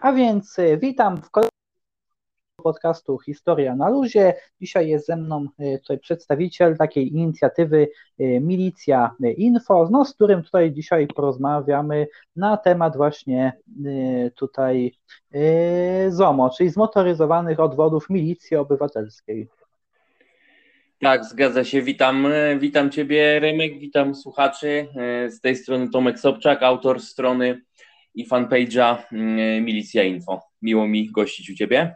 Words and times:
A 0.00 0.12
więc 0.12 0.58
e, 0.58 0.76
witam 0.76 1.22
w 1.22 1.30
kolejnym 1.30 1.50
podcastu 2.62 3.18
Historia 3.18 3.76
na 3.76 3.88
luzie. 3.88 4.34
Dzisiaj 4.60 4.88
jest 4.88 5.06
ze 5.06 5.16
mną 5.16 5.46
e, 5.58 5.78
tutaj 5.78 5.98
przedstawiciel 5.98 6.76
takiej 6.76 7.12
inicjatywy 7.12 7.88
e, 8.18 8.40
Milicja 8.40 9.14
Info, 9.36 9.88
no, 9.90 10.04
z 10.04 10.14
którym 10.14 10.42
tutaj 10.42 10.72
dzisiaj 10.72 11.06
porozmawiamy 11.06 12.06
na 12.36 12.56
temat 12.56 12.96
właśnie 12.96 13.52
tutaj 14.34 14.92
ZOMO, 16.08 16.50
czyli 16.50 16.70
zmotoryzowanych 16.70 17.60
odwodów 17.60 18.10
Milicji 18.10 18.56
Obywatelskiej. 18.56 19.48
Tak, 21.00 21.24
zgadza 21.24 21.64
się. 21.64 21.82
Witam, 21.82 22.26
witam 22.58 22.90
Ciebie, 22.90 23.40
Remek, 23.40 23.78
witam 23.78 24.14
słuchaczy. 24.14 24.88
Z 25.28 25.40
tej 25.40 25.56
strony 25.56 25.90
Tomek 25.90 26.18
Sobczak, 26.18 26.62
autor 26.62 27.00
strony 27.00 27.60
i 28.16 28.26
fanpage'a 28.26 28.96
mm, 29.12 29.64
Milicja 29.64 30.02
Info. 30.02 30.42
Miło 30.62 30.88
mi 30.88 31.10
gościć 31.12 31.50
u 31.50 31.54
Ciebie. 31.54 31.94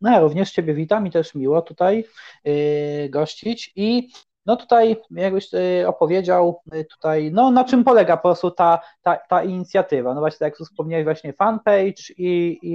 No 0.00 0.10
ja 0.10 0.20
również 0.20 0.50
Ciebie 0.50 0.74
witam 0.74 1.06
i 1.06 1.10
też 1.10 1.34
miło 1.34 1.62
tutaj 1.62 2.04
yy, 2.44 3.08
gościć 3.10 3.72
i 3.76 4.08
no 4.46 4.56
tutaj 4.56 4.96
jakbyś 5.10 5.52
yy, 5.52 5.88
opowiedział 5.88 6.60
yy, 6.72 6.84
tutaj, 6.84 7.30
no 7.32 7.50
na 7.50 7.64
czym 7.64 7.84
polega 7.84 8.16
po 8.16 8.22
prostu 8.22 8.50
ta, 8.50 8.78
ta, 9.02 9.16
ta 9.16 9.42
inicjatywa, 9.42 10.14
no 10.14 10.20
właśnie 10.20 10.38
tak 10.38 10.52
jak 10.60 10.68
wspomniałeś 10.68 11.04
właśnie 11.04 11.32
fanpage 11.32 12.02
i, 12.18 12.58
i, 12.62 12.72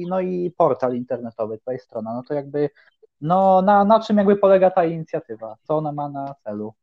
i, 0.00 0.06
no 0.08 0.20
i 0.20 0.50
portal 0.56 0.96
internetowy, 0.96 1.58
tutaj 1.58 1.78
strona, 1.78 2.14
no 2.14 2.22
to 2.22 2.34
jakby 2.34 2.70
no 3.20 3.62
na, 3.62 3.84
na 3.84 4.00
czym 4.00 4.16
jakby 4.16 4.36
polega 4.36 4.70
ta 4.70 4.84
inicjatywa, 4.84 5.56
co 5.62 5.76
ona 5.76 5.92
ma 5.92 6.08
na 6.08 6.34
celu? 6.44 6.74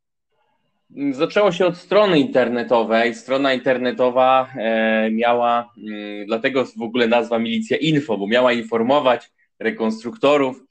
Zaczęło 1.12 1.52
się 1.52 1.66
od 1.66 1.78
strony 1.78 2.20
internetowej. 2.20 3.16
Strona 3.16 3.54
internetowa 3.54 4.50
e, 4.56 5.12
miała, 5.12 5.74
mm, 5.78 6.26
dlatego 6.26 6.66
w 6.66 6.82
ogóle 6.82 7.08
nazwa 7.08 7.40
Milicja 7.40 7.78
Info, 7.78 8.18
bo 8.18 8.28
miała 8.28 8.54
informować 8.54 9.32
rekonstruktorów, 9.60 10.64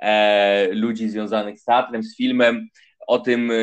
e, 0.00 0.68
ludzi 0.72 1.08
związanych 1.08 1.60
z 1.60 1.64
teatrem, 1.64 2.02
z 2.02 2.16
filmem, 2.16 2.68
o 3.06 3.18
tym, 3.18 3.50
e, 3.50 3.54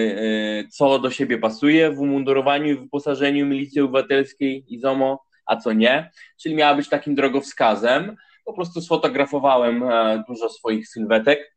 co 0.70 1.00
do 1.00 1.12
siebie 1.12 1.38
pasuje 1.38 1.92
w 1.92 2.00
umundurowaniu 2.00 2.66
i 2.66 2.76
wyposażeniu 2.76 3.46
Milicji 3.46 3.82
Obywatelskiej 3.82 4.66
i 4.68 4.80
ZOMO, 4.80 5.24
a 5.46 5.56
co 5.56 5.74
nie. 5.74 6.12
Czyli 6.42 6.56
miała 6.56 6.76
być 6.76 6.90
takim 6.90 7.16
drogowskazem. 7.16 8.16
Po 8.46 8.54
prostu 8.54 8.82
sfotografowałem 8.82 9.84
dużo 10.28 10.50
swoich 10.50 10.88
sylwetek, 10.88 11.56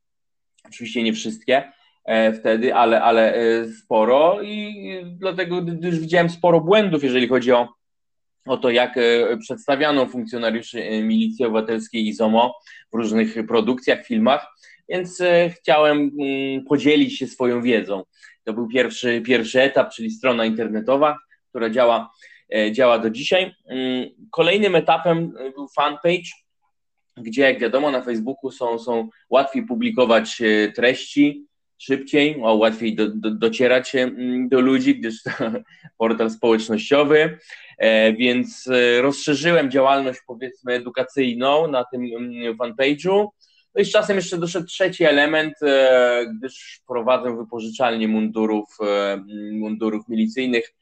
oczywiście 0.65 1.03
nie 1.03 1.13
wszystkie 1.13 1.73
wtedy, 2.41 2.75
ale, 2.75 3.03
ale 3.03 3.35
e, 3.35 3.69
sporo 3.69 4.43
i 4.43 5.05
dlatego 5.05 5.57
już 5.83 5.99
widziałem 5.99 6.31
sporo 6.31 6.61
błędów, 6.61 7.05
jeżeli 7.05 7.29
chodzi 7.29 7.53
o, 7.53 7.69
o 8.47 8.57
to, 8.57 8.71
jak 8.71 8.99
e, 8.99 9.37
przedstawiano 9.37 10.07
funkcjonariuszy 10.07 11.03
Milicji 11.03 11.45
Obywatelskiej 11.45 12.07
i 12.07 12.13
ZOMO 12.13 12.55
w 12.93 12.97
różnych 12.97 13.47
produkcjach, 13.47 14.07
filmach, 14.07 14.47
więc 14.89 15.23
chciałem 15.51 15.99
mm, 15.99 16.65
podzielić 16.65 17.19
się 17.19 17.27
swoją 17.27 17.63
wiedzą. 17.63 18.03
To 18.45 18.53
był 18.53 18.69
pierwszy, 18.69 19.23
pierwszy 19.27 19.63
etap, 19.63 19.93
czyli 19.93 20.11
strona 20.11 20.45
internetowa, 20.45 21.19
która 21.51 21.71
działa, 21.71 22.11
działa 22.73 22.99
do 22.99 23.11
dzisiaj. 23.11 23.55
Mm, 23.69 24.09
kolejnym 24.31 24.75
etapem 24.75 25.33
był 25.55 25.69
fanpage, 25.69 26.31
gdzie 27.17 27.43
jak 27.43 27.61
wiadomo 27.61 27.91
na 27.91 28.03
Facebooku 28.03 28.51
są, 28.51 28.79
są 28.79 29.09
łatwiej 29.31 29.67
publikować 29.67 30.43
treści, 30.75 31.47
szybciej, 31.83 32.37
o, 32.43 32.55
łatwiej 32.55 32.95
do, 32.95 33.09
do, 33.09 33.31
docierać 33.31 33.95
mm, 33.95 34.49
do 34.49 34.61
ludzi, 34.61 34.99
gdyż 34.99 35.23
to 35.23 35.31
portal 35.99 36.31
społecznościowy, 36.31 37.39
e, 37.79 38.13
więc 38.13 38.69
e, 38.69 39.03
rozszerzyłem 39.03 39.71
działalność 39.71 40.21
powiedzmy 40.27 40.73
edukacyjną 40.73 41.69
na 41.69 41.85
tym 41.85 42.03
mm, 42.17 42.57
fanpage'u. 42.57 43.27
No 43.75 43.83
i 43.83 43.85
z 43.85 43.93
czasem 43.93 44.17
jeszcze 44.17 44.39
doszedł 44.39 44.67
trzeci 44.67 45.05
element, 45.05 45.55
e, 45.63 46.27
gdyż 46.39 46.81
prowadzę 46.89 47.37
wypożyczalnię 47.37 48.09
mundurów, 48.09 48.79
mundurów 49.53 50.09
milicyjnych, 50.09 50.75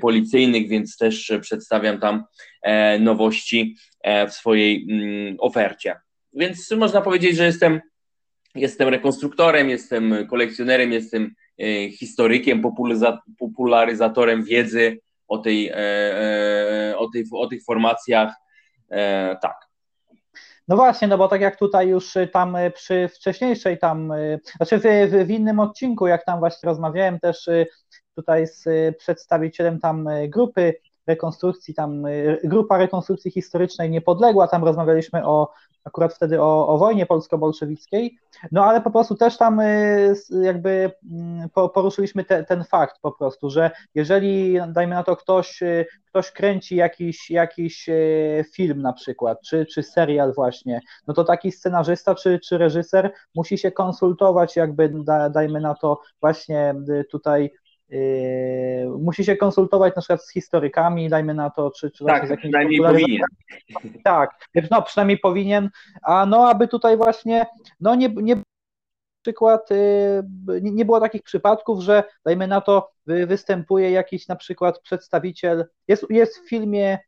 policyjnych, 0.00 0.68
więc 0.68 0.96
też 0.96 1.32
przedstawiam 1.40 2.00
tam 2.00 2.24
nowości 3.00 3.76
w 4.28 4.32
swojej 4.32 4.86
mm, 4.90 5.36
ofercie. 5.40 5.96
Więc 6.32 6.70
można 6.70 7.00
powiedzieć, 7.00 7.36
że 7.36 7.44
jestem 7.44 7.80
Jestem 8.54 8.88
rekonstruktorem, 8.88 9.70
jestem 9.70 10.26
kolekcjonerem, 10.26 10.92
jestem 10.92 11.34
e, 11.58 11.90
historykiem, 11.90 12.62
popularyzatorem 13.38 14.44
wiedzy 14.44 15.00
o, 15.28 15.38
tej, 15.38 15.68
e, 15.68 15.76
e, 15.76 16.98
o, 16.98 17.10
tej, 17.10 17.24
o 17.32 17.46
tych 17.46 17.64
formacjach. 17.64 18.34
Tak. 19.42 19.56
No 20.68 20.76
właśnie, 20.76 21.08
no 21.08 21.18
bo 21.18 21.28
tak 21.28 21.40
jak 21.40 21.56
tutaj 21.56 21.88
już 21.88 22.14
tam 22.32 22.56
przy 22.74 23.08
wcześniejszej 23.08 23.78
tam, 23.78 24.12
znaczy 24.56 24.78
w, 24.78 24.82
w 25.26 25.30
innym 25.30 25.60
odcinku, 25.60 26.06
jak 26.06 26.24
tam 26.24 26.38
właśnie 26.38 26.66
rozmawiałem 26.66 27.20
też 27.20 27.48
tutaj 28.16 28.46
z 28.46 28.64
przedstawicielem 28.96 29.80
tam 29.80 30.08
grupy 30.28 30.74
rekonstrukcji, 31.06 31.74
tam 31.74 32.02
grupa 32.44 32.78
rekonstrukcji 32.78 33.30
historycznej 33.30 33.90
niepodległa, 33.90 34.48
tam 34.48 34.64
rozmawialiśmy 34.64 35.26
o 35.26 35.52
akurat 35.84 36.14
wtedy 36.14 36.42
o, 36.42 36.68
o 36.68 36.78
wojnie 36.78 37.06
polsko-bolszewickiej, 37.06 38.18
no 38.52 38.64
ale 38.64 38.80
po 38.80 38.90
prostu 38.90 39.14
też 39.14 39.36
tam 39.36 39.60
y, 39.60 40.14
jakby 40.42 40.90
mm, 41.10 41.48
poruszyliśmy 41.50 42.24
te, 42.24 42.44
ten 42.44 42.64
fakt 42.64 42.96
po 43.02 43.12
prostu, 43.12 43.50
że 43.50 43.70
jeżeli, 43.94 44.58
dajmy 44.68 44.94
na 44.94 45.04
to, 45.04 45.16
ktoś, 45.16 45.62
y, 45.62 45.86
ktoś 46.06 46.30
kręci 46.30 46.76
jakiś, 46.76 47.30
jakiś 47.30 47.88
y, 47.88 48.44
film 48.52 48.82
na 48.82 48.92
przykład, 48.92 49.40
czy, 49.40 49.66
czy 49.66 49.82
serial 49.82 50.34
właśnie, 50.34 50.80
no 51.06 51.14
to 51.14 51.24
taki 51.24 51.52
scenarzysta 51.52 52.14
czy, 52.14 52.38
czy 52.38 52.58
reżyser 52.58 53.12
musi 53.34 53.58
się 53.58 53.72
konsultować 53.72 54.56
jakby, 54.56 54.92
dajmy 55.30 55.60
na 55.60 55.74
to, 55.74 56.00
właśnie 56.20 56.74
tutaj 57.10 57.50
musi 58.98 59.24
się 59.24 59.36
konsultować 59.36 59.96
na 59.96 60.02
przykład 60.02 60.24
z 60.24 60.32
historykami, 60.32 61.08
dajmy 61.08 61.34
na 61.34 61.50
to, 61.50 61.70
czy, 61.70 61.90
czy 61.90 62.04
tak, 62.04 62.26
z 62.26 62.30
jakimś 62.30 62.42
przynajmniej 62.42 62.80
powinien. 62.80 63.22
Tak, 64.04 64.48
no 64.70 64.82
przynajmniej 64.82 65.18
powinien, 65.18 65.70
a 66.02 66.26
no 66.26 66.48
aby 66.48 66.68
tutaj 66.68 66.96
właśnie, 66.96 67.46
no 67.80 67.94
nie, 67.94 68.08
nie 68.08 68.36
przykład 69.24 69.70
yy, 69.70 70.60
nie 70.62 70.84
było 70.84 71.00
takich 71.00 71.22
przypadków, 71.22 71.80
że 71.80 72.04
dajmy 72.24 72.46
na 72.46 72.60
to 72.60 72.90
występuje 73.06 73.90
jakiś 73.90 74.28
na 74.28 74.36
przykład 74.36 74.80
przedstawiciel, 74.80 75.64
jest, 75.88 76.06
jest 76.10 76.38
w 76.38 76.48
filmie 76.48 76.98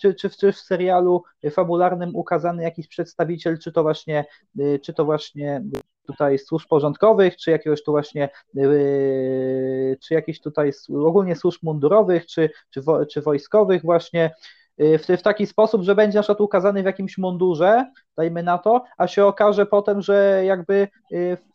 czy, 0.00 0.14
czy, 0.14 0.30
czy 0.30 0.52
w 0.52 0.60
serialu 0.60 1.22
fabularnym 1.50 2.16
ukazany 2.16 2.62
jakiś 2.62 2.88
przedstawiciel, 2.88 3.58
czy 3.58 3.72
to 3.72 3.82
właśnie, 3.82 4.24
yy, 4.54 4.78
czy 4.78 4.94
to 4.94 5.04
właśnie 5.04 5.62
tutaj 6.06 6.38
służb 6.38 6.68
porządkowych, 6.68 7.36
czy 7.36 7.50
jakiegoś 7.50 7.82
tu 7.82 7.92
właśnie, 7.92 8.28
yy, 8.54 9.96
czy 10.02 10.14
jakichś 10.14 10.40
tutaj 10.40 10.72
ogólnie 10.88 11.36
służb 11.36 11.62
mundurowych, 11.62 12.26
czy, 12.26 12.50
czy, 12.70 12.82
wo, 12.82 13.06
czy 13.06 13.22
wojskowych 13.22 13.82
właśnie, 13.82 14.34
w, 14.78 15.18
w, 15.18 15.22
taki 15.22 15.46
sposób, 15.46 15.82
że 15.82 15.94
będzie 15.94 16.18
na 16.18 16.22
przykład 16.22 16.40
ukazany 16.40 16.82
w 16.82 16.86
jakimś 16.86 17.18
mundurze, 17.18 17.90
dajmy 18.16 18.42
na 18.42 18.58
to, 18.58 18.84
a 18.98 19.06
się 19.06 19.26
okaże 19.26 19.66
potem, 19.66 20.02
że 20.02 20.42
jakby 20.44 20.88
yy, 21.10 21.36
w, 21.36 21.52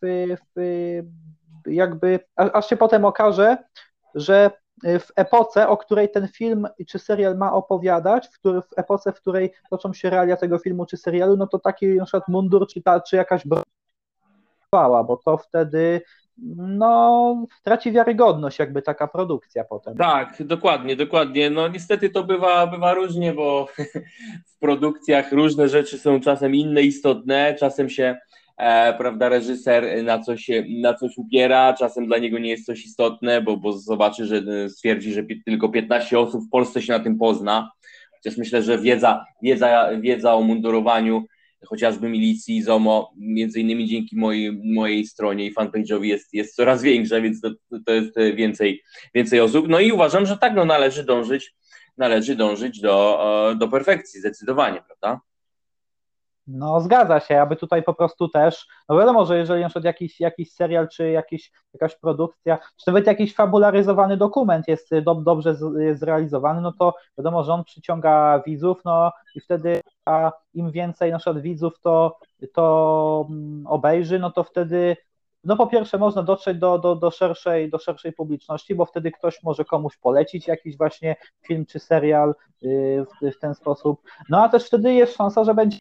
w, 0.56 1.02
jakby, 1.66 2.20
aż 2.36 2.68
się 2.68 2.76
potem 2.76 3.04
okaże, 3.04 3.56
że 4.14 4.50
w 4.84 5.08
epoce, 5.16 5.68
o 5.68 5.76
której 5.76 6.10
ten 6.10 6.28
film 6.28 6.68
czy 6.88 6.98
serial 6.98 7.36
ma 7.36 7.52
opowiadać, 7.52 8.28
w, 8.28 8.38
który, 8.38 8.62
w 8.62 8.68
epoce, 8.76 9.12
w 9.12 9.20
której 9.20 9.52
toczą 9.70 9.92
się 9.92 10.10
realia 10.10 10.36
tego 10.36 10.58
filmu 10.58 10.86
czy 10.86 10.96
serialu, 10.96 11.36
no 11.36 11.46
to 11.46 11.58
taki 11.58 11.86
na 11.86 12.04
przykład 12.04 12.28
mundur 12.28 12.66
czy, 12.68 12.82
ta, 12.82 13.00
czy 13.00 13.16
jakaś 13.16 13.46
broń 13.46 13.62
bo 14.72 15.20
to 15.24 15.36
wtedy 15.36 16.02
no, 16.56 17.46
traci 17.62 17.92
wiarygodność 17.92 18.58
jakby 18.58 18.82
taka 18.82 19.06
produkcja 19.06 19.64
potem. 19.64 19.96
Tak, 19.96 20.42
dokładnie, 20.44 20.96
dokładnie. 20.96 21.50
No 21.50 21.68
niestety 21.68 22.10
to 22.10 22.24
bywa, 22.24 22.66
bywa 22.66 22.94
różnie, 22.94 23.32
bo 23.32 23.66
w 24.56 24.58
produkcjach 24.58 25.32
różne 25.32 25.68
rzeczy 25.68 25.98
są 25.98 26.20
czasem 26.20 26.54
inne, 26.54 26.82
istotne, 26.82 27.54
czasem 27.54 27.90
się 27.90 28.18
e, 28.56 28.94
prawda, 28.94 29.28
reżyser 29.28 30.04
na 30.04 30.18
coś, 30.18 30.50
na 30.82 30.94
coś 30.94 31.18
upiera, 31.18 31.74
czasem 31.74 32.06
dla 32.06 32.18
niego 32.18 32.38
nie 32.38 32.50
jest 32.50 32.66
coś 32.66 32.84
istotne, 32.84 33.42
bo, 33.42 33.56
bo 33.56 33.72
zobaczy, 33.72 34.26
że 34.26 34.36
e, 34.36 34.68
stwierdzi, 34.68 35.12
że 35.12 35.22
tylko 35.46 35.68
15 35.68 36.18
osób 36.18 36.44
w 36.44 36.50
Polsce 36.50 36.82
się 36.82 36.92
na 36.92 37.00
tym 37.00 37.18
pozna. 37.18 37.70
Chociaż 38.12 38.38
myślę, 38.38 38.62
że 38.62 38.78
wiedza, 38.78 39.24
wiedza, 39.42 39.90
wiedza 40.00 40.34
o 40.34 40.42
mundurowaniu 40.42 41.24
chociażby 41.66 42.08
milicji 42.08 42.62
ZOMO, 42.62 43.12
między 43.16 43.60
innymi 43.60 43.88
dzięki 43.88 44.16
mojej, 44.16 44.60
mojej 44.64 45.06
stronie 45.06 45.46
i 45.46 45.54
fanpage'owi 45.54 46.04
jest, 46.04 46.34
jest 46.34 46.54
coraz 46.54 46.82
większa, 46.82 47.20
więc 47.20 47.40
to, 47.40 47.50
to 47.86 47.92
jest 47.92 48.14
więcej, 48.34 48.82
więcej 49.14 49.40
osób. 49.40 49.68
No 49.68 49.80
i 49.80 49.92
uważam, 49.92 50.26
że 50.26 50.38
tak 50.38 50.54
no, 50.54 50.64
należy 50.64 51.04
dążyć, 51.04 51.54
należy 51.98 52.36
dążyć 52.36 52.80
do, 52.80 53.54
do 53.58 53.68
perfekcji, 53.68 54.20
zdecydowanie, 54.20 54.82
prawda? 54.86 55.20
No 56.52 56.80
zgadza 56.80 57.20
się, 57.20 57.40
aby 57.40 57.56
tutaj 57.56 57.82
po 57.82 57.94
prostu 57.94 58.28
też, 58.28 58.66
no 58.88 58.98
wiadomo, 58.98 59.26
że 59.26 59.38
jeżeli 59.38 59.62
na 59.62 59.68
przykład 59.68 59.84
jakiś, 59.84 60.20
jakiś 60.20 60.52
serial, 60.52 60.88
czy 60.88 61.10
jakiś, 61.10 61.52
jakaś 61.74 61.96
produkcja, 61.96 62.58
czy 62.76 62.84
nawet 62.86 63.06
jakiś 63.06 63.34
fabularyzowany 63.34 64.16
dokument 64.16 64.68
jest 64.68 64.98
do, 64.98 65.14
dobrze 65.14 65.54
z, 65.54 65.98
zrealizowany, 65.98 66.60
no 66.60 66.72
to 66.72 66.94
wiadomo, 67.18 67.44
że 67.44 67.52
on 67.52 67.64
przyciąga 67.64 68.42
widzów, 68.46 68.80
no 68.84 69.12
i 69.34 69.40
wtedy 69.40 69.80
a 70.04 70.32
im 70.54 70.70
więcej 70.70 71.12
na 71.12 71.18
przykład 71.18 71.42
widzów 71.42 71.80
to, 71.80 72.18
to 72.54 73.26
mm, 73.30 73.66
obejrzy, 73.66 74.18
no 74.18 74.30
to 74.30 74.44
wtedy 74.44 74.96
no 75.44 75.56
po 75.56 75.66
pierwsze 75.66 75.98
można 75.98 76.22
dotrzeć 76.22 76.58
do, 76.58 76.78
do, 76.78 76.96
do, 76.96 77.10
szerszej, 77.10 77.70
do 77.70 77.78
szerszej 77.78 78.12
publiczności, 78.12 78.74
bo 78.74 78.86
wtedy 78.86 79.10
ktoś 79.10 79.42
może 79.42 79.64
komuś 79.64 79.96
polecić 79.96 80.46
jakiś 80.48 80.76
właśnie 80.76 81.16
film 81.46 81.66
czy 81.66 81.78
serial 81.78 82.34
y, 82.62 83.04
w, 83.22 83.36
w 83.36 83.38
ten 83.38 83.54
sposób. 83.54 84.02
No 84.28 84.42
a 84.42 84.48
też 84.48 84.66
wtedy 84.66 84.94
jest 84.94 85.16
szansa, 85.16 85.44
że 85.44 85.54
będzie 85.54 85.78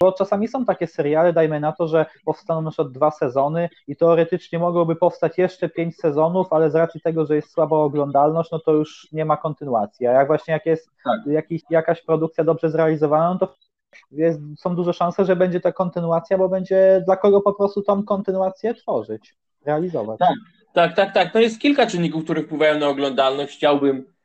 bo 0.00 0.12
czasami 0.12 0.48
są 0.48 0.64
takie 0.64 0.86
seriale, 0.86 1.32
dajmy 1.32 1.60
na 1.60 1.72
to, 1.72 1.88
że 1.88 2.06
powstaną 2.24 2.62
na 2.62 2.70
przykład 2.70 2.92
dwa 2.92 3.10
sezony 3.10 3.68
i 3.86 3.96
teoretycznie 3.96 4.58
mogłoby 4.58 4.96
powstać 4.96 5.38
jeszcze 5.38 5.68
pięć 5.68 5.96
sezonów, 5.96 6.52
ale 6.52 6.70
z 6.70 6.74
racji 6.74 7.00
tego, 7.00 7.26
że 7.26 7.36
jest 7.36 7.50
słaba 7.50 7.76
oglądalność, 7.76 8.50
no 8.50 8.58
to 8.58 8.72
już 8.72 9.08
nie 9.12 9.24
ma 9.24 9.36
kontynuacji. 9.36 10.06
A 10.06 10.12
jak 10.12 10.26
właśnie 10.26 10.52
jak 10.52 10.66
jest 10.66 10.90
tak. 11.04 11.20
jakiś, 11.26 11.62
jakaś 11.70 12.02
produkcja 12.02 12.44
dobrze 12.44 12.70
zrealizowana, 12.70 13.32
no 13.32 13.38
to 13.38 13.54
jest, 14.10 14.40
są 14.58 14.76
duże 14.76 14.92
szanse, 14.92 15.24
że 15.24 15.36
będzie 15.36 15.60
ta 15.60 15.72
kontynuacja, 15.72 16.38
bo 16.38 16.48
będzie 16.48 17.02
dla 17.06 17.16
kogo 17.16 17.40
po 17.40 17.52
prostu 17.52 17.82
tą 17.82 18.02
kontynuację 18.02 18.74
tworzyć, 18.74 19.34
realizować. 19.66 20.18
Tak, 20.18 20.34
tak, 20.72 20.96
tak, 20.96 21.14
tak. 21.14 21.32
To 21.32 21.40
jest 21.40 21.60
kilka 21.60 21.86
czynników, 21.86 22.24
które 22.24 22.42
wpływają 22.42 22.78
na 22.78 22.88
oglądalność. 22.88 23.56
Chciałbym 23.56 24.17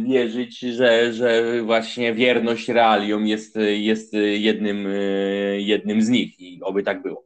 wierzyć, 0.00 0.58
że, 0.58 1.12
że 1.12 1.62
właśnie 1.62 2.14
wierność 2.14 2.68
realiom 2.68 3.26
jest, 3.26 3.56
jest 3.56 4.12
jednym, 4.38 4.86
e, 4.86 4.90
jednym 5.60 6.02
z 6.02 6.08
nich 6.08 6.40
i 6.40 6.62
oby 6.62 6.82
tak 6.82 7.02
było. 7.02 7.24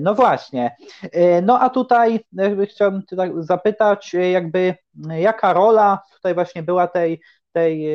No 0.00 0.14
właśnie. 0.14 0.76
No 1.42 1.60
a 1.60 1.70
tutaj 1.70 2.20
chciałbym 2.68 3.02
zapytać, 3.38 4.14
jakby 4.32 4.74
jaka 5.08 5.52
rola 5.52 6.02
tutaj 6.14 6.34
właśnie 6.34 6.62
była 6.62 6.86
tej, 6.86 7.20
tej 7.52 7.86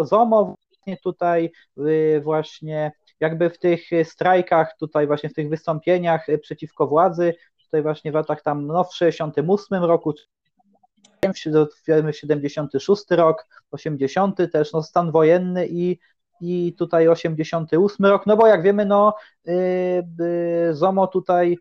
ZOMO 0.00 0.56
tutaj 1.02 1.50
y, 1.78 2.20
właśnie 2.24 2.92
jakby 3.20 3.50
w 3.50 3.58
tych 3.58 3.80
strajkach, 4.04 4.76
tutaj 4.78 5.06
właśnie 5.06 5.30
w 5.30 5.34
tych 5.34 5.48
wystąpieniach 5.48 6.26
przeciwko 6.42 6.86
władzy, 6.86 7.34
tutaj 7.64 7.82
właśnie 7.82 8.12
w 8.12 8.14
latach 8.14 8.42
tam 8.42 8.66
no 8.66 8.84
w 8.84 8.94
68 8.94 9.84
roku, 9.84 10.14
76 12.12 13.04
rok, 13.10 13.46
80 13.70 14.38
też 14.52 14.72
no 14.72 14.82
stan 14.82 15.12
wojenny 15.12 15.68
i 15.70 15.98
i 16.40 16.74
tutaj 16.78 17.08
88 17.08 18.06
rok, 18.06 18.26
no 18.26 18.36
bo 18.36 18.46
jak 18.46 18.62
wiemy, 18.62 18.86
no 18.86 19.14
y, 19.48 19.52
y, 20.70 20.74
ZOMO 20.74 21.06
tutaj 21.06 21.58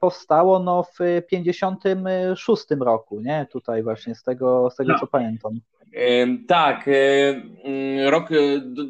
powstało 0.00 0.58
no 0.58 0.82
w 0.82 0.98
56 1.30 2.64
roku, 2.80 3.20
nie? 3.20 3.46
Tutaj 3.52 3.82
właśnie 3.82 4.14
z 4.14 4.22
tego, 4.22 4.70
z 4.70 4.76
tego 4.76 4.92
no. 4.92 4.98
co 4.98 5.06
pamiętam. 5.06 5.60
Tak, 6.48 6.90
rok, 8.06 8.28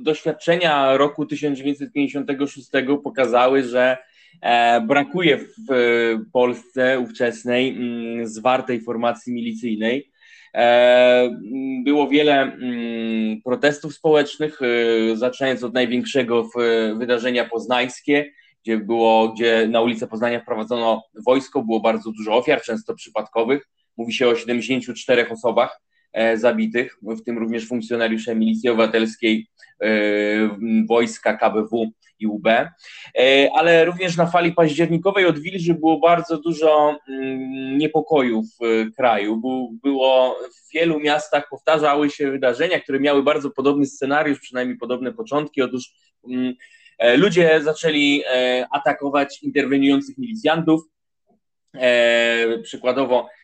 doświadczenia 0.03 0.97
roku 0.97 1.27
1956 1.27 2.71
pokazały, 3.05 3.63
że 3.63 3.99
brakuje 4.87 5.39
w 5.39 6.17
Polsce 6.33 7.01
ówczesnej 7.01 7.69
mm, 7.69 8.27
zwartej 8.27 8.81
formacji 8.81 9.33
milicyjnej. 9.33 10.11
E, 10.55 11.31
było 11.85 12.09
wiele 12.09 12.43
mm, 12.43 13.43
protestów 13.43 13.95
społecznych, 13.95 14.59
e, 14.63 15.17
zaczynając 15.17 15.65
od 15.65 15.75
największego 15.75 16.49
wydarzenia 16.99 17.45
poznańskie, 17.45 18.33
gdzie 18.63 18.79
było, 18.79 19.29
gdzie 19.29 19.69
na 19.69 19.81
ulicę 19.81 20.07
Poznania 20.07 20.41
wprowadzono 20.41 21.03
wojsko, 21.27 21.63
było 21.63 21.81
bardzo 21.81 22.13
dużo 22.13 22.37
ofiar, 22.37 22.63
często 22.63 22.95
przypadkowych. 22.95 23.69
Mówi 23.97 24.13
się 24.13 24.29
o 24.29 24.37
74 24.37 25.29
osobach 25.29 25.81
E, 25.81 25.90
zabitych, 26.35 26.99
w 27.03 27.23
tym 27.23 27.39
również 27.39 27.69
funkcjonariusze 27.69 28.35
Milicji 28.35 28.69
Obywatelskiej, 28.69 29.47
e, 29.83 29.87
wojska 30.89 31.37
KBW 31.37 31.93
i 32.19 32.27
UB, 32.27 32.47
e, 32.49 32.71
ale 33.55 33.85
również 33.85 34.17
na 34.17 34.27
fali 34.27 34.53
październikowej 34.53 35.27
odwilży 35.27 35.75
było 35.75 35.99
bardzo 35.99 36.39
dużo 36.39 36.99
mm, 37.09 37.79
niepokoju 37.79 38.43
w 38.43 38.87
kraju. 38.97 39.41
Było 39.83 40.37
w 40.57 40.73
wielu 40.73 41.01
miastach 41.01 41.49
powtarzały 41.51 42.11
się 42.11 42.31
wydarzenia, 42.31 42.81
które 42.81 43.01
miały 43.01 43.23
bardzo 43.23 43.51
podobny 43.51 43.87
scenariusz, 43.87 44.41
przynajmniej 44.41 44.79
podobne 44.79 45.13
początki. 45.13 45.63
Otóż 45.63 45.93
mm, 46.31 46.55
ludzie 47.17 47.61
zaczęli 47.63 48.23
atakować 48.71 49.43
interweniujących 49.43 50.19
milicjantów. 50.19 50.81
Przykładowo 52.63 53.29
E, 53.29 53.40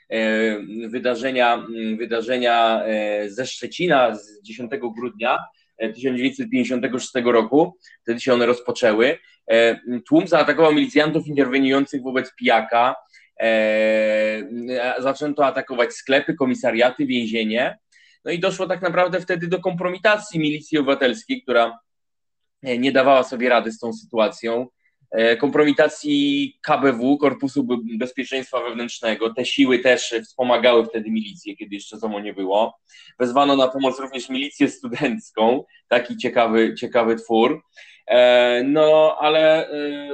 wydarzenia, 0.89 1.55
mm, 1.55 1.97
wydarzenia 1.97 2.83
e, 2.85 3.31
ze 3.31 3.47
Szczecina 3.47 4.15
z 4.15 4.43
10 4.43 4.71
grudnia 4.97 5.39
1956 5.79 7.17
e, 7.17 7.33
roku, 7.33 7.77
wtedy 8.03 8.21
się 8.21 8.35
one 8.35 8.47
rozpoczęły. 8.47 9.19
Tłum 10.09 10.29
zaatakował 10.29 10.73
milicjantów 10.73 11.27
interweniujących 11.27 12.03
wobec 12.03 12.35
pijaka. 12.35 12.95
Zaczęto 14.99 15.47
atakować 15.47 15.93
sklepy, 15.93 16.35
komisariaty, 16.35 17.07
więzienie. 17.07 17.79
No 18.25 18.31
i 18.31 18.39
doszło 18.39 18.67
tak 18.67 18.83
naprawdę 18.83 19.21
wtedy 19.21 19.49
do 19.49 19.61
kompromitacji 19.61 20.41
milicji 20.41 20.79
obywatelskiej, 20.79 21.43
która 21.43 21.79
nie 22.63 22.93
dawała 22.93 23.23
sobie 23.23 23.49
rady 23.49 23.73
z 23.73 23.79
tą 23.79 23.93
sytuacją. 23.93 24.67
E, 25.11 25.37
kompromitacji 25.37 26.59
KBW, 26.63 27.19
Korpusu 27.19 27.67
Bezpieczeństwa 27.99 28.61
Wewnętrznego. 28.61 29.35
Te 29.35 29.45
siły 29.45 29.79
też 29.79 30.15
wspomagały 30.25 30.85
wtedy 30.85 31.11
milicję, 31.11 31.57
kiedy 31.57 31.75
jeszcze 31.75 31.99
ZOMO 31.99 32.21
nie 32.21 32.35
było. 32.35 32.79
Wezwano 33.19 33.57
na 33.57 33.69
pomoc 33.69 34.01
również 34.01 34.29
milicję 34.29 34.69
studencką, 34.69 35.65
taki 35.89 36.17
ciekawy, 36.17 36.75
ciekawy 36.75 37.17
twór. 37.17 37.63
E, 38.07 38.63
no, 38.65 39.17
ale 39.21 39.71
e, 39.71 40.09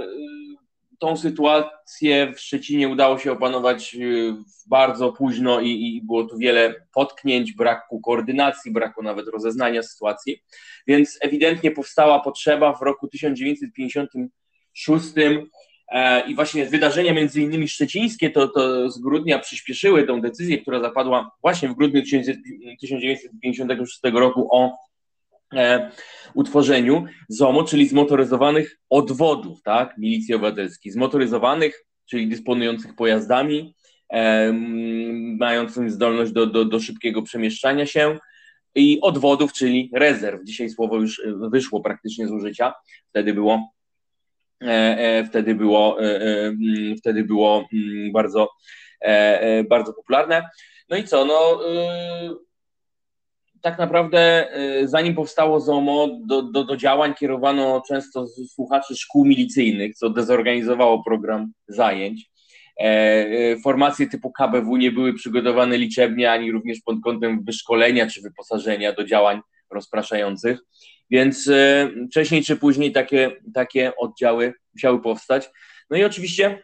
tą 0.99 1.17
sytuację 1.17 2.33
w 2.37 2.41
Szczecinie 2.41 2.89
udało 2.89 3.19
się 3.19 3.33
opanować 3.33 3.97
bardzo 4.67 5.13
późno 5.13 5.61
i, 5.61 5.69
i 5.69 6.03
było 6.03 6.25
tu 6.25 6.39
wiele 6.39 6.75
potknięć, 6.95 7.53
braku 7.53 8.01
koordynacji, 8.01 8.73
braku 8.73 9.03
nawet 9.03 9.29
rozeznania 9.29 9.83
sytuacji, 9.83 10.43
więc 10.87 11.19
ewidentnie 11.21 11.71
powstała 11.71 12.21
potrzeba 12.21 12.73
w 12.73 12.83
roku 12.83 13.09
1950 13.09 14.11
szóstym 14.75 15.47
e, 15.89 16.21
i 16.31 16.35
właśnie 16.35 16.67
wydarzenia 16.67 17.15
między 17.15 17.41
innymi 17.41 17.69
szczecińskie 17.69 18.31
to, 18.31 18.49
to 18.49 18.91
z 18.91 18.99
grudnia 18.99 19.39
przyspieszyły 19.39 20.05
tą 20.07 20.21
decyzję, 20.21 20.59
która 20.59 20.81
zapadła 20.81 21.31
właśnie 21.43 21.69
w 21.69 21.75
grudniu 21.75 22.03
1956 22.03 24.01
roku 24.13 24.49
o 24.51 24.79
e, 25.55 25.91
utworzeniu 26.35 27.05
ZOMO, 27.29 27.65
czyli 27.65 27.89
zmotoryzowanych 27.89 28.79
odwodów, 28.91 29.63
tak, 29.63 29.99
milicji 29.99 30.35
obywatelskiej, 30.35 30.93
zmotoryzowanych, 30.93 31.85
czyli 32.11 32.29
dysponujących 32.29 32.95
pojazdami, 32.95 33.75
e, 34.13 34.55
zdolność 35.87 36.33
do, 36.33 36.47
do, 36.47 36.65
do 36.65 36.81
szybkiego 36.81 37.23
przemieszczania 37.23 37.87
się, 37.87 38.19
i 38.75 39.01
odwodów, 39.01 39.53
czyli 39.53 39.91
rezerw. 39.95 40.45
Dzisiaj 40.45 40.71
słowo 40.71 40.97
już 40.97 41.23
wyszło 41.51 41.81
praktycznie 41.81 42.29
z 42.29 42.31
użycia. 42.31 42.73
Wtedy 43.11 43.35
było 43.35 43.73
E, 43.73 43.82
e, 43.82 43.82
wtedy 45.29 45.55
było, 45.55 46.03
e, 46.03 46.21
mm, 46.47 46.97
wtedy 46.99 47.25
było 47.25 47.69
mm, 47.73 48.13
bardzo, 48.13 48.49
bardzo 49.71 49.93
popularne. 49.93 50.49
No 50.89 50.97
i 50.97 51.05
co, 51.05 51.25
no 51.25 51.61
tak 53.61 53.79
naprawdę 53.79 54.49
zanim 54.85 55.15
powstało 55.15 55.61
ZOMO, 55.61 56.09
do, 56.27 56.43
do, 56.43 56.65
do 56.65 56.77
działań 56.77 57.15
kierowano 57.15 57.83
często 57.89 58.27
słuchaczy 58.27 58.97
szkół 58.97 59.25
milicyjnych, 59.25 59.95
co 59.95 60.11
dezorganizowało 60.11 61.05
program 61.05 61.53
zajęć. 61.69 62.31
Formacje 63.65 64.07
typu 64.07 64.33
KBW 64.33 64.77
nie 64.77 64.93
były 64.93 65.15
przygotowane 65.15 65.79
liczebnie, 65.79 66.33
ani 66.33 66.53
również 66.53 66.79
pod 66.85 66.97
kątem 67.05 67.45
wyszkolenia 67.45 68.07
czy 68.07 68.23
wyposażenia 68.23 68.93
do 68.93 69.05
działań 69.05 69.41
rozpraszających. 69.73 70.59
Więc 71.13 71.49
e, 71.49 71.91
wcześniej 72.11 72.43
czy 72.43 72.57
później 72.57 72.93
takie, 72.93 73.31
takie 73.55 73.97
oddziały 73.97 74.55
musiały 74.75 75.03
powstać. 75.03 75.51
No 75.91 75.97
i 75.97 76.05
oczywiście 76.05 76.63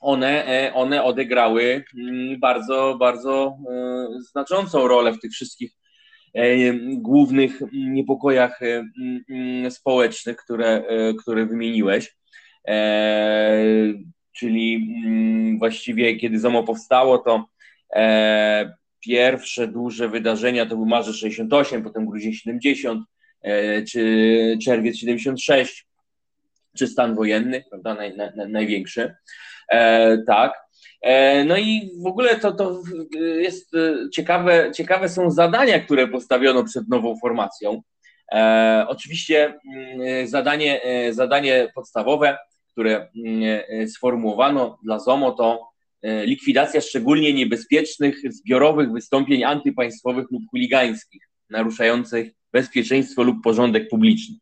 one, 0.00 0.46
e, 0.46 0.74
one 0.74 1.02
odegrały 1.04 1.84
mm, 1.98 2.40
bardzo, 2.40 2.96
bardzo 3.00 3.58
e, 3.70 4.06
znaczącą 4.30 4.88
rolę 4.88 5.12
w 5.12 5.20
tych 5.20 5.32
wszystkich 5.32 5.72
głównych 6.96 7.60
niepokojach 7.72 8.60
mm, 8.62 9.70
społecznych, 9.70 10.36
które, 10.36 10.84
które 11.20 11.46
wymieniłeś. 11.46 12.16
Czyli 14.32 14.74
mm, 15.06 15.58
właściwie 15.58 16.16
kiedy 16.16 16.38
ZOMO 16.38 16.62
powstało, 16.62 17.18
to 17.18 17.46
pierwsze 19.06 19.68
duże 19.68 20.08
wydarzenia 20.08 20.66
to 20.66 20.76
był 20.76 20.86
marzec 20.86 21.16
68, 21.16 21.82
potem 21.82 22.06
grudzień 22.06 22.32
70, 22.32 23.04
czy 23.92 24.58
czerwiec 24.64 24.96
76, 24.96 25.86
czy 26.78 26.86
stan 26.86 27.14
wojenny, 27.14 27.64
prawda, 27.70 27.94
naj, 27.94 28.16
naj, 28.16 28.30
największy. 28.48 29.14
Tak. 30.26 30.66
No 31.46 31.56
i 31.56 31.90
w 32.02 32.06
ogóle 32.06 32.36
to, 32.36 32.52
to 32.52 32.82
jest 33.20 33.72
ciekawe, 34.12 34.70
ciekawe 34.74 35.08
są 35.08 35.30
zadania, 35.30 35.80
które 35.80 36.08
postawiono 36.08 36.64
przed 36.64 36.88
nową 36.88 37.16
formacją. 37.20 37.82
Oczywiście 38.86 39.54
mm, 39.74 40.28
zadanie, 40.28 40.80
zadanie 41.10 41.68
podstawowe, 41.74 42.38
które 42.72 43.08
mm, 43.26 43.88
sformułowano 43.88 44.78
dla 44.82 44.98
ZOMO 44.98 45.32
to 45.32 45.75
E, 45.75 45.75
likwidacja 46.06 46.80
szczególnie 46.80 47.34
niebezpiecznych, 47.34 48.32
zbiorowych 48.32 48.92
wystąpień 48.92 49.44
antypaństwowych 49.44 50.26
lub 50.30 50.42
chuligańskich, 50.50 51.22
naruszających 51.50 52.32
bezpieczeństwo 52.52 53.22
lub 53.22 53.42
porządek 53.42 53.88
publiczny. 53.88 54.36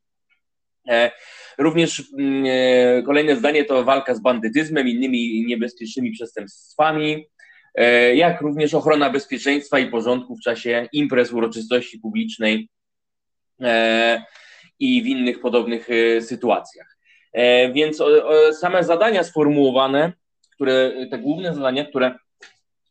E, 0.89 1.11
również 1.59 2.03
mm, 2.19 2.45
e, 2.47 3.03
kolejne 3.03 3.37
zdanie 3.37 3.65
to 3.65 3.85
walka 3.85 4.15
z 4.15 4.21
bandytyzmem, 4.21 4.89
innymi 4.89 5.45
niebezpiecznymi 5.47 6.13
przestępstwami, 6.13 7.27
jak 8.15 8.41
również 8.41 8.75
ochrona 8.75 9.11
bezpieczeństwa 9.11 9.79
i 9.79 9.91
porządku 9.91 10.37
w 10.37 10.41
czasie 10.41 10.89
imprez, 10.93 11.33
uroczystości 11.33 11.99
publicznej 11.99 12.69
i 14.79 15.03
w 15.03 15.07
innych 15.07 15.41
podobnych 15.41 15.89
sytuacjach. 16.21 16.97
Więc 17.73 18.03
same 18.61 18.85
zadania 18.85 19.25
sformułowane 19.25 20.13
które, 20.65 21.07
te 21.11 21.19
główne 21.19 21.55
zadania, 21.55 21.85
które 21.85 22.15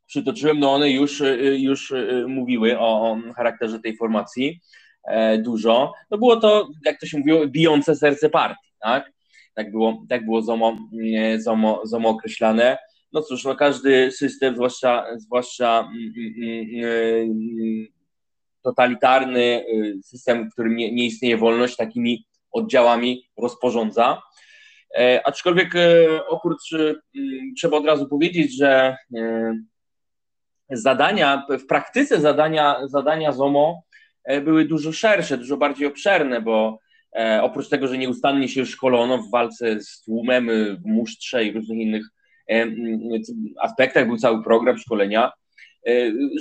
przytoczyłem, 0.06 0.60
no 0.60 0.74
one 0.74 0.90
już, 0.90 1.24
już 1.58 1.94
mówiły 2.28 2.80
o 2.80 3.18
charakterze 3.36 3.80
tej 3.80 3.98
formacji 3.98 4.60
e, 5.08 5.38
dużo. 5.38 5.94
No 6.12 6.18
było 6.18 6.38
to, 6.38 6.70
jak 6.86 7.00
to 7.00 7.06
się 7.06 7.18
mówiło, 7.18 7.48
bijące 7.48 7.96
serce 7.96 8.30
partii, 8.30 8.70
tak? 8.82 9.12
Tak 9.54 9.72
było, 9.72 10.04
tak 10.10 10.26
było 10.26 10.42
ZOMO, 10.42 10.78
mm, 10.94 11.42
ZOMO, 11.42 11.82
ZOMO 11.84 12.10
określane. 12.10 12.78
No 13.14 13.22
cóż, 13.22 13.44
no 13.44 13.56
każdy 13.56 14.12
system, 14.12 14.56
zwłaszcza, 14.56 15.06
zwłaszcza 15.18 15.80
mm, 15.80 16.14
mm, 16.76 17.88
totalitarny 18.62 19.66
system, 20.04 20.50
w 20.50 20.54
którym 20.54 20.76
nie, 20.76 20.92
nie 20.92 21.06
istnieje 21.06 21.38
wolność, 21.38 21.76
takimi 21.76 22.26
oddziałami 22.52 23.24
rozporządza. 23.38 24.22
E, 24.98 25.28
aczkolwiek 25.28 25.76
e, 25.76 26.08
oprócz, 26.28 26.74
e, 26.74 26.96
trzeba 27.58 27.78
od 27.78 27.86
razu 27.86 28.08
powiedzieć, 28.08 28.58
że 28.58 28.98
zadania, 30.70 31.46
w 31.60 31.66
praktyce 31.66 32.22
zadania, 32.22 32.76
zadania 32.88 33.32
ZOMO 33.32 33.84
były 34.44 34.66
dużo 34.66 34.92
szersze, 34.92 35.38
dużo 35.38 35.58
bardziej 35.58 35.88
obszerne, 35.88 36.42
bo 36.42 36.80
oprócz 37.42 37.70
tego, 37.70 37.88
że 37.88 37.98
nieustannie 37.98 38.48
się 38.48 38.66
szkolono 38.66 39.18
w 39.18 39.32
walce 39.32 39.82
z 39.82 40.02
tłumem, 40.02 40.50
w 40.84 40.86
musztrze 40.86 41.46
i 41.46 41.52
różnych 41.52 41.80
innych 41.80 42.06
aspektach, 43.62 44.08
był 44.08 44.18
cały 44.18 44.44
program 44.44 44.78
szkolenia. 44.78 45.32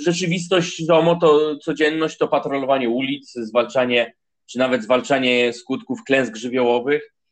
Rzeczywistość 0.01 0.85
ZOMO 0.85 1.15
to 1.15 1.57
codzienność 1.57 2.17
to 2.17 2.27
patrolowanie 2.27 2.89
ulic, 2.89 3.31
zwalczanie, 3.33 4.13
czy 4.45 4.59
nawet 4.59 4.83
zwalczanie 4.83 5.53
skutków 5.53 6.03
klęsk 6.03 6.35
żywiołowych, 6.35 7.13
E, 7.13 7.22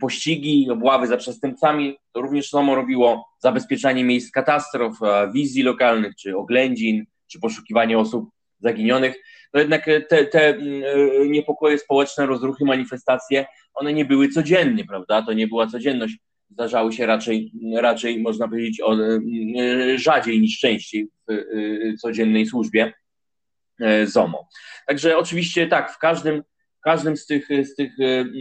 pościgi, 0.00 0.70
obławy 0.70 1.06
za 1.06 1.16
przestępcami. 1.16 1.96
To 2.12 2.20
również 2.20 2.48
samo 2.48 2.74
robiło 2.74 3.28
zabezpieczanie 3.38 4.04
miejsc 4.04 4.30
katastrof, 4.30 4.98
wizji 5.34 5.62
lokalnych, 5.62 6.16
czy 6.16 6.36
oględzin, 6.36 7.04
czy 7.32 7.40
poszukiwanie 7.40 7.98
osób 7.98 8.30
zaginionych. 8.60 9.14
No 9.54 9.60
jednak 9.60 9.84
te, 10.08 10.26
te 10.26 10.48
mm, 10.48 10.82
e, 11.22 11.28
niepokoje 11.28 11.78
społeczne, 11.78 12.26
rozruchy, 12.26 12.64
manifestacje, 12.64 13.46
one 13.74 13.92
nie 13.92 14.04
były 14.04 14.28
codziennie, 14.28 14.84
prawda? 14.84 15.22
To 15.22 15.32
nie 15.32 15.48
była 15.48 15.66
codzienność. 15.66 16.16
Zdarzały 16.50 16.92
się 16.92 17.06
raczej, 17.06 17.52
raczej 17.76 18.20
można 18.20 18.48
powiedzieć, 18.48 18.80
o, 18.80 18.94
e, 18.94 19.98
rzadziej 19.98 20.40
niż 20.40 20.58
częściej 20.58 21.08
w 21.28 22.00
codziennej 22.00 22.46
służbie 22.46 22.92
ZOMO. 24.04 24.48
Także 24.86 25.18
oczywiście 25.18 25.66
tak, 25.66 25.92
w 25.92 25.98
każdym 25.98 26.42
w 26.80 26.82
każdym 26.82 27.16
z 27.16 27.26
tych, 27.26 27.48
z 27.64 27.74
tych 27.74 28.00
e, 28.00 28.04
mm, 28.04 28.32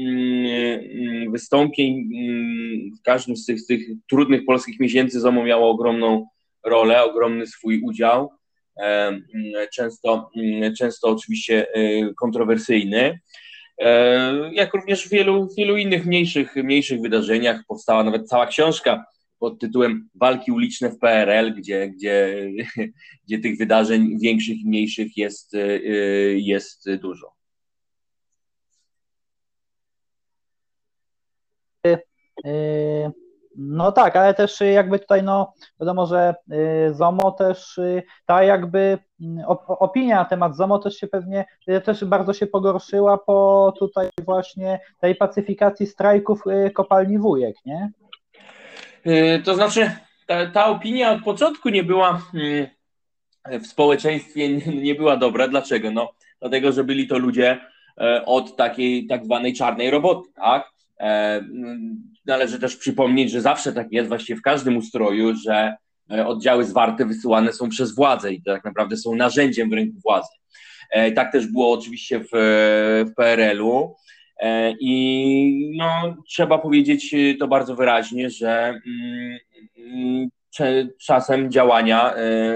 mm, 0.46 1.32
wystąpień, 1.32 2.10
mm, 2.16 2.92
w 3.00 3.02
każdym 3.02 3.38
z 3.38 3.46
tych, 3.46 3.60
z 3.60 3.66
tych 3.66 3.82
trudnych 4.10 4.46
polskich 4.46 4.80
miesięcy 4.80 5.20
ZOMO 5.20 5.44
miało 5.44 5.70
ogromną 5.70 6.28
rolę, 6.66 7.04
ogromny 7.04 7.48
swój 7.48 7.82
udział, 7.82 8.30
e, 8.82 9.20
często, 9.74 10.32
często 10.78 11.10
oczywiście 11.10 11.68
e, 11.74 12.14
kontrowersyjny. 12.14 13.20
Jak 14.52 14.74
również 14.74 15.08
w 15.08 15.10
wielu, 15.10 15.48
wielu 15.58 15.78
innych 15.78 16.06
mniejszych, 16.06 16.56
mniejszych 16.56 17.02
wydarzeniach 17.02 17.62
powstała 17.68 18.04
nawet 18.04 18.28
cała 18.28 18.48
książka 18.48 19.06
pod 19.40 19.60
tytułem 19.60 20.10
Walki 20.16 20.52
uliczne 20.52 20.90
w 20.90 21.00
PRL, 21.00 21.56
gdzie, 21.56 21.90
gdzie, 21.90 22.50
gdzie 23.26 23.40
tych 23.40 23.58
wydarzeń 23.58 24.20
większych 24.22 24.62
i 24.62 24.68
mniejszych 24.68 25.18
jest, 25.18 25.56
jest 26.36 26.96
dużo. 26.96 27.40
Y, 31.88 31.98
no 33.56 33.92
tak, 33.92 34.16
ale 34.16 34.34
też 34.34 34.62
jakby 34.74 35.00
tutaj, 35.00 35.24
no 35.24 35.54
wiadomo, 35.80 36.06
że 36.06 36.36
y, 36.90 36.94
ZOMO 36.94 37.32
też, 37.32 37.78
y, 37.78 38.04
ta 38.26 38.44
jakby 38.44 38.98
mm, 39.22 39.46
opinia 39.68 40.16
na 40.16 40.26
temat 40.26 40.56
ZOMO 40.56 40.80
też 40.80 40.98
się 40.98 41.08
pewnie, 41.08 41.46
też 41.84 42.06
bardzo 42.06 42.34
się 42.34 42.48
pogorszyła 42.48 43.18
po 43.18 43.74
tutaj 43.80 44.10
właśnie 44.26 44.80
tej 45.00 45.16
pacyfikacji 45.16 45.88
strajków 45.88 46.44
kopalni 46.74 47.20
Wujek, 47.20 47.56
nie? 47.66 47.92
To 49.46 49.56
znaczy, 49.56 49.92
ta, 50.28 50.46
ta 50.46 50.66
opinia 50.66 51.12
od 51.12 51.24
początku 51.24 51.70
nie 51.70 51.84
była 51.84 52.22
w 53.46 53.68
społeczeństwie, 53.68 54.50
nie 54.88 54.96
była 54.96 55.18
dobra. 55.18 55.48
Dlaczego? 55.48 55.92
No, 55.92 56.12
dlatego, 56.40 56.72
że 56.72 56.84
byli 56.84 57.08
to 57.08 57.18
ludzie 57.18 57.60
e, 57.98 58.26
od 58.26 58.56
takiej 58.56 59.08
tak 59.08 59.26
zwanej 59.26 59.54
czarnej 59.54 59.90
roboty, 59.90 60.30
tak? 60.36 60.72
E, 62.28 62.32
należy 62.32 62.60
też 62.60 62.76
przypomnieć, 62.76 63.32
że 63.32 63.42
zawsze 63.42 63.74
tak 63.74 63.88
jest 63.92 64.10
właśnie 64.10 64.36
w 64.36 64.42
każdym 64.42 64.78
ustroju, 64.78 65.36
że 65.36 65.76
e, 66.12 66.28
oddziały 66.28 66.66
zwarte 66.66 67.06
wysyłane 67.06 67.54
są 67.54 67.70
przez 67.70 67.96
władzę 67.96 68.34
i 68.34 68.44
tak 68.44 68.66
naprawdę 68.66 68.98
są 68.98 69.16
narzędziem 69.16 69.70
w 69.70 69.74
ręku 69.74 70.00
władzy. 70.04 70.30
E, 70.92 71.12
tak 71.12 71.32
też 71.32 71.48
było 71.48 71.74
oczywiście 71.74 72.20
w, 72.20 72.30
w 73.12 73.16
PRL-u. 73.16 73.96
I 74.80 75.72
no, 75.78 76.16
trzeba 76.28 76.58
powiedzieć 76.58 77.16
to 77.40 77.48
bardzo 77.48 77.76
wyraźnie, 77.76 78.30
że 78.30 78.80
mm, 79.78 80.30
czasem 81.06 81.52
działania 81.52 82.14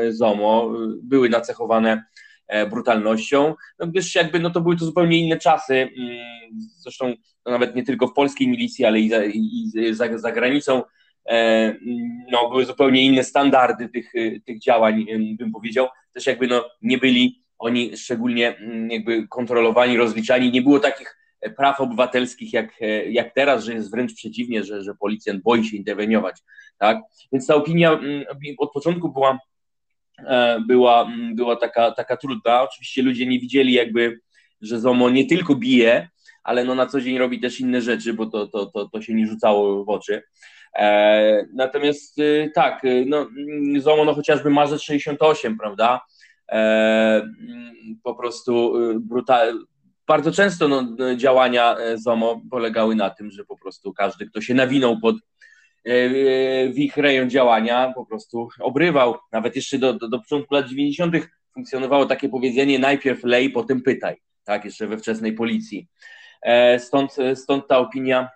ZOMO 0.10 0.72
były 1.04 1.30
nacechowane 1.30 2.04
brutalnością, 2.70 3.56
no, 3.80 3.88
gdyż 3.88 4.16
jakby 4.16 4.40
no, 4.40 4.50
to 4.50 4.62
były 4.62 4.78
to 4.78 4.86
zupełnie 4.86 5.18
inne 5.18 5.38
czasy. 5.38 5.74
Mm, 5.76 6.18
zresztą 6.78 7.14
no 7.46 7.52
nawet 7.52 7.76
nie 7.76 7.84
tylko 7.84 8.08
w 8.08 8.14
polskiej 8.14 8.48
milicji, 8.48 8.86
ale 8.86 9.00
i 9.00 9.10
za, 9.10 9.26
i 9.26 9.72
za, 9.92 10.18
za 10.18 10.32
granicą, 10.32 10.82
e, 11.30 11.76
no, 12.32 12.50
były 12.50 12.66
zupełnie 12.66 13.06
inne 13.06 13.24
standardy 13.24 13.90
tych, 13.90 14.14
tych 14.46 14.60
działań, 14.60 15.06
bym 15.40 15.52
powiedział. 15.52 15.88
Też 16.14 16.28
jakby 16.28 16.48
no, 16.48 16.66
nie 16.82 16.98
byli 16.98 17.44
oni 17.64 17.98
szczególnie 17.98 18.58
mm, 18.58 18.92
jakby 18.92 19.28
kontrolowani, 19.28 19.98
rozliczani. 19.98 20.52
Nie 20.52 20.62
było 20.62 20.80
takich 20.80 21.18
praw 21.58 21.82
obywatelskich 21.82 22.54
jak, 22.54 22.74
jak 23.10 23.34
teraz, 23.34 23.64
że 23.64 23.74
jest 23.74 23.92
wręcz 23.92 24.14
przeciwnie, 24.14 24.64
że, 24.64 24.84
że 24.84 24.96
policjant 24.96 25.44
boi 25.44 25.66
się 25.66 25.78
interweniować. 25.78 26.40
Tak? 26.78 26.98
Więc 27.32 27.48
ta 27.48 27.56
opinia 27.56 27.92
mm, 27.92 28.26
od 28.58 28.72
początku 28.72 29.10
była, 29.10 29.32
e, 29.32 29.38
była, 30.68 31.04
mm, 31.04 31.36
była 31.36 31.56
taka, 31.56 31.92
taka 31.92 32.18
trudna. 32.18 32.62
Oczywiście 32.62 33.04
ludzie 33.04 33.26
nie 33.26 33.40
widzieli 33.40 33.74
jakby, 33.74 34.20
że 34.62 34.80
ZOMO 34.80 35.10
nie 35.10 35.26
tylko 35.26 35.56
bije, 35.56 36.10
ale 36.44 36.64
no 36.64 36.76
na 36.76 36.86
co 36.86 37.02
dzień 37.02 37.18
robi 37.18 37.40
też 37.40 37.60
inne 37.60 37.82
rzeczy, 37.82 38.14
bo 38.14 38.26
to, 38.26 38.48
to, 38.48 38.66
to, 38.66 38.90
to 38.90 39.02
się 39.02 39.14
nie 39.14 39.28
rzucało 39.28 39.86
w 39.86 39.90
oczy. 39.90 40.24
E, 40.76 41.46
natomiast 41.54 42.20
y, 42.20 42.52
tak, 42.56 42.86
y, 42.86 43.06
no, 43.08 43.28
mm, 43.38 43.82
ZOMO 43.82 44.06
no 44.06 44.14
chociażby 44.14 44.50
marzec 44.50 44.82
68, 44.82 45.58
prawda? 45.58 46.02
E, 46.50 46.56
mm, 46.56 48.00
po 48.04 48.16
prostu 48.16 48.78
y, 48.92 49.00
brutal, 49.00 49.60
bardzo 50.08 50.32
często 50.32 50.68
no, 50.68 51.16
działania 51.16 51.78
e, 51.78 51.98
ZOMO 51.98 52.42
polegały 52.52 52.96
na 52.96 53.10
tym, 53.10 53.32
że 53.32 53.46
po 53.46 53.58
prostu 53.58 53.94
każdy, 53.94 54.26
kto 54.26 54.42
się 54.42 54.54
nawinął 54.54 55.00
pod 55.00 55.16
e, 55.16 55.20
w 55.86 56.74
ich 56.76 56.98
rejon 56.98 57.30
działania, 57.30 57.92
po 57.96 58.06
prostu 58.06 58.50
obrywał. 58.60 59.16
Nawet 59.32 59.56
jeszcze 59.56 59.78
do, 59.78 59.94
do, 59.94 60.08
do 60.08 60.20
początku 60.20 60.56
lat 60.56 60.68
90. 60.68 61.16
funkcjonowało 61.54 62.06
takie 62.06 62.30
powiedzenie 62.30 62.80
najpierw 62.80 63.24
lej, 63.24 63.50
potem 63.50 63.82
pytaj, 63.82 64.16
tak, 64.44 64.66
jeszcze 64.66 64.88
we 64.88 64.98
wczesnej 64.98 65.34
policji. 65.34 65.88
E, 66.44 66.80
stąd, 66.80 67.16
stąd 67.36 67.68
ta 67.68 67.78
opinia, 67.78 68.30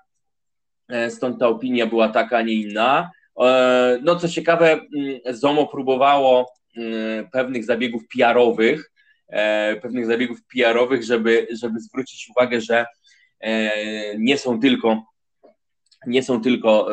e, 0.90 1.12
stąd 1.12 1.40
ta 1.40 1.48
opinia 1.48 1.86
była 1.86 2.10
taka, 2.10 2.38
a 2.38 2.42
nie 2.42 2.54
inna. 2.54 3.12
E, 3.40 4.00
no 4.04 4.16
co 4.16 4.30
ciekawe, 4.30 4.72
mm, 4.72 5.20
ZOMO 5.30 5.68
próbowało 5.68 6.52
mm, 6.78 7.30
pewnych 7.32 7.64
zabiegów 7.66 8.02
PR-owych, 8.18 8.92
pewnych 9.82 10.06
zabiegów 10.06 10.40
PR-owych, 10.54 11.04
żeby, 11.04 11.48
żeby 11.52 11.80
zwrócić 11.80 12.30
uwagę, 12.30 12.62
że 12.62 12.86
nie 14.18 14.38
są 14.38 14.60
tylko 14.60 15.04
nie 16.08 16.24
są 16.24 16.42
tylko 16.42 16.90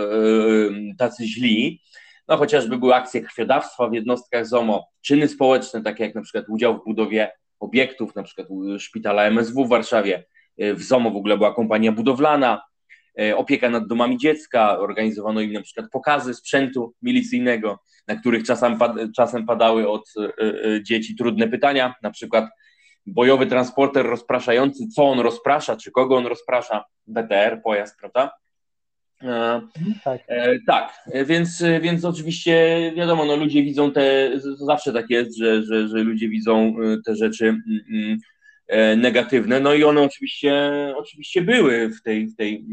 tacy 0.99 1.27
źli, 1.27 1.81
no 2.29 2.37
chociażby 2.37 2.79
były 2.79 2.95
akcje 2.95 3.21
krwiodawstwa 3.21 3.89
w 3.89 3.95
jednostkach 3.95 4.47
ZOMO, 4.47 4.89
czyny 5.03 5.29
społeczne, 5.29 5.83
takie 5.83 6.05
jak 6.05 6.15
na 6.15 6.23
przykład 6.23 6.45
udział 6.49 6.81
w 6.81 6.85
budowie 6.85 7.33
obiektów, 7.61 8.15
na 8.15 8.23
przykład 8.23 8.49
szpitala 8.79 9.25
MSW 9.25 9.65
w 9.65 9.69
Warszawie, 9.69 10.25
w 10.59 10.83
ZOMO 10.83 11.11
w 11.11 11.17
ogóle 11.17 11.37
była 11.37 11.55
kompania 11.55 11.93
budowlana, 11.93 12.63
E, 13.21 13.37
opieka 13.37 13.71
nad 13.71 13.87
domami 13.87 14.19
dziecka, 14.19 14.79
organizowano 14.79 15.41
im 15.41 15.53
na 15.53 15.63
przykład 15.63 15.91
pokazy 15.91 16.35
sprzętu 16.35 16.95
milicyjnego, 17.03 17.79
na 18.09 18.17
których 18.17 18.45
czasem, 18.45 18.79
czasem 19.17 19.47
padały 19.47 19.89
od 19.89 20.03
e, 20.19 20.23
e, 20.23 20.83
dzieci 20.83 21.17
trudne 21.17 21.49
pytania, 21.49 21.95
na 22.03 22.11
przykład 22.11 22.45
bojowy 23.07 23.47
transporter 23.47 24.07
rozpraszający, 24.07 24.89
co 24.89 25.05
on 25.05 25.21
rozprasza, 25.21 25.77
czy 25.77 25.91
kogo 25.91 26.17
on 26.17 26.27
rozprasza, 26.27 26.85
BTR, 27.07 27.63
pojazd, 27.65 27.99
prawda? 27.99 28.31
Tak. 30.05 30.21
E, 30.29 30.59
tak, 30.67 30.93
więc, 31.27 31.63
więc 31.81 32.05
oczywiście 32.05 32.93
wiadomo, 32.97 33.25
no 33.25 33.37
ludzie 33.37 33.63
widzą 33.63 33.93
te, 33.93 34.31
zawsze 34.57 34.93
tak 34.93 35.11
jest, 35.11 35.39
że, 35.39 35.63
że, 35.63 35.89
że 35.89 35.99
ludzie 35.99 36.29
widzą 36.29 36.75
te 37.07 37.17
rzeczy 37.17 37.47
mm, 37.47 37.81
mm, 37.91 38.19
E, 38.67 38.97
negatywne. 38.97 39.61
No 39.61 39.75
i 39.75 39.85
one 39.85 40.03
oczywiście, 40.03 40.73
oczywiście 40.97 41.43
były 41.43 41.89
w 41.89 42.03
tej, 42.03 42.27
w 42.27 42.37
tej, 42.37 42.65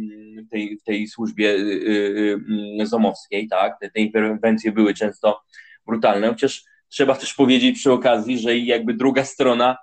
w 0.47 0.49
tej, 0.49 0.77
w 0.77 0.83
tej 0.83 1.07
służbie 1.07 1.49
y, 1.49 1.59
y, 1.59 2.81
y, 2.81 2.87
zomowskiej, 2.87 3.47
tak? 3.47 3.79
Te, 3.81 3.89
te 3.89 3.99
interwencje 3.99 4.71
były 4.71 4.93
często 4.93 5.41
brutalne, 5.85 6.27
chociaż 6.27 6.63
trzeba 6.89 7.15
też 7.15 7.33
powiedzieć 7.33 7.79
przy 7.79 7.91
okazji, 7.91 8.39
że 8.39 8.57
jakby 8.57 8.93
druga 8.93 9.25
strona 9.25 9.77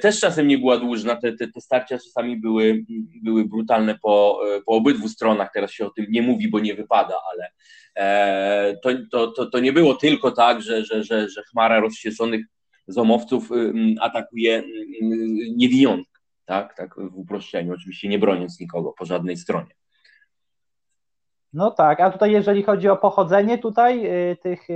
też 0.00 0.20
czasem 0.20 0.48
nie 0.48 0.58
była 0.58 0.78
dłużna, 0.78 1.16
te, 1.16 1.32
te, 1.32 1.48
te 1.48 1.60
starcia 1.60 1.98
czasami 1.98 2.36
były, 2.36 2.84
były 3.22 3.44
brutalne 3.44 3.98
po, 4.02 4.40
po 4.66 4.72
obydwu 4.72 5.08
stronach, 5.08 5.50
teraz 5.54 5.70
się 5.70 5.86
o 5.86 5.90
tym 5.90 6.06
nie 6.08 6.22
mówi, 6.22 6.48
bo 6.48 6.60
nie 6.60 6.74
wypada, 6.74 7.14
ale 7.32 7.50
e, 7.96 8.76
to, 8.82 8.90
to, 9.10 9.32
to, 9.32 9.46
to 9.46 9.60
nie 9.60 9.72
było 9.72 9.94
tylko 9.94 10.30
tak, 10.30 10.62
że, 10.62 10.84
że, 10.84 11.04
że, 11.04 11.28
że 11.28 11.42
chmara 11.42 11.80
rozświeconych 11.80 12.46
zomowców 12.86 13.52
y, 13.52 13.72
atakuje 14.00 14.62
niewiniątka, 15.56 16.20
tak, 16.44 16.76
tak 16.76 16.94
w 16.96 17.18
uproszczeniu, 17.18 17.74
oczywiście 17.74 18.08
nie 18.08 18.18
broniąc 18.18 18.60
nikogo 18.60 18.94
po 18.98 19.04
żadnej 19.04 19.36
stronie. 19.36 19.74
No 21.52 21.70
tak, 21.70 22.00
a 22.00 22.10
tutaj 22.10 22.32
jeżeli 22.32 22.62
chodzi 22.62 22.88
o 22.88 22.96
pochodzenie 22.96 23.58
tutaj 23.58 24.06
y, 24.06 24.36
tych 24.36 24.68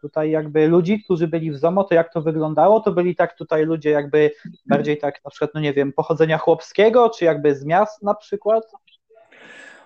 tutaj 0.00 0.30
jakby 0.30 0.68
ludzi, 0.68 1.02
którzy 1.04 1.28
byli 1.28 1.50
w 1.50 1.56
ZOMO, 1.56 1.84
to 1.84 1.94
jak 1.94 2.12
to 2.12 2.22
wyglądało? 2.22 2.80
To 2.80 2.92
byli 2.92 3.16
tak 3.16 3.36
tutaj 3.36 3.64
ludzie 3.64 3.90
jakby 3.90 4.30
bardziej 4.66 4.98
tak 4.98 5.24
na 5.24 5.30
przykład, 5.30 5.50
no 5.54 5.60
nie 5.60 5.72
wiem, 5.72 5.92
pochodzenia 5.92 6.38
chłopskiego, 6.38 7.10
czy 7.10 7.24
jakby 7.24 7.54
z 7.54 7.64
miast 7.64 8.02
na 8.02 8.14
przykład? 8.14 8.64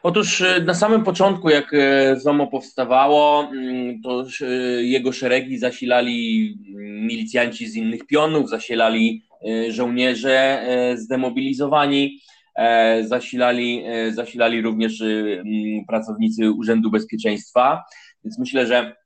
Otóż 0.03 0.45
na 0.65 0.75
samym 0.75 1.05
początku, 1.05 1.49
jak 1.51 1.71
ZOMO 2.17 2.47
powstawało, 2.47 3.43
mm, 3.43 4.03
to 4.03 4.25
jego 4.81 5.13
szeregi 5.13 5.59
zasilali 5.59 6.59
mm, 6.69 7.07
milicjanci 7.07 7.67
z 7.67 7.77
innych 7.77 8.07
pionów, 8.07 8.51
zasilali 8.51 9.23
żołnierze 9.69 10.65
zdemobilizowani, 10.95 12.21
zasilali, 13.03 13.85
zasilali 14.11 14.63
również 14.63 15.01
mm, 15.01 15.85
pracownicy 15.89 16.51
Urzędu 16.51 16.91
Bezpieczeństwa, 16.91 17.83
więc 18.25 18.39
myślę, 18.39 18.67
że 18.67 18.97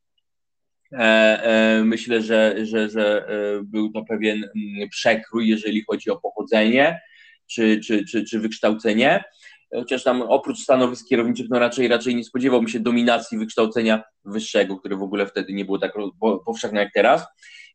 myślę, 1.85 2.23
że, 2.23 2.57
że, 2.67 2.91
że 2.91 3.27
był 3.65 3.93
to 3.93 4.05
pewien 4.05 4.45
przekrój, 4.91 5.49
jeżeli 5.49 5.85
chodzi 5.85 6.11
o 6.11 6.17
pochodzenie 6.17 7.01
czy, 7.47 7.81
czy, 7.81 8.05
czy, 8.05 8.25
czy 8.25 8.41
wykształcenie 8.41 9.25
chociaż 9.75 10.05
tam 10.05 10.23
oprócz 10.23 10.59
stanowisk 10.59 11.09
kierowniczych, 11.09 11.47
no 11.51 11.59
raczej, 11.59 11.89
raczej 11.89 12.17
nie 12.17 12.25
spodziewałbym 12.25 12.69
się 12.69 12.81
dominacji 12.81 13.39
wykształcenia 13.39 14.03
wyższego, 14.25 14.77
które 14.77 14.97
w 14.97 15.03
ogóle 15.03 15.27
wtedy 15.27 15.53
nie 15.53 15.65
było 15.65 15.79
tak 15.79 15.93
powszechne 16.47 16.81
jak 16.81 16.93
teraz. 16.95 17.27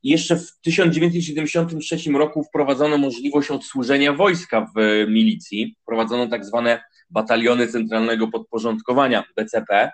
I 0.03 0.10
jeszcze 0.10 0.36
w 0.36 0.60
1973 0.62 2.12
roku 2.12 2.44
wprowadzono 2.44 2.98
możliwość 2.98 3.51
odsłużenia 3.51 4.13
wojska 4.13 4.72
w 4.75 5.06
milicji. 5.10 5.75
Wprowadzono 5.82 6.27
tak 6.27 6.46
zwane 6.46 6.84
bataliony 7.10 7.68
centralnego 7.68 8.27
podporządkowania, 8.27 9.23
BCP. 9.38 9.91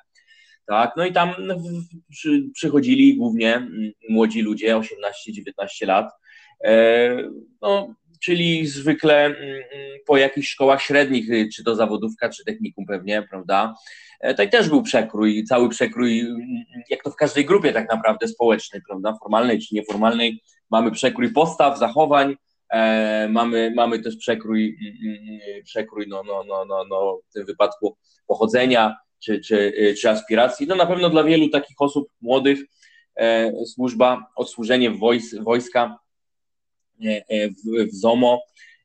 Tak, 0.67 0.91
no 0.97 1.06
i 1.06 1.13
tam 1.13 1.29
przy, 2.10 2.49
przychodzili 2.53 3.17
głównie 3.17 3.67
młodzi 4.10 4.41
ludzie, 4.41 4.75
18-19 4.75 5.88
lat. 5.88 6.12
E, 6.63 7.17
no, 7.62 7.95
czyli 8.19 8.67
zwykle 8.67 9.25
mm, 9.25 9.38
mm, 9.39 9.63
po 10.06 10.17
jakichś 10.17 10.49
szkołach 10.49 10.82
średnich, 10.82 11.30
y, 11.30 11.49
czy 11.56 11.63
to 11.63 11.75
zawodówka, 11.75 12.30
czy 12.30 12.45
technikum 12.45 12.86
pewnie, 12.86 13.23
prawda? 13.30 13.75
E, 14.21 14.30
tutaj 14.30 14.49
też 14.49 14.69
był 14.69 14.84
przekrój, 14.84 15.43
cały 15.43 15.69
przekrój, 15.69 16.19
mm, 16.19 16.41
jak 16.89 17.04
to 17.04 17.12
w 17.12 17.15
każdej 17.15 17.45
grupie 17.45 17.73
tak 17.73 17.89
naprawdę 17.89 18.28
społecznej, 18.28 18.82
prawda, 18.88 19.17
formalnej 19.23 19.60
czy 19.60 19.75
nieformalnej, 19.75 20.41
mamy 20.69 20.91
przekrój 20.91 21.34
postaw, 21.34 21.80
zachowań, 21.80 22.36
e, 22.73 23.30
mamy, 23.30 23.73
mamy 23.75 23.99
też 23.99 24.17
przekrój, 24.17 24.78
przekrój 25.63 26.06
no, 26.08 26.23
no, 26.23 26.43
no, 26.47 26.65
no, 26.65 26.86
no, 26.89 27.19
w 27.30 27.34
tym 27.34 27.45
wypadku 27.45 27.97
pochodzenia 28.28 28.95
czy, 29.25 29.39
czy, 29.39 29.56
y, 29.58 29.95
czy 30.01 30.10
aspiracji. 30.10 30.67
No 30.67 30.75
na 30.75 30.86
pewno 30.86 31.10
dla 31.10 31.23
wielu 31.23 31.49
takich 31.49 31.75
osób 31.80 32.08
młodych 32.21 32.60
e, 33.15 33.51
służba, 33.65 34.28
odsłużenie 34.36 34.91
wojs, 34.91 35.36
wojska 35.36 35.99
w, 36.99 37.89
w 37.91 37.95
ZOMO 37.95 38.41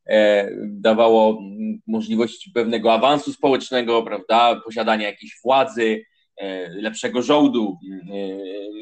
e, 0.06 0.50
dawało 0.66 1.42
możliwość 1.86 2.50
pewnego 2.54 2.92
awansu 2.92 3.32
społecznego, 3.32 4.02
prawda, 4.02 4.60
posiadania 4.64 5.06
jakiejś 5.06 5.40
władzy, 5.44 6.02
lepszego 6.70 7.22
żołdu, 7.22 7.78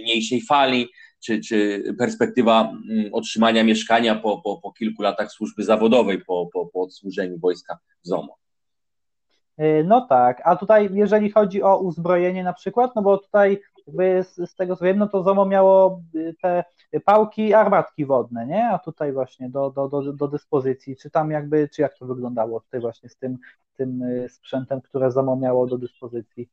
mniejszej 0.03 0.41
fali, 0.41 0.89
czy, 1.25 1.41
czy 1.41 1.83
perspektywa 1.99 2.73
otrzymania 3.13 3.65
mieszkania 3.65 4.15
po, 4.15 4.43
po, 4.43 4.61
po 4.63 4.73
kilku 4.73 5.03
latach 5.03 5.33
służby 5.33 5.65
zawodowej, 5.65 6.25
po, 6.25 6.49
po, 6.53 6.67
po 6.67 6.83
odsłużeniu 6.83 7.39
wojska 7.39 7.79
w 8.05 8.09
ZOMO. 8.09 8.37
No 9.85 10.07
tak, 10.09 10.43
a 10.45 10.57
tutaj 10.57 10.89
jeżeli 10.93 11.31
chodzi 11.31 11.63
o 11.63 11.79
uzbrojenie 11.79 12.45
na 12.45 12.53
przykład, 12.53 12.91
no 12.97 13.03
bo 13.03 13.19
tutaj 13.19 13.61
jakby 13.89 14.25
z, 14.25 14.51
z 14.51 14.55
tego 14.55 14.77
co 14.77 14.85
wiem, 14.85 14.99
no 14.99 15.09
to 15.09 15.23
ZOMO 15.23 15.47
miało 15.47 16.03
y, 16.15 16.35
te 16.41 16.65
pałki 17.05 17.55
armatki 17.55 18.07
wodne, 18.07 18.47
nie? 18.47 18.69
A 18.69 18.79
tutaj 18.79 19.13
właśnie 19.13 19.51
do, 19.51 19.71
do, 19.71 19.89
do, 19.89 20.13
do 20.13 20.29
dyspozycji. 20.29 20.97
Czy 20.97 21.11
tam 21.11 21.31
jakby, 21.31 21.69
czy 21.69 21.83
jak 21.83 21.99
to 21.99 22.07
wyglądało 22.07 22.61
tutaj 22.61 22.81
właśnie 22.81 23.09
z 23.09 23.17
tym, 23.17 23.39
tym 23.77 24.03
y, 24.03 24.29
sprzętem, 24.29 24.81
które 24.81 25.11
ZOMO 25.11 25.37
miało 25.37 25.67
do 25.67 25.79
dyspozycji? 25.79 26.49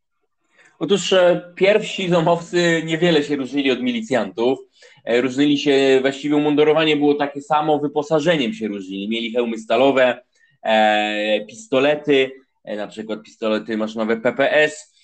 Otóż 0.79 1.13
e, 1.13 1.53
pierwsi 1.55 2.09
zomowcy 2.09 2.81
niewiele 2.85 3.23
się 3.23 3.35
różnili 3.35 3.71
od 3.71 3.81
milicjantów. 3.81 4.59
E, 5.05 5.21
różnili 5.21 5.57
się, 5.57 5.97
właściwie 6.01 6.35
umundurowanie 6.35 6.97
było 6.97 7.13
takie 7.13 7.41
samo, 7.41 7.79
wyposażeniem 7.79 8.53
się 8.53 8.67
różnili. 8.67 9.09
Mieli 9.09 9.31
hełmy 9.31 9.57
stalowe, 9.57 10.23
e, 10.63 11.45
pistolety, 11.45 12.31
na 12.77 12.87
przykład 12.87 13.23
pistolety 13.23 13.77
maszynowe 13.77 14.17
PPS, 14.17 14.94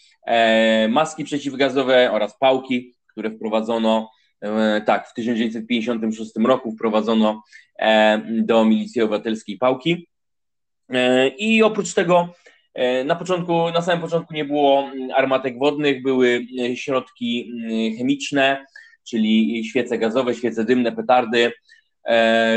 maski 0.90 1.24
przeciwgazowe 1.24 2.12
oraz 2.12 2.38
pałki, 2.38 2.94
które 3.08 3.32
wprowadzono 3.32 4.12
e, 4.42 4.82
tak, 4.82 5.08
w 5.08 5.14
1956 5.14 6.32
roku 6.46 6.72
wprowadzono 6.72 7.44
e, 7.80 8.22
do 8.28 8.66
milicji 8.66 9.02
obywatelskiej 9.02 9.58
pałki. 9.58 10.08
I 11.38 11.64
oprócz 11.64 11.94
tego 11.94 12.34
na 13.06 13.16
początku, 13.16 13.72
na 13.72 13.82
samym 13.82 14.02
początku 14.02 14.34
nie 14.34 14.46
było 14.46 14.90
armatek 15.16 15.60
wodnych, 15.60 16.04
były 16.04 16.46
środki 16.76 17.52
chemiczne, 17.98 18.66
czyli 19.10 19.66
świece 19.66 19.98
gazowe, 19.98 20.36
świece 20.36 20.66
dymne, 20.66 20.92
petardy. 20.92 21.52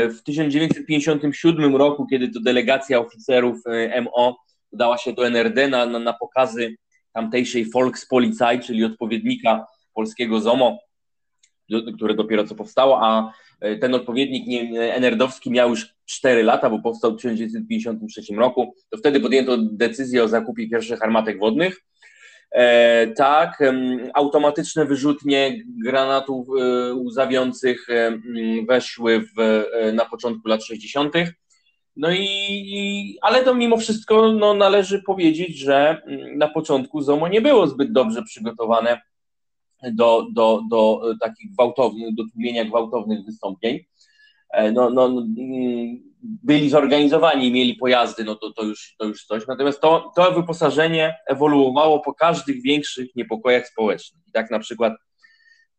W 0.09 0.17
1957 0.25 1.75
roku, 1.75 2.07
kiedy 2.07 2.29
to 2.29 2.39
delegacja 2.39 2.99
oficerów 2.99 3.57
MO 4.03 4.37
udała 4.71 4.97
się 4.97 5.13
do 5.13 5.27
NRD 5.27 5.67
na, 5.67 5.85
na, 5.85 5.99
na 5.99 6.13
pokazy 6.13 6.75
tamtejszej 7.15 7.65
Volkspolizei, 7.71 8.59
czyli 8.59 8.83
odpowiednika 8.83 9.65
polskiego 9.93 10.39
ZOMO, 10.39 10.79
które 11.95 12.15
dopiero 12.15 12.47
co 12.47 12.55
powstało, 12.55 12.99
a 13.01 13.33
e, 13.61 13.75
ten 13.75 13.95
odpowiednik 13.95 14.71
NRD-owski 14.93 15.51
miał 15.51 15.69
już 15.69 15.95
4 16.05 16.43
lata, 16.43 16.69
bo 16.69 16.79
powstał 16.79 17.13
w 17.13 17.15
1953 17.15 18.35
roku, 18.35 18.73
to 18.89 18.97
wtedy 18.97 19.19
podjęto 19.19 19.57
decyzję 19.57 20.23
o 20.23 20.27
zakupie 20.27 20.69
pierwszych 20.69 21.03
armatek 21.03 21.39
wodnych. 21.39 21.81
E, 22.51 23.07
tak, 23.07 23.63
automatyczne 24.13 24.85
wyrzutnie 24.85 25.63
granatów 25.85 26.47
e, 26.49 26.93
łzawiących 26.93 27.89
e, 27.89 28.19
weszły 28.67 29.21
w, 29.21 29.39
e, 29.39 29.91
na 29.91 30.05
początku 30.05 30.47
lat 30.47 30.63
60. 30.63 31.13
No 31.95 32.11
i, 32.11 33.17
ale 33.21 33.43
to 33.43 33.55
mimo 33.55 33.77
wszystko 33.77 34.31
no, 34.31 34.53
należy 34.53 35.03
powiedzieć, 35.03 35.57
że 35.57 36.01
mm, 36.05 36.37
na 36.37 36.47
początku 36.47 37.01
ZOMO 37.01 37.27
nie 37.27 37.41
było 37.41 37.67
zbyt 37.67 37.91
dobrze 37.91 38.23
przygotowane 38.23 39.01
do, 39.93 40.27
do, 40.33 40.61
do 40.69 41.01
takich 41.21 41.51
gwałtownych, 41.51 42.15
do 42.15 42.23
tłumienia 42.33 42.65
gwałtownych 42.65 43.25
wystąpień. 43.25 43.79
no, 44.73 44.89
no, 44.89 45.05
mm, 45.05 46.15
byli 46.21 46.69
zorganizowani 46.69 47.51
mieli 47.51 47.75
pojazdy, 47.75 48.23
no 48.23 48.35
to, 48.35 48.53
to, 48.53 48.63
już, 48.63 48.95
to 48.97 49.05
już 49.05 49.25
coś. 49.25 49.47
Natomiast 49.47 49.81
to, 49.81 50.11
to 50.15 50.31
wyposażenie 50.31 51.15
ewoluowało 51.27 51.99
po 51.99 52.13
każdych 52.13 52.61
większych 52.61 53.15
niepokojach 53.15 53.67
społecznych. 53.67 54.23
I 54.27 54.31
tak 54.31 54.51
na 54.51 54.59
przykład 54.59 54.93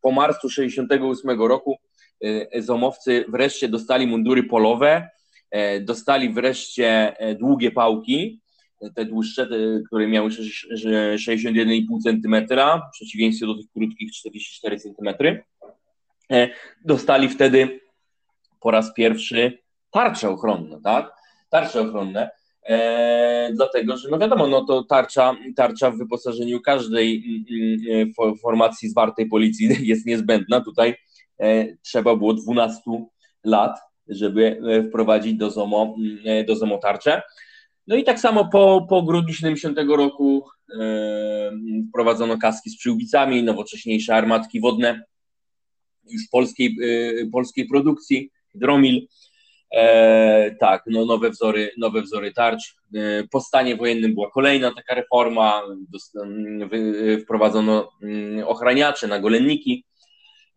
po 0.01 0.11
marcu 0.11 0.49
68 0.49 1.41
roku 1.41 1.77
zomowcy 2.59 3.25
wreszcie 3.27 3.67
dostali 3.67 4.07
mundury 4.07 4.43
polowe, 4.43 5.09
dostali 5.81 6.33
wreszcie 6.33 7.15
długie 7.39 7.71
pałki, 7.71 8.41
te 8.95 9.05
dłuższe, 9.05 9.47
te, 9.47 9.55
które 9.87 10.07
miały 10.07 10.29
61,5 10.29 12.03
cm, 12.03 12.47
w 12.89 12.91
przeciwieństwie 12.91 13.45
do 13.45 13.55
tych 13.55 13.71
krótkich 13.73 14.11
44 14.11 14.79
cm, 14.79 15.09
e, 16.31 16.49
dostali 16.85 17.29
wtedy 17.29 17.79
po 18.59 18.71
raz 18.71 18.93
pierwszy 18.93 19.59
tarcze 19.91 20.29
ochronne, 20.29 20.81
tak? 20.83 21.13
Tarcze 21.49 21.81
ochronne, 21.81 22.29
e, 22.63 23.49
dlatego, 23.53 23.97
że 23.97 24.09
no 24.09 24.17
wiadomo, 24.17 24.47
no 24.47 24.65
to 24.65 24.83
tarcza, 24.83 25.35
tarcza 25.55 25.91
w 25.91 25.97
wyposażeniu 25.97 26.61
każdej 26.61 27.23
mm, 27.51 28.13
mm, 28.19 28.37
formacji 28.37 28.89
zwartej 28.89 29.25
policji 29.25 29.69
jest 29.87 30.05
niezbędna. 30.05 30.61
Tutaj 30.61 30.95
e, 31.39 31.75
trzeba 31.77 32.15
było 32.15 32.33
12 32.33 32.81
lat, 33.43 33.79
żeby 34.09 34.61
e, 34.67 34.83
wprowadzić 34.83 35.33
do 35.33 35.51
ZOMO, 35.51 35.95
mm, 36.25 36.45
do 36.45 36.55
ZOMO 36.55 36.77
tarczę. 36.77 37.21
No 37.87 37.95
i 37.95 38.03
tak 38.03 38.19
samo 38.19 38.49
po, 38.49 38.85
po 38.89 39.03
grudniu 39.03 39.33
70 39.33 39.77
roku 39.87 40.45
e, 40.79 41.51
wprowadzono 41.89 42.37
kaski 42.37 42.69
z 42.69 42.77
przyłbicami, 42.77 43.43
nowocześniejsze 43.43 44.15
armatki 44.15 44.61
wodne 44.61 45.03
już 46.09 46.21
polskiej, 46.31 46.77
e, 46.83 47.29
polskiej 47.31 47.67
produkcji, 47.67 48.31
Dromil. 48.55 49.07
E, 49.71 50.55
tak, 50.59 50.83
no 50.87 51.05
nowe 51.05 51.29
wzory, 51.29 51.71
nowe 51.77 52.01
wzory 52.01 52.33
tarcz. 52.33 52.75
E, 52.95 53.23
po 53.31 53.41
stanie 53.41 53.75
wojennym 53.75 54.13
była 54.13 54.31
kolejna 54.31 54.73
taka 54.73 54.95
reforma, 54.95 55.61
wprowadzono 57.23 57.89
mm, 58.03 58.47
ochraniacze, 58.47 59.07
nagolenniki, 59.07 59.85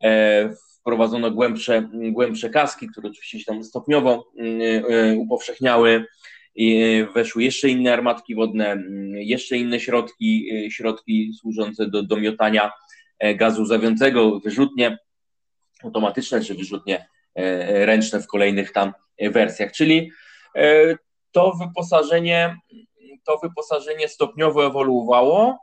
e, 0.05 0.55
wprowadzono 0.81 1.31
głębsze, 1.31 1.88
głębsze 1.93 2.51
kaski, 2.51 2.88
które 2.88 3.09
oczywiście 3.09 3.38
się 3.38 3.45
tam 3.45 3.64
stopniowo 3.64 4.31
mm, 4.38 4.85
e, 4.88 5.16
upowszechniały 5.16 6.07
weszły 7.14 7.45
jeszcze 7.45 7.69
inne 7.69 7.93
armatki 7.93 8.35
wodne, 8.35 8.71
mm, 8.71 9.16
jeszcze 9.16 9.57
inne 9.57 9.81
środki, 9.81 10.49
y, 10.66 10.71
środki 10.71 11.33
służące 11.40 11.87
do, 11.87 12.03
do 12.03 12.16
miotania 12.16 12.73
e, 13.19 13.35
gazu 13.35 13.64
zawiącego, 13.64 14.40
wyrzutnie 14.40 14.99
automatyczne 15.85 16.40
czy 16.40 16.55
wyrzutnie 16.55 17.09
e, 17.35 17.87
ręczne 17.87 18.21
w 18.21 18.27
kolejnych 18.27 18.73
tam 18.73 18.93
wersjach. 19.21 19.73
Czyli 19.73 20.11
e, 20.57 20.97
to 21.33 21.53
wyposażenie, 21.53 22.57
to 23.25 23.38
wyposażenie 23.43 24.09
stopniowo 24.09 24.66
ewoluowało, 24.66 25.59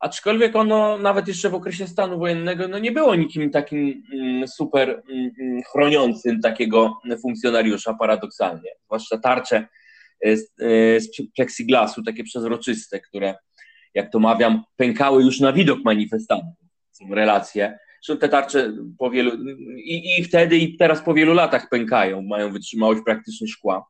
aczkolwiek 0.00 0.56
ono 0.56 0.98
nawet 0.98 1.28
jeszcze 1.28 1.50
w 1.50 1.54
okresie 1.54 1.86
stanu 1.86 2.18
wojennego 2.18 2.68
no 2.68 2.78
nie 2.78 2.92
było 2.92 3.14
nikim 3.14 3.50
takim 3.50 4.02
mm, 4.12 4.48
super 4.48 5.02
mm, 5.10 5.62
chroniącym 5.72 6.40
takiego 6.40 7.00
funkcjonariusza 7.22 7.94
paradoksalnie, 7.94 8.70
zwłaszcza 8.84 9.18
tarcze 9.18 9.66
z, 10.24 10.50
z 11.04 11.08
plexiglasu, 11.36 12.02
takie 12.02 12.24
przezroczyste, 12.24 13.00
które, 13.00 13.34
jak 13.94 14.12
to 14.12 14.18
mawiam, 14.18 14.64
pękały 14.76 15.24
już 15.24 15.40
na 15.40 15.52
widok 15.52 15.78
manifestantów. 15.84 16.68
Są 16.92 17.14
relacje. 17.14 17.78
Zresztą 18.04 18.20
te 18.20 18.28
tarcze 18.28 18.72
po 18.98 19.10
wielu, 19.10 19.32
i, 19.76 20.18
i 20.18 20.24
wtedy, 20.24 20.58
i 20.58 20.76
teraz 20.76 21.02
po 21.02 21.14
wielu 21.14 21.34
latach 21.34 21.68
pękają, 21.68 22.22
mają 22.22 22.52
wytrzymałość 22.52 23.00
praktycznie 23.04 23.48
szkła. 23.48 23.86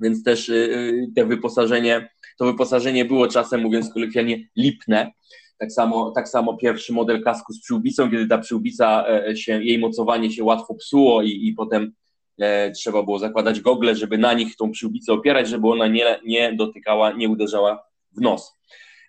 Więc 0.00 0.24
też 0.24 0.48
y, 0.48 0.54
y, 0.54 1.06
te 1.16 1.24
wyposażenie, 1.24 2.10
to 2.38 2.44
wyposażenie 2.44 3.04
było 3.04 3.28
czasem, 3.28 3.60
mówiąc 3.60 3.92
kolokwialnie, 3.92 4.48
lipne. 4.56 5.12
Tak 5.58 5.72
samo, 5.72 6.10
tak 6.10 6.28
samo 6.28 6.56
pierwszy 6.56 6.92
model 6.92 7.22
kasku 7.22 7.52
z 7.52 7.60
przyłbicą, 7.60 8.10
kiedy 8.10 8.26
ta 8.26 8.38
przyłbica, 8.38 9.04
e, 9.08 9.36
się, 9.36 9.64
jej 9.64 9.78
mocowanie 9.78 10.30
się 10.30 10.44
łatwo 10.44 10.74
psuło 10.74 11.22
i, 11.22 11.48
i 11.48 11.52
potem 11.52 11.92
E, 12.40 12.70
trzeba 12.70 13.02
było 13.02 13.18
zakładać 13.18 13.60
gogle, 13.60 13.94
żeby 13.94 14.18
na 14.18 14.32
nich 14.32 14.56
tą 14.56 14.70
przyłbicę 14.70 15.12
opierać, 15.12 15.48
żeby 15.48 15.68
ona 15.68 15.86
nie, 15.86 16.20
nie 16.24 16.52
dotykała, 16.52 17.12
nie 17.12 17.28
uderzała 17.28 17.84
w 18.12 18.20
nos. 18.20 18.58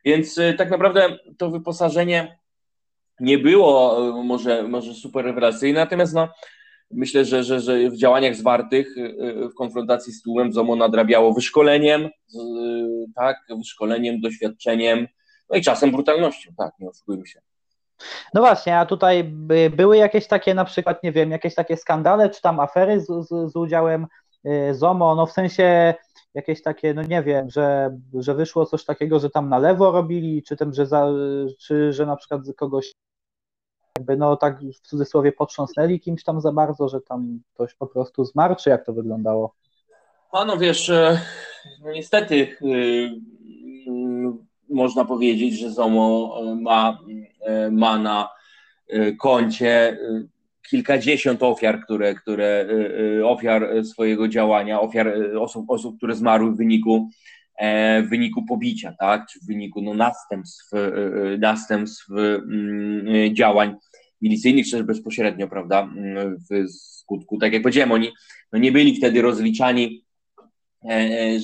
Więc 0.05 0.37
e, 0.37 0.53
tak 0.53 0.69
naprawdę 0.69 1.19
to 1.37 1.51
wyposażenie 1.51 2.39
nie 3.19 3.37
było 3.37 3.97
e, 4.19 4.23
może, 4.23 4.63
może 4.63 4.93
super 4.93 5.25
rewelacyjne, 5.25 5.79
natomiast 5.79 6.13
no, 6.13 6.29
myślę, 6.91 7.25
że, 7.25 7.43
że, 7.43 7.59
że 7.59 7.89
w 7.89 7.97
działaniach 7.97 8.35
zwartych 8.35 8.95
w 9.51 9.53
konfrontacji 9.53 10.13
z 10.13 10.21
tłumem 10.21 10.53
ZOMO 10.53 10.75
nadrabiało 10.75 11.33
wyszkoleniem, 11.33 12.09
tak, 13.15 13.37
wyszkoleniem, 13.57 14.21
doświadczeniem, 14.21 15.07
no 15.49 15.57
i 15.57 15.61
czasem 15.61 15.91
brutalnością, 15.91 16.51
tak, 16.57 16.73
nie 16.79 16.89
oszukujmy 16.89 17.27
się. 17.27 17.39
No 18.33 18.41
właśnie, 18.41 18.77
a 18.77 18.85
tutaj 18.85 19.23
by, 19.23 19.71
były 19.75 19.97
jakieś 19.97 20.27
takie 20.27 20.53
na 20.53 20.65
przykład, 20.65 21.03
nie 21.03 21.11
wiem, 21.11 21.31
jakieś 21.31 21.55
takie 21.55 21.77
skandale, 21.77 22.29
czy 22.29 22.41
tam 22.41 22.59
afery 22.59 22.99
z, 22.99 23.05
z, 23.05 23.51
z 23.51 23.55
udziałem 23.55 24.07
y, 24.45 24.73
ZOMO, 24.73 25.15
no 25.15 25.25
w 25.25 25.31
sensie 25.31 25.93
jakieś 26.33 26.61
takie, 26.61 26.93
no 26.93 27.01
nie 27.01 27.23
wiem, 27.23 27.49
że, 27.49 27.97
że 28.13 28.35
wyszło 28.35 28.65
coś 28.65 28.85
takiego, 28.85 29.19
że 29.19 29.29
tam 29.29 29.49
na 29.49 29.57
lewo 29.57 29.91
robili, 29.91 30.43
czy 30.43 30.57
tym, 30.57 30.73
że, 30.73 30.85
za, 30.85 31.07
czy 31.59 31.93
że 31.93 32.05
na 32.05 32.15
przykład 32.15 32.41
kogoś 32.57 32.93
jakby 33.99 34.17
no 34.17 34.35
tak 34.35 34.59
w 34.59 34.79
cudzysłowie 34.81 35.31
potrząsnęli 35.31 35.99
kimś 35.99 36.23
tam 36.23 36.41
za 36.41 36.51
bardzo, 36.51 36.89
że 36.89 37.01
tam 37.01 37.39
ktoś 37.53 37.73
po 37.73 37.87
prostu 37.87 38.25
zmarł, 38.25 38.55
czy 38.55 38.69
jak 38.69 38.85
to 38.85 38.93
wyglądało? 38.93 39.53
A 40.31 40.45
no 40.45 40.57
wiesz, 40.57 40.91
no 41.83 41.91
niestety 41.91 42.35
yy, 42.61 43.11
można 44.69 45.05
powiedzieć, 45.05 45.59
że 45.59 45.71
ZOMO 45.71 46.39
e, 46.41 46.55
ma, 46.55 46.99
ma 47.71 47.97
na 47.97 48.29
koncie 49.19 49.97
kilkadziesiąt 50.69 51.43
ofiar, 51.43 51.83
które, 51.83 52.15
które 52.15 52.67
ofiar 53.25 53.85
swojego 53.85 54.27
działania, 54.27 54.81
ofiar 54.81 55.13
osób, 55.39 55.69
osób 55.69 55.97
które 55.97 56.15
zmarły 56.15 56.51
w 56.51 56.57
wyniku, 56.57 57.09
w 58.03 58.09
wyniku 58.09 58.45
pobicia, 58.45 58.93
tak, 58.99 59.27
czy 59.27 59.39
w 59.39 59.45
wyniku 59.45 59.81
no, 59.81 59.93
następstw, 59.93 60.71
następstw 61.39 62.09
mm, 62.11 63.35
działań 63.35 63.75
milicyjnych, 64.21 64.65
czy 64.65 64.71
też 64.71 64.83
bezpośrednio, 64.83 65.47
prawda, 65.47 65.89
w 66.51 66.69
skutku, 66.69 67.37
tak 67.37 67.53
jak 67.53 67.61
powiedziałem, 67.61 67.91
oni 67.91 68.09
no, 68.53 68.59
nie 68.59 68.71
byli 68.71 68.95
wtedy 68.95 69.21
rozliczani, 69.21 70.03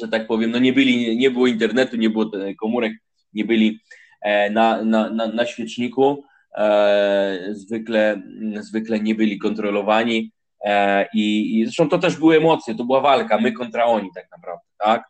że 0.02 0.08
tak 0.08 0.28
powiem, 0.28 0.52
no 0.52 0.60
nie 0.60 0.74
byli, 0.74 1.18
nie 1.18 1.32
było 1.32 1.48
internetu, 1.48 1.98
nie 1.98 2.10
było 2.10 2.32
komórek 2.60 2.94
nie 3.36 3.46
byli 3.46 3.80
e, 4.22 4.50
na, 4.50 4.84
na, 4.84 5.10
na, 5.10 5.28
na 5.28 5.46
świeczniku, 5.46 6.24
e, 6.58 7.40
zwykle, 7.52 8.22
zwykle 8.60 9.00
nie 9.00 9.16
byli 9.16 9.40
kontrolowani 9.40 10.32
e, 10.66 11.06
i, 11.14 11.60
i 11.60 11.66
zresztą 11.66 11.90
to 11.90 11.98
też 11.98 12.18
były 12.18 12.38
emocje, 12.38 12.76
to 12.76 12.84
była 12.84 13.02
walka, 13.02 13.38
my 13.38 13.52
kontra 13.52 13.86
oni 13.86 14.10
tak 14.16 14.28
naprawdę, 14.32 14.66
tak? 14.78 15.04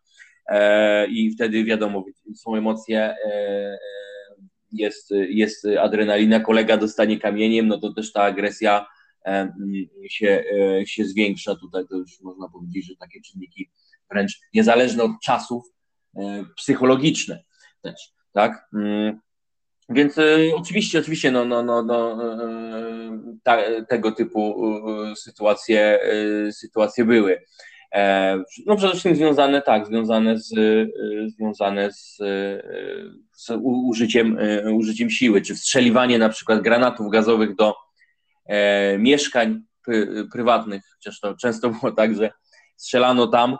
I 1.09 1.31
wtedy 1.35 1.63
wiadomo, 1.63 2.05
są 2.35 2.55
emocje, 2.55 3.15
jest, 4.71 5.11
jest 5.29 5.67
adrenalina, 5.79 6.39
kolega 6.39 6.77
dostanie 6.77 7.19
kamieniem, 7.19 7.67
no 7.67 7.79
to 7.79 7.93
też 7.93 8.13
ta 8.13 8.23
agresja 8.23 8.85
się, 10.09 10.43
się 10.85 11.05
zwiększa. 11.05 11.55
Tutaj 11.55 11.83
to 11.89 11.95
już 11.95 12.21
można 12.21 12.49
powiedzieć, 12.49 12.85
że 12.85 12.95
takie 12.95 13.21
czynniki 13.21 13.69
wręcz 14.11 14.39
niezależne 14.53 15.03
od 15.03 15.11
czasów 15.23 15.63
psychologiczne 16.55 17.43
też 17.81 18.15
tak? 18.35 18.67
Mm. 18.73 19.19
Więc 19.89 20.15
oczywiście, 20.55 20.99
oczywiście, 20.99 21.31
no, 21.31 21.45
no, 21.45 21.63
no, 21.63 21.83
no, 21.83 22.17
ta, 23.43 23.57
tego 23.89 24.11
typu 24.11 24.55
sytuacje, 25.15 25.99
sytuacje 26.51 27.05
były. 27.05 27.41
E, 27.95 28.37
no 28.65 28.75
przede 28.75 28.91
wszystkim 28.91 29.15
związane, 29.15 29.61
tak, 29.61 29.87
związane 29.87 30.39
z, 30.39 30.53
związane 31.27 31.91
z, 31.91 32.17
z 33.31 33.51
użyciem, 33.61 34.37
użyciem 34.73 35.09
siły, 35.09 35.41
czy 35.41 35.55
wstrzeliwanie 35.55 36.19
na 36.19 36.29
przykład 36.29 36.61
granatów 36.61 37.11
gazowych 37.11 37.55
do 37.55 37.75
e, 38.45 38.97
mieszkań 38.97 39.61
prywatnych, 40.31 40.83
chociaż 40.95 41.19
to 41.19 41.35
często 41.35 41.69
było 41.69 41.91
tak, 41.91 42.15
że 42.15 42.31
strzelano 42.77 43.27
tam, 43.27 43.57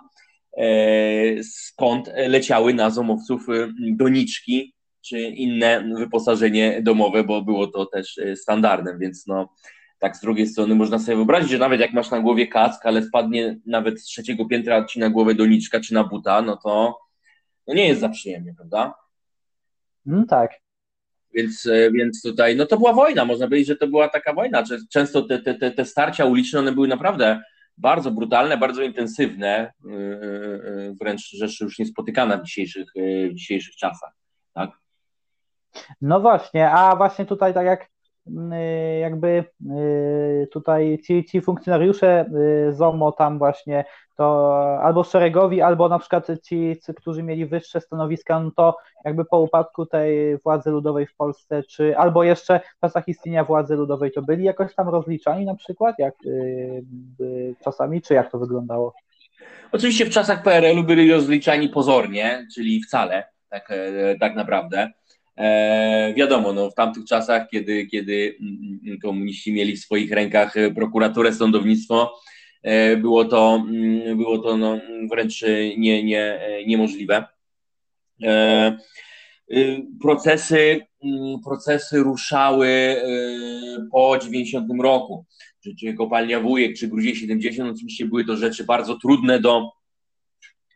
E, 0.58 1.44
skąd 1.44 2.12
leciały 2.28 2.74
na 2.74 2.90
zomowców 2.90 3.50
y, 3.50 3.70
doniczki 3.80 4.74
czy 5.06 5.20
inne 5.20 5.90
wyposażenie 5.98 6.82
domowe, 6.82 7.24
bo 7.24 7.42
było 7.42 7.68
to 7.68 7.86
też 7.86 8.20
standardem, 8.36 9.00
więc 9.00 9.28
no 9.28 9.50
tak 10.06 10.18
z 10.18 10.22
drugiej 10.22 10.48
strony 10.48 10.76
można 10.76 11.00
sobie 11.00 11.16
wyobrazić, 11.16 11.50
że 11.50 11.58
nawet 11.58 11.80
jak 11.80 11.94
masz 11.94 12.12
na 12.12 12.20
głowie 12.20 12.48
kask, 12.48 12.86
ale 12.86 13.04
spadnie 13.04 13.58
nawet 13.66 14.02
z 14.02 14.04
trzeciego 14.04 14.46
piętra 14.46 14.86
ci 14.86 15.00
na 15.00 15.10
głowę 15.10 15.36
doniczka 15.36 15.80
czy 15.80 15.94
na 15.94 16.04
buta, 16.04 16.42
no 16.42 16.58
to 16.58 17.00
no 17.68 17.74
nie 17.74 17.88
jest 17.88 18.02
za 18.02 18.10
przyjemnie, 18.10 18.54
prawda? 18.54 18.94
No 20.06 20.26
tak. 20.26 20.52
Więc, 21.34 21.66
e, 21.66 21.92
więc 21.92 22.22
tutaj, 22.22 22.56
no 22.56 22.66
to 22.66 22.78
była 22.78 22.94
wojna, 22.94 23.26
można 23.26 23.48
powiedzieć, 23.48 23.68
że 23.68 23.76
to 23.76 23.88
była 23.88 24.10
taka 24.10 24.34
wojna. 24.34 24.64
Często 24.92 25.22
te, 25.22 25.40
te, 25.40 25.72
te 25.72 25.86
starcia 25.86 26.26
uliczne, 26.26 26.60
one 26.60 26.72
były 26.72 26.88
naprawdę 26.88 27.42
bardzo 27.78 28.12
brutalne, 28.12 28.58
bardzo 28.58 28.82
intensywne, 28.82 29.74
wręcz 31.02 31.30
rzecz 31.30 31.62
już 31.62 31.80
niespotykana 31.80 32.38
w 32.38 32.44
dzisiejszych, 32.44 32.88
w 33.32 33.34
dzisiejszych 33.34 33.76
czasach. 33.76 34.14
Tak? 34.54 34.70
No 36.02 36.20
właśnie, 36.20 36.72
a 36.72 36.96
właśnie 36.96 37.26
tutaj 37.26 37.54
tak 37.54 37.66
jak 37.66 37.95
jakby 39.02 39.44
tutaj 40.52 41.00
ci, 41.04 41.26
ci 41.26 41.42
funkcjonariusze 41.42 42.26
ZOMO 42.72 43.12
tam 43.12 43.38
właśnie 43.38 43.86
to 44.18 44.58
albo 44.82 45.04
szeregowi, 45.04 45.62
albo 45.62 45.90
na 45.90 46.00
przykład 46.00 46.28
ci, 46.44 46.76
którzy 46.96 47.24
mieli 47.24 47.46
wyższe 47.46 47.82
stanowiska, 47.82 48.40
no 48.40 48.52
to 48.52 48.78
jakby 49.06 49.26
po 49.26 49.40
upadku 49.40 49.86
tej 49.86 50.38
władzy 50.38 50.70
ludowej 50.70 51.08
w 51.08 51.16
Polsce, 51.16 51.64
czy 51.64 51.98
albo 51.98 52.24
jeszcze 52.24 52.60
w 52.78 52.82
czasach 52.82 53.08
istnienia 53.08 53.44
władzy 53.44 53.76
ludowej, 53.76 54.12
to 54.12 54.22
byli 54.22 54.44
jakoś 54.44 54.76
tam 54.76 54.90
rozliczani 54.90 55.46
na 55.46 55.56
przykład, 55.56 55.96
jak 56.00 56.16
czasami, 57.64 58.02
czy 58.02 58.14
jak 58.14 58.32
to 58.32 58.40
wyglądało? 58.40 58.94
Oczywiście 59.72 60.06
w 60.06 60.10
czasach 60.10 60.44
PRL-u 60.44 60.84
byli 60.84 61.12
rozliczani 61.12 61.70
pozornie, 61.70 62.48
czyli 62.56 62.84
wcale, 62.84 63.24
tak, 63.50 63.72
e, 63.72 64.16
tak 64.20 64.36
naprawdę. 64.36 64.92
E, 65.38 66.14
wiadomo, 66.14 66.54
no, 66.54 66.70
w 66.70 66.76
tamtych 66.76 67.06
czasach, 67.06 67.50
kiedy, 67.50 67.86
kiedy 67.86 68.38
mm, 68.42 68.80
mm, 68.86 69.00
komuniści 69.00 69.54
mieli 69.54 69.76
w 69.78 69.80
swoich 69.80 70.12
rękach 70.12 70.56
prokuraturę, 70.76 71.34
sądownictwo, 71.34 72.12
E, 72.66 72.98
było 72.98 73.26
to, 73.26 73.64
mm, 73.68 74.18
było 74.18 74.38
to 74.40 74.58
no, 74.58 74.80
wręcz 75.12 75.42
nie, 75.78 76.04
nie, 76.04 76.40
niemożliwe. 76.68 77.26
E, 78.24 78.78
y, 79.52 79.86
procesy, 80.02 80.82
procesy 81.44 82.00
ruszały 82.00 82.68
e, 82.68 83.06
po 83.92 84.18
90 84.18 84.68
roku, 84.82 85.26
czy, 85.64 85.76
czy 85.76 85.94
kopalnia 85.94 86.40
Wujek, 86.40 86.78
czy 86.78 86.88
Gruzie 86.88 87.16
70, 87.16 87.76
oczywiście 87.76 88.06
były 88.06 88.26
to 88.26 88.38
rzeczy 88.38 88.64
bardzo 88.64 88.98
trudne 88.98 89.40
do 89.40 89.72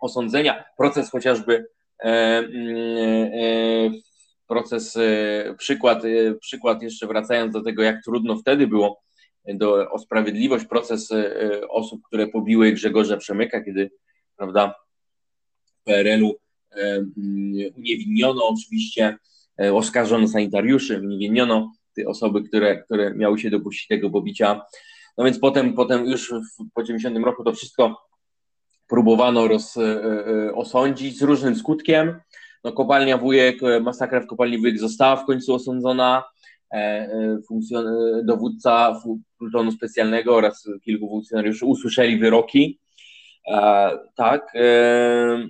osądzenia. 0.02 0.66
Proces 0.78 1.12
chociażby 1.12 1.66
mm, 2.00 2.52
proces, 4.50 4.98
przykład, 5.58 6.04
przykład 6.42 6.82
jeszcze 6.82 7.08
wracając 7.08 7.54
do 7.54 7.62
tego, 7.62 7.84
jak 7.84 8.04
trudno 8.04 8.38
wtedy 8.38 8.68
było 8.68 9.02
do, 9.46 9.92
o 9.92 10.00
sprawiedliwość 10.00 10.66
proces 10.66 11.12
e, 11.12 11.68
osób, 11.70 12.02
które 12.08 12.28
pobiły 12.28 12.72
Grzegorza 12.72 13.18
Przemyka, 13.18 13.62
kiedy 13.62 13.92
prawda, 14.38 14.76
w 15.66 15.84
PRL-u 15.84 16.36
e, 16.72 17.06
uniewinniono 17.78 18.48
oczywiście, 18.48 19.18
e, 19.62 19.74
oskarżono 19.74 20.28
sanitariuszy, 20.28 21.00
uniewinniono 21.00 21.72
te 21.96 22.08
osoby, 22.08 22.44
które, 22.44 22.84
które 22.84 23.14
miały 23.16 23.40
się 23.40 23.50
dopuścić 23.50 23.88
tego 23.88 24.10
pobicia. 24.10 24.62
No 25.18 25.26
więc 25.26 25.40
potem, 25.40 25.74
potem 25.74 26.06
już 26.06 26.32
w, 26.32 26.72
po 26.74 26.84
90 26.84 27.26
roku 27.26 27.44
to 27.44 27.54
wszystko 27.54 28.10
próbowano 28.88 29.48
roz, 29.48 29.78
osądzić 30.54 31.18
z 31.18 31.22
różnym 31.22 31.56
skutkiem. 31.56 32.20
No, 32.64 32.72
kopalnia 32.72 33.18
Wujek, 33.18 33.60
masakra 33.82 34.22
w 34.22 34.28
kopalni 34.28 34.58
Wujek 34.58 34.80
została 34.80 35.16
w 35.16 35.26
końcu 35.26 35.54
osądzona. 35.54 36.24
Dowódca 38.24 39.02
plutonu 39.38 39.72
specjalnego 39.72 40.36
oraz 40.36 40.70
kilku 40.86 41.10
funkcjonariuszy 41.10 41.66
usłyszeli 41.66 42.18
wyroki. 42.18 42.80
E, 43.48 43.92
tak. 44.16 44.52
E, 44.56 45.48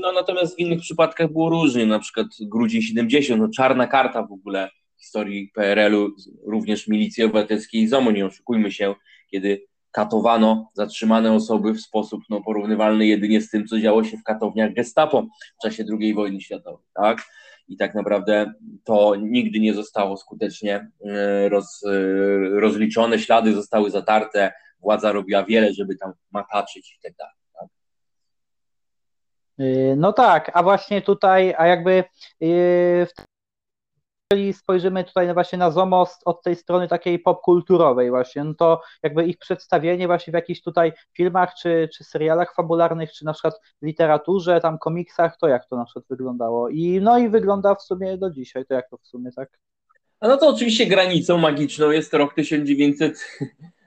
no 0.00 0.12
natomiast 0.12 0.56
w 0.56 0.58
innych 0.58 0.80
przypadkach 0.80 1.32
było 1.32 1.50
różnie, 1.50 1.86
na 1.86 1.98
przykład 1.98 2.26
grudzień 2.40 2.82
70, 2.82 3.40
no 3.42 3.48
czarna 3.48 3.86
karta 3.86 4.22
w 4.22 4.32
ogóle 4.32 4.70
historii 5.00 5.50
PRL-u, 5.54 6.10
również 6.46 6.88
milicji 6.88 7.24
obywatelskiej 7.24 7.88
ZOMO, 7.88 8.10
nie 8.10 8.26
oszukujmy 8.26 8.72
się, 8.72 8.94
kiedy 9.30 9.66
katowano 9.90 10.70
zatrzymane 10.74 11.32
osoby 11.32 11.74
w 11.74 11.80
sposób 11.80 12.22
no, 12.30 12.40
porównywalny 12.40 13.06
jedynie 13.06 13.40
z 13.40 13.50
tym, 13.50 13.66
co 13.66 13.80
działo 13.80 14.04
się 14.04 14.16
w 14.16 14.22
katowniach 14.22 14.72
gestapo 14.74 15.22
w 15.58 15.62
czasie 15.62 15.84
II 16.00 16.14
wojny 16.14 16.40
światowej, 16.40 16.86
tak? 16.94 17.22
i 17.68 17.76
tak 17.76 17.94
naprawdę 17.94 18.52
to 18.84 19.16
nigdy 19.16 19.60
nie 19.60 19.74
zostało 19.74 20.16
skutecznie 20.16 20.90
e, 21.04 21.48
roz, 21.48 21.84
e, 21.84 21.90
rozliczone, 22.60 23.18
ślady 23.18 23.54
zostały 23.54 23.90
zatarte, 23.90 24.52
władza 24.80 25.12
robiła 25.12 25.44
wiele, 25.44 25.72
żeby 25.72 25.96
tam 25.96 26.12
mataczyć 26.30 26.96
i 26.98 27.00
tak 27.02 27.12
dalej. 27.16 27.34
Tak? 27.60 27.68
E, 29.58 29.96
no 29.96 30.12
tak, 30.12 30.50
a 30.54 30.62
właśnie 30.62 31.02
tutaj, 31.02 31.54
a 31.58 31.66
jakby 31.66 32.04
w 33.06 33.37
jeżeli 34.32 34.52
spojrzymy 34.52 35.04
tutaj 35.04 35.34
właśnie 35.34 35.58
na 35.58 35.70
ZOMO 35.70 36.06
od 36.24 36.42
tej 36.42 36.56
strony 36.56 36.88
takiej 36.88 37.18
popkulturowej 37.18 38.10
właśnie, 38.10 38.44
no 38.44 38.54
to 38.54 38.82
jakby 39.02 39.24
ich 39.24 39.38
przedstawienie 39.38 40.06
właśnie 40.06 40.30
w 40.30 40.34
jakichś 40.34 40.60
tutaj 40.60 40.92
filmach, 41.16 41.54
czy, 41.54 41.88
czy 41.94 42.04
serialach 42.04 42.54
fabularnych, 42.54 43.12
czy 43.12 43.24
na 43.24 43.32
przykład 43.32 43.54
literaturze, 43.82 44.60
tam 44.60 44.78
komiksach, 44.78 45.36
to 45.36 45.48
jak 45.48 45.68
to 45.68 45.76
na 45.76 45.84
przykład 45.84 46.04
wyglądało? 46.10 46.68
I 46.68 47.00
no 47.02 47.18
i 47.18 47.28
wygląda 47.28 47.74
w 47.74 47.82
sumie 47.82 48.18
do 48.18 48.30
dzisiaj, 48.30 48.66
to 48.66 48.74
jak 48.74 48.88
to 48.90 48.96
w 48.96 49.06
sumie, 49.06 49.32
tak? 49.32 49.58
A 50.20 50.28
no 50.28 50.36
to 50.36 50.48
oczywiście 50.48 50.86
granicą 50.86 51.38
magiczną 51.38 51.90
jest 51.90 52.14
rok 52.14 52.34
1900, 52.34 53.18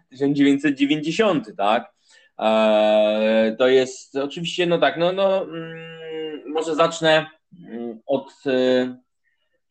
1990, 0.09 1.55
tak? 1.57 1.93
Eee, 2.37 3.57
to 3.57 3.67
jest 3.67 4.15
oczywiście, 4.15 4.65
no 4.65 4.77
tak, 4.77 4.97
no, 4.97 5.11
no 5.11 5.43
mm, 5.43 6.51
może 6.53 6.75
zacznę 6.75 7.25
mm, 7.69 7.99
od 8.05 8.33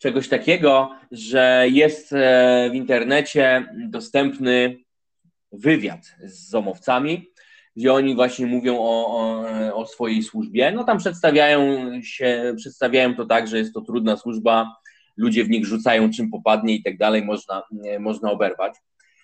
czegoś 0.00 0.28
takiego, 0.28 0.90
że 1.10 1.66
jest 1.70 2.12
e, 2.12 2.68
w 2.72 2.74
internecie 2.74 3.74
dostępny 3.88 4.78
wywiad 5.52 6.14
z 6.24 6.48
zomowcami, 6.48 7.30
gdzie 7.76 7.92
oni 7.92 8.14
właśnie 8.14 8.46
mówią 8.46 8.78
o, 8.78 9.06
o, 9.06 9.74
o, 9.74 9.86
swojej 9.86 10.22
służbie. 10.22 10.72
No 10.72 10.84
tam 10.84 10.98
przedstawiają 10.98 11.90
się, 12.02 12.54
przedstawiają 12.56 13.14
to 13.14 13.26
tak, 13.26 13.48
że 13.48 13.58
jest 13.58 13.74
to 13.74 13.80
trudna 13.80 14.16
służba, 14.16 14.76
ludzie 15.16 15.44
w 15.44 15.50
nich 15.50 15.66
rzucają 15.66 16.10
czym 16.10 16.30
popadnie 16.30 16.74
i 16.74 16.82
tak 16.82 16.98
dalej, 16.98 17.24
można, 17.24 17.62
można 18.00 18.30
oberwać. 18.30 18.74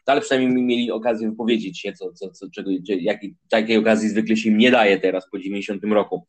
No, 0.06 0.12
ale 0.12 0.20
przynajmniej 0.20 0.64
mieli 0.64 0.90
okazję 0.90 1.30
wypowiedzieć 1.30 1.80
się, 1.80 1.92
co, 1.92 2.12
co, 2.12 2.30
co, 2.30 2.50
czego, 2.50 2.70
jakiej, 2.88 3.34
takiej 3.50 3.76
okazji 3.76 4.08
zwykle 4.08 4.36
się 4.36 4.50
im 4.50 4.58
nie 4.58 4.70
daje 4.70 5.00
teraz 5.00 5.30
po 5.30 5.38
90 5.38 5.84
roku. 5.84 6.26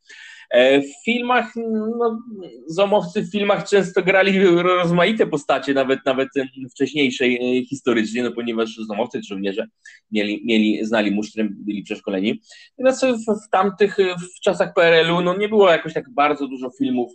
E, 0.50 0.82
w 0.82 1.04
filmach, 1.04 1.52
no, 1.98 2.22
zomowcy 2.66 3.22
w 3.22 3.30
filmach 3.30 3.68
często 3.68 4.02
grali 4.02 4.38
rozmaite 4.44 5.26
postacie, 5.26 5.74
nawet 5.74 6.00
nawet 6.06 6.28
wcześniejszej 6.70 7.58
e, 7.58 7.64
historycznie, 7.64 8.22
no 8.22 8.32
ponieważ 8.32 8.76
zomowcy 8.76 9.20
czy 9.20 9.28
żołnierze 9.28 9.66
mieli, 10.12 10.42
mieli, 10.44 10.84
znali 10.84 11.10
musztrę, 11.10 11.48
byli 11.50 11.82
przeszkoleni. 11.82 12.40
Natomiast 12.78 13.26
w, 13.26 13.46
w 13.46 13.50
tamtych, 13.50 13.96
w 14.36 14.40
czasach 14.40 14.74
PRL-u, 14.74 15.20
no 15.20 15.36
nie 15.36 15.48
było 15.48 15.70
jakoś 15.70 15.94
tak 15.94 16.10
bardzo 16.10 16.48
dużo 16.48 16.70
filmów, 16.78 17.12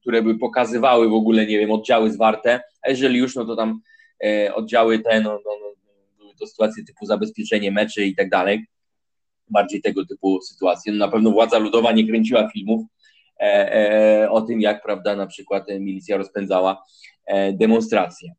które 0.00 0.22
by 0.22 0.38
pokazywały 0.38 1.08
w 1.08 1.14
ogóle, 1.14 1.46
nie 1.46 1.58
wiem, 1.58 1.70
oddziały 1.70 2.10
zwarte, 2.10 2.60
a 2.82 2.90
jeżeli 2.90 3.18
już, 3.18 3.36
no 3.36 3.44
to 3.44 3.56
tam 3.56 3.80
e, 4.24 4.54
oddziały 4.54 4.98
te, 4.98 5.20
no, 5.20 5.30
no, 5.30 5.50
no 5.62 5.72
były 6.18 6.34
to 6.40 6.46
sytuacje 6.46 6.84
typu 6.84 7.06
zabezpieczenie 7.06 7.70
meczy 7.70 8.04
i 8.04 8.14
tak 8.14 8.30
dalej 8.30 8.66
bardziej 9.50 9.82
tego 9.82 10.06
typu 10.06 10.40
sytuacje. 10.42 10.92
No 10.92 10.98
na 10.98 11.12
pewno 11.12 11.30
władza 11.30 11.58
ludowa 11.58 11.92
nie 11.92 12.06
kręciła 12.06 12.48
filmów 12.48 12.82
e, 13.40 13.74
e, 13.74 14.30
o 14.30 14.40
tym, 14.40 14.60
jak 14.60 14.82
prawda, 14.82 15.16
na 15.16 15.26
przykład 15.26 15.64
milicja 15.80 16.16
rozpędzała 16.16 16.84
e, 17.26 17.52
demonstracje. 17.52 18.32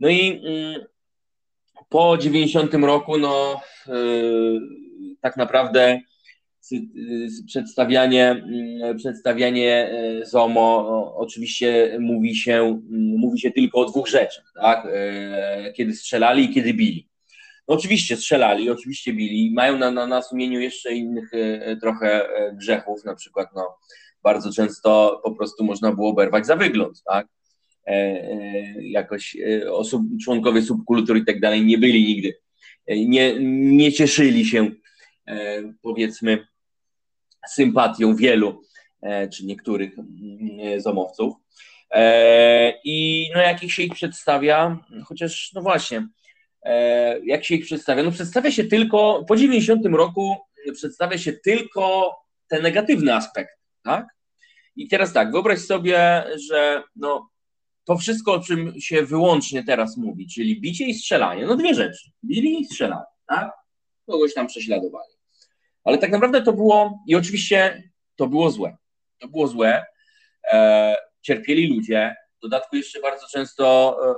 No 0.00 0.08
i 0.08 0.40
mm, 0.44 0.86
po 1.88 2.18
90 2.18 2.74
roku, 2.74 3.18
no 3.18 3.60
tak 5.20 5.36
naprawdę 5.36 6.00
przedstawianie, 7.46 8.30
mm, 8.30 8.96
przedstawianie 8.96 9.90
ZOMO 10.22 11.14
oczywiście 11.16 11.98
mówi 12.00 12.36
się, 12.36 12.82
mówi 13.18 13.40
się 13.40 13.50
tylko 13.50 13.80
o 13.80 13.84
dwóch 13.84 14.08
rzeczach, 14.08 14.52
tak? 14.60 14.86
kiedy 15.76 15.94
strzelali 15.94 16.44
i 16.44 16.54
kiedy 16.54 16.74
bili. 16.74 17.08
No 17.68 17.74
oczywiście 17.74 18.16
strzelali, 18.16 18.70
oczywiście 18.70 19.12
bili, 19.12 19.52
mają 19.54 19.78
na, 19.78 19.90
na, 19.90 20.06
na 20.06 20.22
sumieniu 20.22 20.60
jeszcze 20.60 20.94
innych 20.94 21.34
e, 21.34 21.76
trochę 21.76 22.28
e, 22.28 22.52
grzechów, 22.52 23.04
na 23.04 23.14
przykład 23.14 23.48
no, 23.54 23.78
bardzo 24.22 24.52
często 24.52 25.20
po 25.24 25.30
prostu 25.30 25.64
można 25.64 25.92
było 25.92 26.10
oberwać 26.10 26.46
za 26.46 26.56
wygląd, 26.56 27.02
tak? 27.02 27.26
E, 27.86 27.92
e, 27.92 28.82
jakoś 28.82 29.36
e, 29.36 29.72
osób, 29.72 30.02
członkowie 30.24 30.62
subkultur 30.62 31.16
i 31.16 31.24
tak 31.24 31.40
dalej 31.40 31.66
nie 31.66 31.78
byli 31.78 32.04
nigdy, 32.04 32.38
nie, 32.88 33.34
nie 33.76 33.92
cieszyli 33.92 34.44
się 34.44 34.70
powiedzmy 35.82 36.46
sympatią 37.48 38.16
wielu 38.16 38.62
czy 39.32 39.46
niektórych 39.46 39.96
zomowców. 40.78 41.34
I 42.84 43.26
no, 43.34 43.40
jak 43.40 43.62
ich 43.62 43.72
się 43.72 43.82
ich 43.82 43.92
przedstawia, 43.92 44.78
chociaż 45.04 45.52
no 45.54 45.62
właśnie, 45.62 46.08
jak 47.24 47.44
się 47.44 47.54
ich 47.54 47.64
przedstawia? 47.64 48.02
No 48.02 48.10
przedstawia 48.10 48.50
się 48.50 48.64
tylko, 48.64 49.24
po 49.28 49.36
90 49.36 49.86
roku 49.86 50.36
przedstawia 50.72 51.18
się 51.18 51.32
tylko 51.32 52.14
ten 52.48 52.62
negatywny 52.62 53.14
aspekt, 53.14 53.58
tak? 53.82 54.06
I 54.76 54.88
teraz 54.88 55.12
tak, 55.12 55.32
wyobraź 55.32 55.58
sobie, 55.58 56.24
że 56.48 56.82
no, 56.96 57.30
to 57.84 57.96
wszystko, 57.96 58.32
o 58.32 58.40
czym 58.40 58.80
się 58.80 59.02
wyłącznie 59.02 59.64
teraz 59.64 59.96
mówi, 59.96 60.28
czyli 60.28 60.60
bicie 60.60 60.84
i 60.84 60.94
strzelanie, 60.94 61.46
no 61.46 61.56
dwie 61.56 61.74
rzeczy, 61.74 62.10
bili 62.24 62.60
i 62.60 62.64
strzelali, 62.64 63.06
tak? 63.26 63.50
kogoś 64.06 64.34
tam 64.34 64.46
prześladowali. 64.46 65.14
Ale 65.84 65.98
tak 65.98 66.10
naprawdę 66.10 66.42
to 66.42 66.52
było, 66.52 66.98
i 67.06 67.14
oczywiście 67.16 67.82
to 68.16 68.26
było 68.26 68.50
złe. 68.50 68.76
To 69.18 69.28
było 69.28 69.48
złe. 69.48 69.84
E, 70.52 70.96
cierpieli 71.22 71.66
ludzie, 71.66 72.14
dodatku 72.48 72.76
jeszcze 72.76 73.00
bardzo 73.00 73.26
często 73.26 73.96
e, 74.02 74.10
e, 74.10 74.14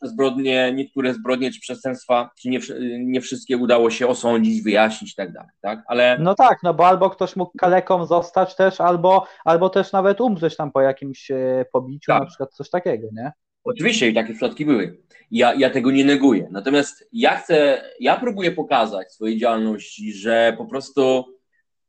te 0.00 0.08
zbrodnie, 0.08 0.72
niektóre 0.74 1.14
zbrodnie 1.14 1.52
czy 1.52 1.60
przestępstwa, 1.60 2.30
czy 2.40 2.48
nie, 2.48 2.58
nie 2.98 3.20
wszystkie 3.20 3.56
udało 3.56 3.90
się 3.90 4.06
osądzić, 4.06 4.62
wyjaśnić 4.62 5.12
i 5.12 5.16
tak 5.16 5.32
dalej, 5.32 5.50
tak? 5.60 5.82
Ale... 5.86 6.18
No 6.20 6.34
tak, 6.34 6.58
no 6.62 6.74
bo 6.74 6.86
albo 6.86 7.10
ktoś 7.10 7.36
mógł 7.36 7.52
kaleką 7.58 8.06
zostać 8.06 8.56
też, 8.56 8.80
albo, 8.80 9.26
albo 9.44 9.70
też 9.70 9.92
nawet 9.92 10.20
umrzeć 10.20 10.56
tam 10.56 10.72
po 10.72 10.80
jakimś 10.80 11.30
e, 11.30 11.64
pobiciu, 11.72 12.12
tak. 12.12 12.20
na 12.20 12.26
przykład 12.26 12.54
coś 12.54 12.70
takiego, 12.70 13.08
nie? 13.12 13.32
Oczywiście 13.64 14.08
i 14.08 14.14
takie 14.14 14.32
przypadki 14.32 14.66
były. 14.66 15.02
Ja, 15.30 15.54
ja 15.54 15.70
tego 15.70 15.90
nie 15.90 16.04
neguję. 16.04 16.48
Natomiast 16.50 17.08
ja 17.12 17.36
chcę, 17.36 17.82
ja 18.00 18.16
próbuję 18.16 18.52
pokazać 18.52 19.08
w 19.08 19.12
swojej 19.12 19.38
działalności, 19.38 20.12
że 20.12 20.54
po 20.58 20.66
prostu 20.66 21.24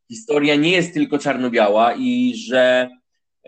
historia 0.08 0.56
nie 0.56 0.72
jest 0.72 0.94
tylko 0.94 1.18
czarno-biała 1.18 1.94
i 1.94 2.34
że 2.36 2.90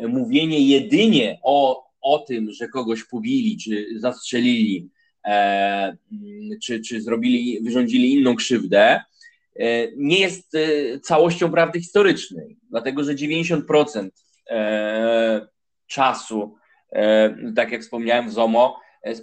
mówienie 0.07 0.59
jedynie 0.59 1.39
o 1.43 1.86
o 2.01 2.19
tym, 2.19 2.51
że 2.51 2.67
kogoś 2.67 3.03
pobili, 3.03 3.57
czy 3.57 3.87
zastrzelili, 3.99 4.89
e, 5.25 5.97
czy, 6.63 6.81
czy 6.81 7.01
zrobili, 7.01 7.59
wyrządzili 7.63 8.13
inną 8.13 8.35
krzywdę, 8.35 9.01
e, 9.59 9.87
nie 9.97 10.19
jest 10.19 10.55
e, 10.55 10.99
całością 10.99 11.51
prawdy 11.51 11.79
historycznej, 11.79 12.57
dlatego 12.69 13.03
że 13.03 13.15
90% 13.15 14.09
e, 14.49 15.47
czasu, 15.87 16.55
e, 16.91 17.35
tak 17.55 17.71
jak 17.71 17.81
wspomniałem 17.81 18.29
w 18.29 18.33
ZOMO, 18.33 18.79
e, 19.03 19.15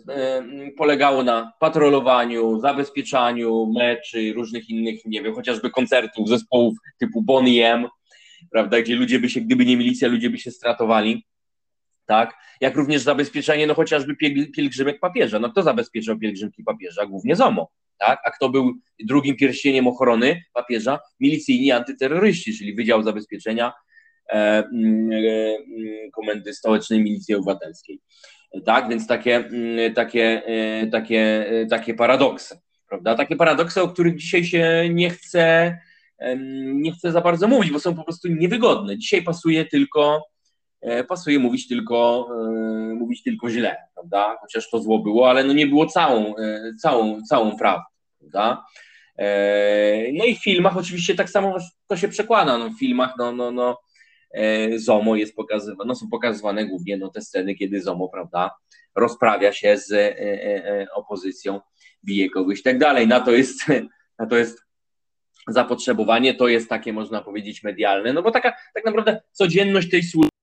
polegało 0.76 1.22
na 1.22 1.52
patrolowaniu, 1.60 2.60
zabezpieczaniu 2.60 3.66
meczy, 3.66 4.32
różnych 4.32 4.70
innych, 4.70 5.00
nie 5.06 5.22
wiem, 5.22 5.34
chociażby 5.34 5.70
koncertów, 5.70 6.28
zespołów 6.28 6.76
typu 6.98 7.22
Bonnie 7.22 7.72
M, 7.72 7.88
prawda, 8.50 8.82
gdzie 8.82 8.96
ludzie 8.96 9.18
by 9.18 9.28
się, 9.28 9.40
gdyby 9.40 9.64
nie 9.64 9.76
milicja, 9.76 10.08
ludzie 10.08 10.30
by 10.30 10.38
się 10.38 10.50
stratowali 10.50 11.26
tak? 12.06 12.34
Jak 12.60 12.76
również 12.76 13.02
zabezpieczenie, 13.02 13.66
no 13.66 13.74
chociażby 13.74 14.16
pielgrzymek 14.56 15.00
papieża. 15.00 15.38
No 15.38 15.50
kto 15.50 15.62
zabezpieczał 15.62 16.18
pielgrzymki 16.18 16.64
papieża? 16.64 17.06
Głównie 17.06 17.36
ZOMO, 17.36 17.70
tak? 17.98 18.18
A 18.24 18.30
kto 18.30 18.48
był 18.48 18.72
drugim 19.04 19.36
pierścieniem 19.36 19.86
ochrony 19.86 20.42
papieża? 20.52 20.98
Milicyjni 21.20 21.72
antyterroryści, 21.72 22.58
czyli 22.58 22.74
Wydział 22.74 23.02
Zabezpieczenia 23.02 23.72
e, 24.32 24.64
mm, 24.72 25.10
e, 25.12 26.10
Komendy 26.10 26.54
Stołecznej 26.54 27.02
Milicji 27.02 27.34
Obywatelskiej. 27.34 28.00
Tak, 28.64 28.88
więc 28.88 29.06
takie, 29.06 29.36
mm, 29.36 29.94
takie, 29.94 30.42
e, 30.46 30.86
takie, 30.86 31.46
e, 31.48 31.66
takie 31.66 31.94
paradoksy, 31.94 32.58
prawda? 32.88 33.14
Takie 33.14 33.36
paradoksy, 33.36 33.82
o 33.82 33.88
których 33.88 34.16
dzisiaj 34.16 34.44
się 34.44 34.88
nie 34.90 35.10
chce, 35.10 35.78
nie 36.74 36.92
chcę 36.92 37.12
za 37.12 37.20
bardzo 37.20 37.48
mówić, 37.48 37.70
bo 37.70 37.80
są 37.80 37.94
po 37.94 38.04
prostu 38.04 38.28
niewygodne. 38.28 38.98
Dzisiaj 38.98 39.22
pasuje 39.22 39.64
tylko 39.64 40.33
pasuje 41.08 41.38
mówić 41.38 41.68
tylko, 41.68 42.28
e, 42.30 42.94
mówić 42.94 43.22
tylko 43.22 43.50
źle, 43.50 43.76
prawda? 43.94 44.36
Chociaż 44.40 44.70
to 44.70 44.80
zło 44.80 44.98
było, 44.98 45.30
ale 45.30 45.44
no 45.44 45.52
nie 45.52 45.66
było 45.66 45.86
całą, 45.86 46.36
e, 46.36 46.72
całą, 46.82 47.22
całą 47.22 47.56
prawdą, 47.56 47.84
prawda? 48.18 48.64
No 50.12 50.24
i 50.24 50.36
w 50.36 50.42
filmach 50.42 50.76
oczywiście 50.76 51.14
tak 51.14 51.30
samo 51.30 51.56
to 51.86 51.96
się 51.96 52.08
przekłada. 52.08 52.58
No 52.58 52.70
w 52.70 52.78
filmach 52.78 53.14
no, 53.18 53.32
no, 53.32 53.50
no, 53.50 53.80
ZOMO 54.76 55.16
jest 55.16 55.36
pokazywane, 55.36 55.88
no 55.88 55.94
są 55.94 56.08
pokazywane 56.10 56.66
głównie 56.66 56.96
no, 56.96 57.08
te 57.08 57.20
sceny, 57.20 57.54
kiedy 57.54 57.82
ZOMO, 57.82 58.08
prawda, 58.08 58.50
rozprawia 58.94 59.52
się 59.52 59.78
z 59.78 60.16
opozycją, 60.94 61.60
bije 62.04 62.30
kogoś 62.30 62.60
i 62.60 62.62
tak 62.62 62.78
dalej. 62.78 63.08
Na 63.08 63.20
to 63.20 63.30
jest, 63.32 63.60
na 64.18 64.26
to 64.26 64.36
jest 64.36 64.64
zapotrzebowanie, 65.48 66.34
to 66.34 66.48
jest 66.48 66.68
takie, 66.68 66.92
można 66.92 67.22
powiedzieć, 67.22 67.62
medialne, 67.62 68.12
no 68.12 68.22
bo 68.22 68.30
taka 68.30 68.52
tak 68.74 68.84
naprawdę 68.84 69.20
codzienność 69.32 69.90
tej 69.90 70.02
służby 70.02 70.33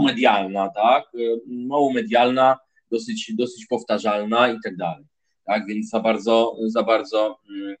medialna, 0.00 0.68
tak? 0.68 1.04
Mało 1.46 1.92
medialna, 1.92 2.58
dosyć, 2.90 3.32
dosyć 3.34 3.66
powtarzalna 3.66 4.48
i 4.48 4.56
tak 4.64 4.76
dalej. 4.76 5.04
Tak, 5.46 5.66
więc 5.66 5.88
za 5.88 6.00
bardzo, 6.00 6.56
za 6.66 6.82
bardzo, 6.82 7.38
mm, 7.50 7.76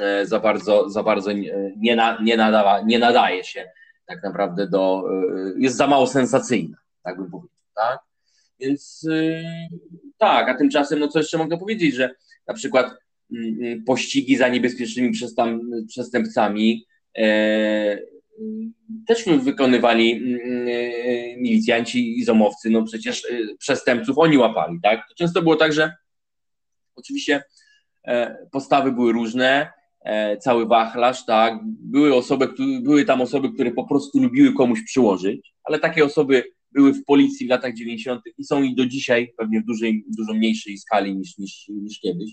e, 0.00 0.26
za 0.26 0.40
bardzo, 0.40 0.90
za 0.90 1.02
bardzo 1.02 1.32
nie, 1.32 1.96
nie, 2.22 2.36
nadawa, 2.36 2.80
nie 2.80 2.98
nadaje 2.98 3.44
się 3.44 3.70
tak 4.06 4.22
naprawdę 4.22 4.68
do, 4.68 5.04
e, 5.10 5.52
jest 5.58 5.76
za 5.76 5.86
mało 5.86 6.06
sensacyjna, 6.06 6.76
tak 7.02 7.16
bym 7.16 7.30
powiedział, 7.30 7.58
tak? 7.74 7.98
Więc 8.60 9.06
e, 9.10 9.42
tak, 10.18 10.48
a 10.48 10.54
tymczasem, 10.54 10.98
no 10.98 11.08
co 11.08 11.18
jeszcze 11.18 11.38
mogę 11.38 11.58
powiedzieć, 11.58 11.94
że 11.94 12.14
na 12.46 12.54
przykład 12.54 12.86
mm, 13.32 13.58
mm, 13.62 13.84
pościgi 13.84 14.36
za 14.36 14.48
niebezpiecznymi 14.48 15.12
przestępcami 15.88 16.86
też 19.06 19.24
wykonywali 19.24 20.12
mm, 20.12 20.68
e, 20.68 21.36
milicjanci 21.36 22.18
i 22.18 22.24
zomowcy, 22.24 22.70
no 22.70 22.84
przecież 22.84 23.24
e, 23.24 23.38
przestępców 23.58 24.18
oni 24.18 24.38
łapali, 24.38 24.78
tak? 24.82 25.08
To 25.08 25.14
często 25.14 25.42
było 25.42 25.56
tak, 25.56 25.72
że 25.72 25.92
oczywiście 26.96 27.42
e, 28.06 28.36
postawy 28.52 28.92
były 28.92 29.12
różne, 29.12 29.72
cały 30.40 30.66
wachlarz, 30.66 31.26
tak? 31.26 31.58
Były 31.64 32.14
osoby, 32.14 32.48
były 32.82 33.04
tam 33.04 33.20
osoby, 33.20 33.52
które 33.52 33.70
po 33.70 33.88
prostu 33.88 34.22
lubiły 34.22 34.52
komuś 34.52 34.84
przyłożyć, 34.84 35.54
ale 35.64 35.78
takie 35.78 36.04
osoby 36.04 36.44
były 36.72 36.92
w 36.92 37.04
policji 37.04 37.46
w 37.46 37.50
latach 37.50 37.74
90. 37.74 38.22
i 38.38 38.44
są 38.44 38.62
i 38.62 38.74
do 38.74 38.86
dzisiaj, 38.86 39.32
pewnie 39.38 39.60
w 39.60 39.64
dużej, 39.64 40.04
dużo 40.18 40.34
mniejszej 40.34 40.78
skali 40.78 41.16
niż, 41.16 41.38
niż, 41.38 41.68
niż 41.68 42.00
kiedyś, 42.00 42.30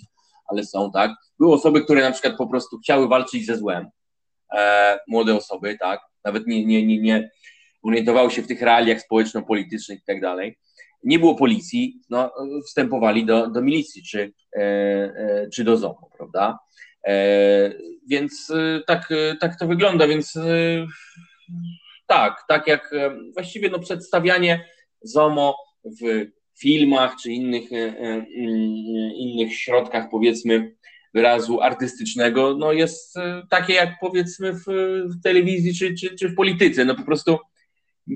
ale 0.47 0.63
są, 0.63 0.91
tak? 0.91 1.11
Były 1.39 1.53
osoby, 1.53 1.81
które 1.81 2.01
na 2.01 2.11
przykład 2.11 2.37
po 2.37 2.47
prostu 2.47 2.77
chciały 2.77 3.07
walczyć 3.07 3.45
ze 3.45 3.57
złem, 3.57 3.85
e, 4.57 4.99
młode 5.07 5.35
osoby, 5.35 5.77
tak, 5.79 5.99
nawet 6.25 6.47
nie, 6.47 6.65
nie, 6.65 6.85
nie, 6.85 6.99
nie 7.01 7.29
orientowały 7.83 8.31
się 8.31 8.41
w 8.41 8.47
tych 8.47 8.61
realiach 8.61 9.01
społeczno-politycznych 9.01 9.99
i 9.99 10.05
tak 10.07 10.21
dalej. 10.21 10.57
Nie 11.03 11.19
było 11.19 11.35
policji, 11.35 11.99
no, 12.09 12.31
wstępowali 12.67 13.25
do, 13.25 13.47
do 13.47 13.61
milicji 13.61 14.03
czy, 14.03 14.33
e, 14.55 14.61
e, 14.61 15.49
czy 15.53 15.63
do 15.63 15.77
ZOMO, 15.77 16.09
prawda? 16.17 16.59
E, 17.07 17.73
więc 18.07 18.51
e, 18.51 18.81
tak, 18.87 19.09
tak 19.39 19.59
to 19.59 19.67
wygląda, 19.67 20.07
więc 20.07 20.35
e, 20.35 20.87
tak, 22.07 22.43
tak 22.47 22.67
jak 22.67 22.93
e, 22.93 23.17
właściwie 23.33 23.69
no, 23.69 23.79
przedstawianie 23.79 24.65
ZOMO 25.01 25.55
w 26.01 26.25
filmach 26.59 27.15
czy 27.23 27.31
innych, 27.31 27.69
innych 29.15 29.55
środkach, 29.55 30.09
powiedzmy, 30.11 30.75
wyrazu 31.13 31.61
artystycznego, 31.61 32.57
no 32.57 32.73
jest 32.73 33.17
e, 33.17 33.43
takie 33.49 33.73
jak 33.73 33.89
powiedzmy 34.01 34.53
w, 34.53 34.63
w 35.05 35.21
telewizji 35.23 35.73
czy, 35.75 35.93
czy, 35.93 36.15
czy, 36.15 36.29
w 36.29 36.35
polityce. 36.35 36.85
No 36.85 36.95
po 36.95 37.03
prostu 37.03 37.37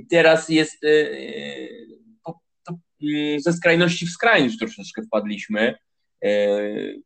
teraz 0.10 0.50
jest 0.50 0.84
e, 0.84 0.88
e, 0.88 1.68
to, 2.66 2.80
mm, 3.04 3.40
ze 3.40 3.54
skrajności 3.54 4.06
w 4.06 4.10
skrajność 4.10 4.58
troszeczkę 4.58 5.02
wpadliśmy 5.02 5.76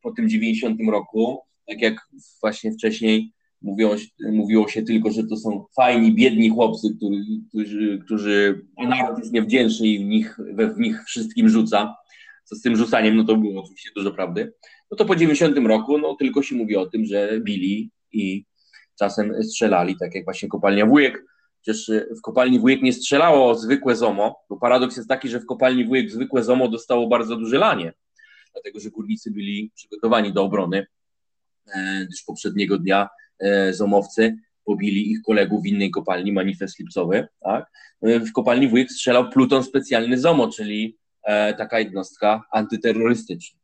po 0.01 0.11
tym 0.11 0.29
90 0.29 0.79
roku. 0.91 1.39
Tak 1.67 1.81
jak 1.81 2.07
właśnie 2.41 2.71
wcześniej 2.71 3.33
mówiło, 3.61 3.95
mówiło 4.31 4.67
się 4.67 4.81
tylko, 4.81 5.11
że 5.11 5.23
to 5.23 5.37
są 5.37 5.65
fajni, 5.75 6.15
biedni 6.15 6.49
chłopcy, 6.49 6.87
którzy, 6.97 7.23
którzy, 7.49 7.99
którzy 8.05 8.65
naród 8.77 9.19
jest 9.19 9.33
niewdzięczny 9.33 9.87
i 9.87 9.99
w 9.99 10.07
nich, 10.07 10.37
we 10.53 10.73
w 10.73 10.79
nich 10.79 11.03
wszystkim 11.05 11.49
rzuca. 11.49 11.95
Co 12.43 12.55
z 12.55 12.61
tym 12.61 12.75
rzucaniem, 12.75 13.15
no 13.15 13.23
to 13.23 13.37
było 13.37 13.63
oczywiście 13.63 13.89
dużo 13.95 14.11
prawdy 14.11 14.53
no 14.91 14.97
to 14.97 15.05
po 15.05 15.15
90 15.15 15.57
roku 15.57 15.97
no, 15.97 16.15
tylko 16.15 16.43
się 16.43 16.55
mówi 16.55 16.75
o 16.75 16.85
tym, 16.85 17.05
że 17.05 17.39
bili 17.41 17.91
i 18.11 18.45
czasem 18.99 19.43
strzelali, 19.43 19.95
tak 19.99 20.15
jak 20.15 20.23
właśnie 20.23 20.49
kopalnia 20.49 20.85
Wujek. 20.85 21.23
Przecież 21.61 21.89
y, 21.89 22.09
w 22.17 22.21
kopalni 22.21 22.59
Wujek 22.59 22.81
nie 22.81 22.93
strzelało 22.93 23.55
zwykłe 23.55 23.95
ZOMO, 23.95 24.35
bo 24.49 24.57
paradoks 24.57 24.97
jest 24.97 25.09
taki, 25.09 25.29
że 25.29 25.39
w 25.39 25.45
kopalni 25.45 25.85
Wujek 25.85 26.11
zwykłe 26.11 26.43
ZOMO 26.43 26.67
dostało 26.67 27.07
bardzo 27.07 27.35
duże 27.35 27.57
lanie, 27.57 27.93
dlatego 28.53 28.79
że 28.79 28.89
górnicy 28.89 29.31
byli 29.31 29.71
przygotowani 29.75 30.33
do 30.33 30.43
obrony, 30.43 30.85
e, 31.75 32.05
gdyż 32.05 32.23
poprzedniego 32.23 32.77
dnia 32.77 33.09
e, 33.39 33.73
ZOMowcy 33.73 34.35
pobili 34.65 35.11
ich 35.11 35.21
kolegów 35.21 35.63
w 35.63 35.65
innej 35.65 35.91
kopalni, 35.91 36.31
manifest 36.31 36.79
lipcowy, 36.79 37.27
tak? 37.39 37.71
E, 38.01 38.19
w 38.19 38.31
kopalni 38.31 38.67
Wujek 38.67 38.91
strzelał 38.91 39.29
pluton 39.29 39.63
specjalny 39.63 40.17
ZOMO, 40.17 40.47
czyli 40.47 40.97
taka 41.57 41.79
jednostka 41.79 42.43
antyterrorystyczna 42.51 43.56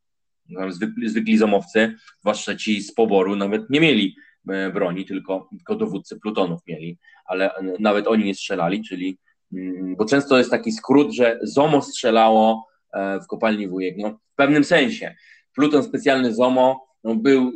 zwykli, 0.69 1.09
zwykli 1.09 1.37
zomowcy, 1.37 1.95
zwłaszcza 2.19 2.55
ci 2.55 2.81
z 2.81 2.93
poboru, 2.93 3.35
nawet 3.35 3.69
nie 3.69 3.79
mieli 3.79 4.15
e, 4.49 4.69
broni, 4.69 5.05
tylko, 5.05 5.49
tylko 5.49 5.75
dowódcy 5.75 6.19
plutonów 6.19 6.61
mieli, 6.67 6.97
ale 7.25 7.55
e, 7.55 7.73
nawet 7.79 8.07
oni 8.07 8.25
nie 8.25 8.35
strzelali, 8.35 8.83
czyli, 8.83 9.17
mm, 9.53 9.95
bo 9.95 10.05
często 10.05 10.37
jest 10.37 10.51
taki 10.51 10.71
skrót, 10.71 11.11
że 11.11 11.39
ZOMO 11.43 11.81
strzelało 11.81 12.67
e, 12.93 13.19
w 13.19 13.27
kopalni 13.27 13.67
Wujek. 13.67 13.95
No, 13.97 14.09
w 14.09 14.35
pewnym 14.35 14.63
sensie. 14.63 15.15
Pluton 15.55 15.83
specjalny 15.83 16.33
ZOMO 16.33 16.87
no, 17.03 17.15
był, 17.15 17.51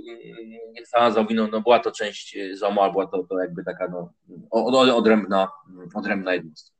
jak 0.75 0.87
sama 0.87 1.11
zawinął, 1.11 1.47
no, 1.47 1.61
była 1.61 1.79
to 1.79 1.91
część 1.91 2.37
ZOMO, 2.53 2.81
albo 2.81 2.93
była 2.93 3.07
to, 3.07 3.23
to 3.23 3.39
jakby 3.39 3.63
taka 3.63 3.87
no, 3.87 4.09
odrębna, 4.51 5.49
odrębna 5.95 6.33
jednostka. 6.33 6.77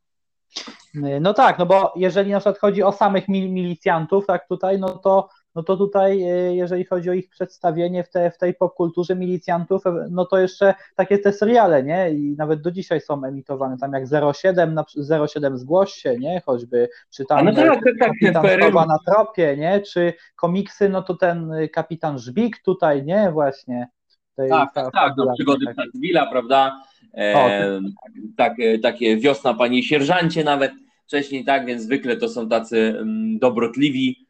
No 1.22 1.34
tak, 1.34 1.60
no 1.60 1.66
bo 1.66 1.94
jeżeli 1.96 2.32
na 2.32 2.40
przykład 2.40 2.60
chodzi 2.60 2.84
o 2.84 2.92
samych 2.92 3.28
milicjantów, 3.28 4.26
tak 4.26 4.48
tutaj, 4.48 4.80
no 4.80 4.90
to 4.90 5.30
no 5.58 5.64
to 5.64 5.78
tutaj, 5.78 6.20
jeżeli 6.52 6.86
chodzi 6.86 7.10
o 7.10 7.14
ich 7.14 7.30
przedstawienie 7.30 8.04
w, 8.04 8.10
te, 8.10 8.32
w 8.32 8.38
tej 8.38 8.54
popkulturze 8.54 9.16
milicjantów, 9.16 9.84
no 10.10 10.26
to 10.26 10.40
jeszcze 10.40 10.74
takie 10.96 11.18
te 11.18 11.34
seriale, 11.34 11.84
nie? 11.84 12.12
I 12.12 12.36
nawet 12.38 12.62
do 12.62 12.72
dzisiaj 12.72 13.02
są 13.02 13.24
emitowane, 13.24 13.78
tam 13.78 13.94
jak 13.94 14.04
07, 14.36 14.74
na, 14.74 14.86
07 15.28 15.58
zgłoś 15.58 15.94
się, 15.94 16.18
nie? 16.18 16.42
Choćby, 16.46 16.90
czy 17.10 17.26
tam 17.26 17.46
no 17.46 17.54
tak, 17.54 17.80
tak, 18.00 18.14
tak, 18.34 18.74
na 18.74 18.98
tropie, 19.08 19.58
nie? 19.58 19.82
Czy 19.82 20.14
komiksy, 20.36 20.90
no 20.90 21.02
to 21.02 21.16
ten 21.16 21.52
kapitan 21.74 22.20
Żbik 22.20 22.62
tutaj, 22.64 23.04
nie? 23.04 23.32
Właśnie. 23.32 23.88
Tej, 24.36 24.50
tak, 24.50 24.74
tak, 24.74 24.92
tak, 24.92 25.14
no, 25.18 25.34
przygody 25.34 25.66
Ptacwila, 25.74 26.26
prawda? 26.32 26.82
E, 27.14 27.82
tak, 28.38 28.54
takie 28.84 29.18
wiosna 29.18 29.54
panie 29.54 29.84
sierżancie 29.84 30.44
nawet 30.44 30.72
wcześniej, 31.08 31.46
tak, 31.46 31.66
więc 31.66 31.84
zwykle 31.84 32.18
to 32.18 32.30
są 32.30 32.50
tacy 32.50 32.96
mm, 33.00 33.40
dobrotliwi 33.40 34.16
e, 34.20 34.27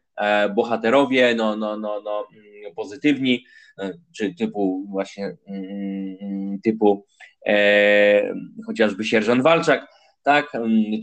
bohaterowie, 0.55 1.35
no, 1.35 1.55
no, 1.55 1.77
no, 1.77 2.01
no, 2.01 2.27
mm, 2.33 2.75
pozytywni, 2.75 3.45
e, 3.79 3.93
czy 4.17 4.35
typu 4.35 4.85
właśnie 4.89 5.37
mm, 5.47 6.59
typu 6.63 7.05
e, 7.47 8.33
chociażby 8.65 9.03
sierżant 9.03 9.41
Walczak, 9.41 9.87
tak, 10.23 10.51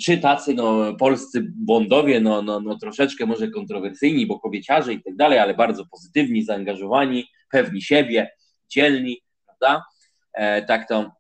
czy 0.02 0.18
tacy 0.18 0.54
no, 0.54 0.94
polscy 0.94 1.46
bondowie, 1.56 2.20
no, 2.20 2.42
no, 2.42 2.60
no 2.60 2.78
troszeczkę 2.78 3.26
może 3.26 3.48
kontrowersyjni, 3.48 4.26
bo 4.26 4.40
kobieciarze 4.40 4.92
i 4.92 5.02
tak 5.02 5.16
dalej, 5.16 5.38
ale 5.38 5.54
bardzo 5.54 5.86
pozytywni, 5.86 6.44
zaangażowani, 6.44 7.24
pewni 7.50 7.82
siebie, 7.82 8.30
dzielni, 8.68 9.20
prawda? 9.46 9.84
E, 10.32 10.62
tak 10.62 10.88
to 10.88 11.10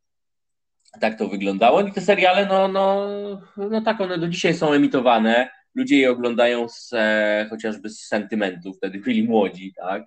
tak 1.00 1.18
to 1.18 1.28
wyglądało. 1.28 1.80
I 1.80 1.92
te 1.92 2.00
seriale, 2.00 2.46
no, 2.46 2.68
no, 2.68 3.06
no 3.56 3.80
tak, 3.80 4.00
one 4.00 4.18
do 4.18 4.28
dzisiaj 4.28 4.54
są 4.54 4.72
emitowane. 4.72 5.48
Ludzie 5.74 5.98
je 5.98 6.10
oglądają 6.10 6.68
z, 6.68 6.90
e, 6.92 7.46
chociażby 7.50 7.90
z 7.90 8.06
sentymentu, 8.06 8.72
wtedy 8.72 8.98
byli 8.98 9.22
młodzi, 9.22 9.72
tak. 9.76 10.04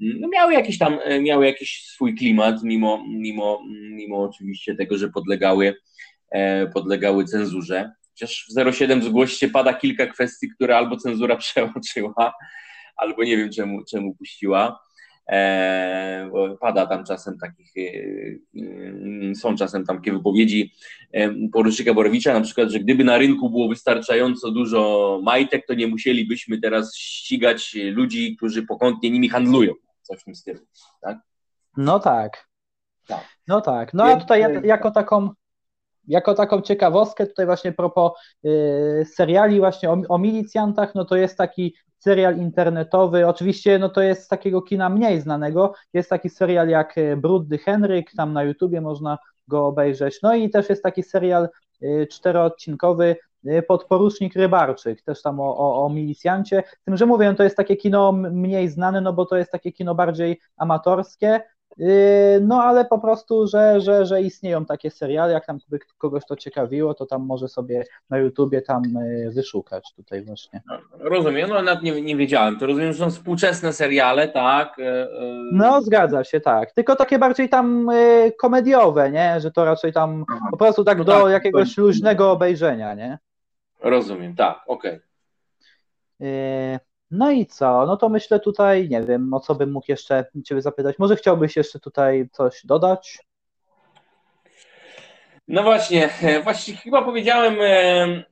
No, 0.00 0.28
miały 0.28 0.52
jakiś 0.52 0.78
tam, 0.78 0.98
e, 1.04 1.20
miały 1.20 1.46
jakiś 1.46 1.84
swój 1.86 2.14
klimat, 2.14 2.62
mimo, 2.62 3.04
mimo, 3.08 3.62
mimo 3.90 4.22
oczywiście 4.22 4.76
tego, 4.76 4.98
że 4.98 5.08
podlegały, 5.08 5.74
e, 6.30 6.66
podlegały 6.66 7.24
cenzurze. 7.24 7.92
Chociaż 8.08 8.46
w 8.50 8.72
07 8.72 9.02
zgłoście 9.02 9.48
pada 9.48 9.74
kilka 9.74 10.06
kwestii, 10.06 10.48
które 10.48 10.76
albo 10.76 10.96
cenzura 10.96 11.36
przeoczyła, 11.44 12.34
albo 12.96 13.24
nie 13.24 13.36
wiem 13.36 13.50
czemu, 13.50 13.84
czemu 13.90 14.14
puściła. 14.14 14.78
E, 15.28 16.30
pada 16.60 16.86
tam 16.86 17.04
czasem 17.04 17.38
takich, 17.38 17.72
e, 17.76 17.80
e, 19.30 19.34
są 19.34 19.56
czasem 19.56 19.86
tam 19.86 19.96
takie 19.96 20.12
wypowiedzi 20.12 20.72
porucznika 21.52 21.94
Borowicza, 21.94 22.32
na 22.32 22.40
przykład, 22.40 22.70
że 22.70 22.80
gdyby 22.80 23.04
na 23.04 23.18
rynku 23.18 23.50
było 23.50 23.68
wystarczająco 23.68 24.50
dużo 24.50 25.20
majtek, 25.22 25.66
to 25.66 25.74
nie 25.74 25.86
musielibyśmy 25.86 26.60
teraz 26.60 26.96
ścigać 26.96 27.76
ludzi, 27.92 28.36
którzy 28.36 28.62
pokątnie 28.62 29.10
nimi 29.10 29.28
handlują. 29.28 29.72
Coś 30.02 30.20
w 30.20 30.24
tym 30.24 30.34
stylu, 30.34 30.60
tak? 31.00 31.18
No 31.76 32.00
tak. 32.00 32.48
tak. 33.06 33.24
No 33.48 33.60
tak. 33.60 33.94
No 33.94 34.04
a 34.04 34.16
tutaj 34.16 34.44
jako 34.64 34.90
taką 34.90 35.30
jako 36.08 36.34
taką 36.34 36.60
ciekawostkę, 36.60 37.26
tutaj 37.26 37.46
właśnie 37.46 37.72
propos 37.72 38.12
y, 38.44 39.06
seriali 39.14 39.58
właśnie 39.58 39.90
o, 39.90 40.02
o, 40.08 40.18
milicjantach, 40.18 40.94
no 40.94 41.04
to 41.04 41.16
jest 41.16 41.38
taki 41.38 41.74
serial 42.02 42.38
internetowy, 42.38 43.26
oczywiście 43.26 43.78
no 43.78 43.88
to 43.88 44.02
jest 44.02 44.24
z 44.24 44.28
takiego 44.28 44.62
kina 44.62 44.88
mniej 44.88 45.20
znanego, 45.20 45.74
jest 45.92 46.10
taki 46.10 46.30
serial 46.30 46.68
jak 46.68 46.98
e, 46.98 47.16
Brudny 47.16 47.58
Henryk, 47.58 48.10
tam 48.16 48.32
na 48.32 48.42
YouTubie 48.42 48.80
można 48.80 49.18
go 49.48 49.66
obejrzeć, 49.66 50.22
no 50.22 50.34
i 50.34 50.50
też 50.50 50.68
jest 50.68 50.82
taki 50.82 51.02
serial 51.02 51.48
e, 51.82 52.06
czteroodcinkowy 52.06 53.16
e, 53.46 53.62
Podporucznik 53.62 54.34
Rybarczyk, 54.34 55.02
też 55.02 55.22
tam 55.22 55.40
o, 55.40 55.56
o, 55.58 55.84
o 55.84 55.88
milicjancie, 55.88 56.62
tym, 56.84 56.96
że 56.96 57.06
mówię, 57.06 57.30
no 57.30 57.34
to 57.34 57.42
jest 57.42 57.56
takie 57.56 57.76
kino 57.76 58.12
mniej 58.12 58.68
znane, 58.68 59.00
no 59.00 59.12
bo 59.12 59.26
to 59.26 59.36
jest 59.36 59.52
takie 59.52 59.72
kino 59.72 59.94
bardziej 59.94 60.40
amatorskie, 60.56 61.40
no 62.40 62.62
ale 62.62 62.84
po 62.84 62.98
prostu, 62.98 63.46
że, 63.46 63.80
że, 63.80 64.06
że 64.06 64.22
istnieją 64.22 64.64
takie 64.64 64.90
seriale, 64.90 65.32
jak 65.32 65.46
tam 65.46 65.58
kogoś 65.98 66.26
to 66.26 66.36
ciekawiło, 66.36 66.94
to 66.94 67.06
tam 67.06 67.26
może 67.26 67.48
sobie 67.48 67.84
na 68.10 68.18
YouTubie 68.18 68.62
tam 68.62 68.82
yy, 68.84 69.30
wyszukać 69.30 69.92
tutaj 69.96 70.22
właśnie. 70.22 70.62
No, 70.66 70.78
rozumiem, 70.98 71.48
no 71.48 71.62
nawet 71.62 71.82
nie, 71.82 72.02
nie 72.02 72.16
wiedziałem, 72.16 72.58
to 72.58 72.66
rozumiem, 72.66 72.92
że 72.92 72.98
są 72.98 73.10
współczesne 73.10 73.72
seriale, 73.72 74.28
tak? 74.28 74.78
Yy, 74.78 75.08
no 75.52 75.82
zgadza 75.82 76.24
się, 76.24 76.40
tak, 76.40 76.72
tylko 76.72 76.96
takie 76.96 77.18
bardziej 77.18 77.48
tam 77.48 77.90
komediowe, 78.38 79.10
nie, 79.10 79.40
że 79.40 79.50
to 79.50 79.64
raczej 79.64 79.92
tam 79.92 80.24
po 80.50 80.56
prostu 80.56 80.84
tak 80.84 80.98
no 80.98 81.04
do 81.04 81.22
tak, 81.22 81.32
jakiegoś 81.32 81.74
to... 81.74 81.82
luźnego 81.82 82.30
obejrzenia, 82.30 82.94
nie? 82.94 83.18
Rozumiem, 83.80 84.36
tak, 84.36 84.60
okej. 84.66 85.00
Okay. 86.18 86.91
No 87.12 87.30
i 87.30 87.46
co? 87.46 87.86
No 87.86 87.96
to 87.96 88.08
myślę 88.08 88.40
tutaj, 88.40 88.88
nie 88.88 89.02
wiem, 89.02 89.34
o 89.34 89.40
co 89.40 89.54
bym 89.54 89.72
mógł 89.72 89.86
jeszcze 89.88 90.24
Ciebie 90.44 90.62
zapytać. 90.62 90.98
Może 90.98 91.16
chciałbyś 91.16 91.56
jeszcze 91.56 91.80
tutaj 91.80 92.28
coś 92.32 92.66
dodać? 92.66 93.18
No 95.48 95.62
właśnie, 95.62 96.08
właśnie 96.44 96.76
chyba 96.76 97.02
powiedziałem 97.02 97.54
e, 97.60 98.02
mm, 98.02 98.24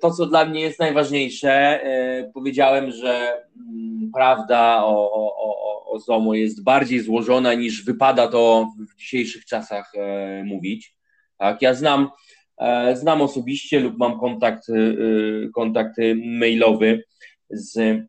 to, 0.00 0.10
co 0.10 0.26
dla 0.26 0.44
mnie 0.44 0.60
jest 0.60 0.78
najważniejsze. 0.78 1.52
E, 1.84 2.30
powiedziałem, 2.34 2.90
że 2.90 3.44
mm, 3.56 4.10
prawda 4.14 4.84
o, 4.84 5.12
o, 5.12 5.92
o 5.92 5.98
ZOMO 5.98 6.34
jest 6.34 6.64
bardziej 6.64 7.00
złożona 7.00 7.54
niż 7.54 7.84
wypada 7.84 8.28
to 8.28 8.66
w 8.92 8.96
dzisiejszych 8.96 9.44
czasach 9.44 9.92
e, 9.94 10.44
mówić. 10.44 10.96
Tak, 11.38 11.62
ja 11.62 11.74
znam, 11.74 12.08
znam 12.94 13.22
osobiście 13.22 13.80
lub 13.80 13.98
mam 13.98 14.20
kontakt, 14.20 14.66
kontakt 15.54 15.96
mailowy 16.24 17.02
z 17.52 18.02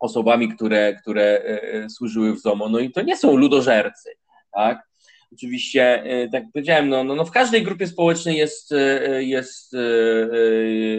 osobami, 0.00 0.48
które, 0.48 0.94
które 0.94 1.22
e, 1.22 1.62
e, 1.62 1.90
służyły 1.90 2.32
w 2.34 2.38
ZOMO. 2.38 2.68
No 2.68 2.78
i 2.78 2.90
to 2.90 3.02
nie 3.02 3.16
są 3.16 3.36
ludożercy, 3.36 4.10
tak? 4.52 4.90
Oczywiście, 5.32 6.02
e, 6.02 6.28
tak 6.28 6.42
jak 6.42 6.52
powiedziałem, 6.52 6.88
no, 6.88 7.04
no, 7.04 7.14
no 7.14 7.24
w 7.24 7.30
każdej 7.30 7.62
grupie 7.62 7.86
społecznej 7.86 8.36
jest, 8.36 8.74
jest, 9.18 9.76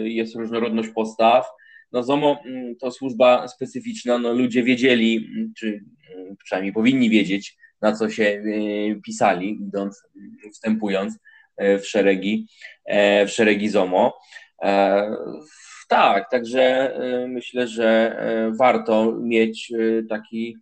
jest 0.04 0.36
różnorodność 0.36 0.88
postaw. 0.88 1.46
No 1.92 2.02
ZOMO 2.02 2.42
mm, 2.46 2.76
to 2.76 2.90
służba 2.90 3.48
specyficzna, 3.48 4.18
no 4.18 4.32
ludzie 4.32 4.62
wiedzieli, 4.62 5.16
mm, 5.16 5.52
czy 5.56 5.84
mm, 6.14 6.36
przynajmniej 6.44 6.72
powinni 6.72 7.10
wiedzieć, 7.10 7.56
na 7.80 7.92
co 7.92 8.10
się 8.10 8.42
pisali, 9.04 9.58
idąc, 9.68 10.02
wstępując 10.52 11.18
w 11.58 11.84
szeregi, 11.84 12.46
w 13.26 13.28
szeregi 13.28 13.68
ZOMO. 13.68 14.18
Tak, 15.92 16.30
także 16.30 16.94
y, 17.24 17.28
myślę, 17.28 17.68
że 17.68 18.16
y, 18.48 18.56
warto 18.56 19.12
mieć 19.20 19.72
y, 19.72 20.06
taki 20.08 20.56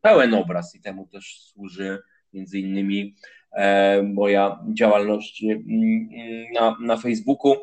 pełen 0.00 0.34
obraz 0.34 0.74
i 0.74 0.80
temu 0.80 1.08
też 1.12 1.40
służy 1.40 1.98
między 2.32 2.58
innymi 2.58 3.14
e, 3.52 4.02
moja 4.02 4.58
działalność 4.74 5.44
na, 6.54 6.76
na 6.80 6.96
Facebooku. 6.96 7.56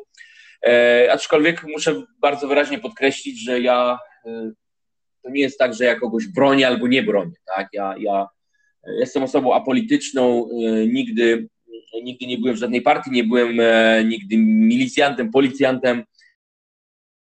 E, 0.66 1.08
aczkolwiek 1.12 1.64
muszę 1.64 2.02
bardzo 2.20 2.48
wyraźnie 2.48 2.78
podkreślić, 2.78 3.44
że 3.44 3.60
ja 3.60 3.98
to 5.22 5.30
nie 5.30 5.40
jest 5.40 5.58
tak, 5.58 5.74
że 5.74 5.84
ja 5.84 6.00
kogoś 6.00 6.26
bronię 6.26 6.66
albo 6.66 6.88
nie 6.88 7.02
bronię. 7.02 7.36
Tak? 7.56 7.68
Ja, 7.72 7.94
ja 7.98 8.26
jestem 8.98 9.22
osobą 9.22 9.54
apolityczną, 9.54 10.48
nigdy, 10.92 11.48
nigdy 12.02 12.26
nie 12.26 12.38
byłem 12.38 12.54
w 12.54 12.58
żadnej 12.58 12.82
partii, 12.82 13.10
nie 13.10 13.24
byłem 13.24 13.60
e, 13.60 14.04
nigdy 14.04 14.36
milicjantem, 14.38 15.30
policjantem 15.30 16.04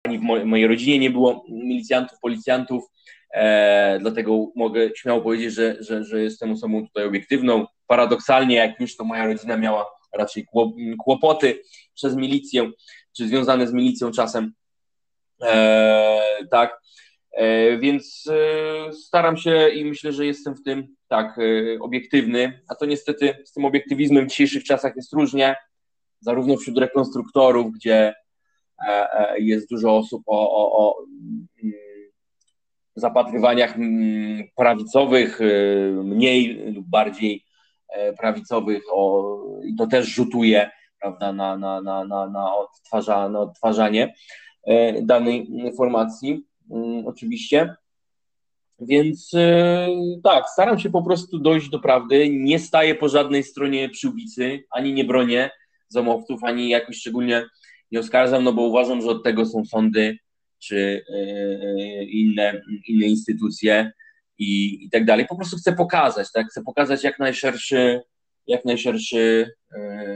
ani 0.04 0.18
w 0.18 0.44
mojej 0.44 0.66
rodzinie 0.66 0.98
nie 0.98 1.10
było 1.10 1.44
milicjantów, 1.48 2.18
policjantów, 2.20 2.84
e, 3.34 3.98
dlatego 4.00 4.46
mogę 4.56 4.90
śmiało 4.96 5.20
powiedzieć, 5.20 5.54
że, 5.54 5.76
że, 5.80 6.04
że 6.04 6.22
jestem 6.22 6.52
osobą 6.52 6.86
tutaj 6.86 7.04
obiektywną. 7.04 7.66
Paradoksalnie, 7.86 8.56
jak 8.56 8.80
już 8.80 8.96
to 8.96 9.04
moja 9.04 9.26
rodzina 9.26 9.56
miała 9.56 9.86
raczej 10.12 10.46
kłopoty 10.98 11.62
przez 11.94 12.16
milicję, 12.16 12.70
czy 13.16 13.28
związane 13.28 13.66
z 13.66 13.72
milicją 13.72 14.10
czasem, 14.10 14.52
e, 15.42 16.20
tak, 16.50 16.80
e, 17.32 17.78
więc 17.78 18.30
e, 18.30 18.92
staram 18.92 19.36
się 19.36 19.68
i 19.68 19.84
myślę, 19.84 20.12
że 20.12 20.26
jestem 20.26 20.54
w 20.54 20.62
tym 20.62 20.94
tak 21.08 21.38
e, 21.38 21.42
obiektywny, 21.80 22.60
a 22.68 22.74
to 22.74 22.86
niestety 22.86 23.34
z 23.44 23.52
tym 23.52 23.64
obiektywizmem 23.64 24.24
w 24.24 24.30
dzisiejszych 24.30 24.64
czasach 24.64 24.96
jest 24.96 25.12
różnie, 25.12 25.56
zarówno 26.20 26.56
wśród 26.56 26.78
rekonstruktorów, 26.78 27.72
gdzie 27.72 28.14
jest 29.38 29.70
dużo 29.70 29.96
osób 29.96 30.22
o, 30.26 30.50
o, 30.50 30.78
o 30.78 31.04
mm, 31.62 31.74
zapatrywaniach 32.96 33.76
mm, 33.76 34.48
prawicowych, 34.56 35.40
e, 35.40 35.44
mniej 35.90 36.72
lub 36.72 36.86
bardziej 36.86 37.44
prawicowych, 38.18 38.82
o, 38.92 39.36
i 39.64 39.76
to 39.76 39.86
też 39.86 40.06
rzutuje 40.06 40.70
prawda, 41.00 41.32
na, 41.32 41.56
na, 41.56 41.80
na, 41.80 42.04
na, 42.04 42.26
na, 42.26 42.56
odtwarza, 42.56 43.28
na 43.28 43.40
odtwarzanie 43.40 44.14
danej 45.02 45.48
mm, 46.70 47.06
oczywiście. 47.06 47.74
Więc 48.80 49.30
tak, 50.24 50.48
staram 50.48 50.78
się 50.78 50.90
po 50.90 51.02
prostu 51.02 51.38
dojść 51.38 51.68
do 51.68 51.78
prawdy. 51.78 52.30
Nie 52.30 52.58
staję 52.58 52.94
po 52.94 53.08
żadnej 53.08 53.42
stronie 53.42 53.88
przyłbicy, 53.88 54.64
ani 54.70 54.92
nie 54.92 55.04
bronię 55.04 55.50
zamowców, 55.88 56.44
ani 56.44 56.68
jakoś 56.68 56.96
szczególnie 56.96 57.44
nie 57.94 58.00
oskarżam, 58.00 58.44
no 58.44 58.52
bo 58.52 58.62
uważam, 58.62 59.02
że 59.02 59.08
od 59.08 59.24
tego 59.24 59.46
są 59.46 59.64
sądy 59.64 60.18
czy 60.58 61.04
inne, 62.10 62.62
inne 62.86 63.06
instytucje 63.06 63.92
i, 64.38 64.84
i 64.84 64.90
tak 64.90 65.04
dalej. 65.04 65.26
Po 65.26 65.36
prostu 65.36 65.56
chcę 65.56 65.72
pokazać, 65.72 66.32
tak? 66.32 66.46
Chcę 66.46 66.62
pokazać 66.62 67.04
jak 67.04 67.18
najszerszy, 67.18 68.00
jak 68.46 68.64
najszerszy 68.64 69.50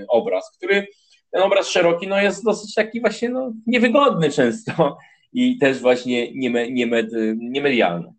obraz, 0.08 0.50
który 0.56 0.86
ten 1.30 1.42
obraz 1.42 1.68
szeroki 1.68 2.08
no, 2.08 2.20
jest 2.20 2.44
dosyć 2.44 2.74
taki 2.74 3.00
właśnie 3.00 3.28
no, 3.28 3.52
niewygodny 3.66 4.30
często 4.30 4.98
i 5.32 5.58
też 5.58 5.80
właśnie 5.80 6.32
niemed, 6.68 7.08
niemedialny. 7.36 8.12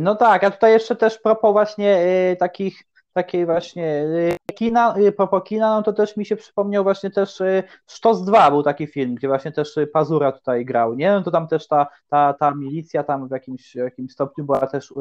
No 0.00 0.14
tak, 0.14 0.44
a 0.44 0.50
tutaj 0.50 0.72
jeszcze 0.72 0.96
też 0.96 1.18
propos 1.18 1.52
właśnie 1.52 1.96
takich 2.38 2.82
takiej 3.16 3.46
właśnie 3.46 3.86
y, 3.86 4.54
kina, 4.54 4.94
y, 4.98 5.12
propos 5.12 5.42
kina, 5.44 5.76
no 5.76 5.82
to 5.82 5.92
też 5.92 6.16
mi 6.16 6.26
się 6.26 6.36
przypomniał 6.36 6.84
właśnie 6.84 7.10
też 7.10 7.40
y, 7.40 7.62
Sztos 7.86 8.24
2 8.24 8.50
był 8.50 8.62
taki 8.62 8.86
film, 8.86 9.14
gdzie 9.14 9.28
właśnie 9.28 9.52
też 9.52 9.74
Pazura 9.92 10.32
tutaj 10.32 10.64
grał, 10.64 10.94
nie? 10.94 11.10
No 11.10 11.22
to 11.22 11.30
tam 11.30 11.48
też 11.48 11.68
ta, 11.68 11.86
ta, 12.08 12.32
ta 12.32 12.54
milicja 12.54 13.02
tam 13.04 13.28
w 13.28 13.30
jakimś, 13.30 13.74
jakimś 13.74 14.12
stopniu 14.12 14.44
była 14.44 14.66
też 14.66 14.92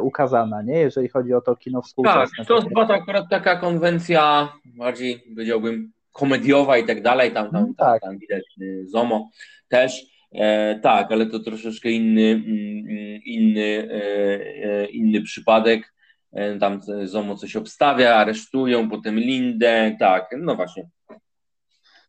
ukazana, 0.00 0.62
nie? 0.62 0.78
Jeżeli 0.78 1.08
chodzi 1.08 1.34
o 1.34 1.40
to 1.40 1.56
kino 1.56 1.82
współczesne. 1.82 2.36
Tak, 2.36 2.44
Sztos 2.44 2.64
2 2.64 2.86
to 2.86 2.94
akurat 2.94 3.24
taka 3.30 3.56
konwencja 3.56 4.52
bardziej, 4.64 5.18
powiedziałbym, 5.34 5.92
komediowa 6.12 6.78
i 6.78 6.84
tak 6.86 7.02
dalej, 7.02 7.32
tam, 7.32 7.50
tam, 7.50 7.64
tam, 7.64 7.74
tak. 7.74 8.02
tam 8.02 8.18
widać 8.18 8.44
Zomo 8.84 9.30
też, 9.68 10.06
e, 10.32 10.80
tak, 10.82 11.12
ale 11.12 11.26
to 11.26 11.38
troszeczkę 11.38 11.90
inny, 11.90 12.22
mm, 12.22 12.46
mm, 12.46 13.20
inny, 13.24 13.88
e, 13.90 14.02
e, 14.64 14.86
inny 14.86 15.22
przypadek, 15.22 15.92
tam 16.60 16.80
ZOMO 17.04 17.36
coś 17.36 17.56
obstawia, 17.56 18.14
aresztują, 18.14 18.90
potem 18.90 19.18
Lindę, 19.18 19.96
tak, 19.98 20.36
no 20.38 20.56
właśnie. 20.56 20.88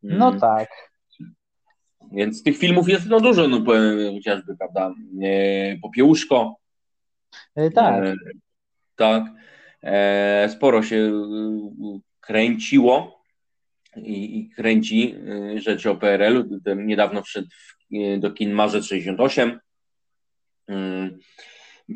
No 0.04 0.28
mm. 0.28 0.40
tak. 0.40 0.92
Więc 2.12 2.44
tych 2.44 2.58
filmów 2.58 2.90
jest 2.90 3.06
no 3.06 3.20
dużo, 3.20 3.48
no 3.48 3.64
chociażby, 4.14 4.58
prawda, 4.58 4.94
e, 5.24 5.78
Popiełuszko. 5.78 6.56
E, 7.56 7.72
tak. 7.72 8.04
E, 8.04 8.16
tak. 8.96 9.24
E, 9.84 10.50
sporo 10.50 10.84
się 10.84 11.12
kręciło 12.20 13.24
i, 13.96 14.40
i 14.40 14.50
kręci 14.50 15.16
rzeczy 15.56 15.90
o 15.90 15.96
PRL-u. 15.96 16.76
Niedawno 16.76 17.22
wszedł 17.22 17.48
do 18.20 18.32
kin 18.32 18.52
Marzec 18.52 18.86
68. 18.86 19.60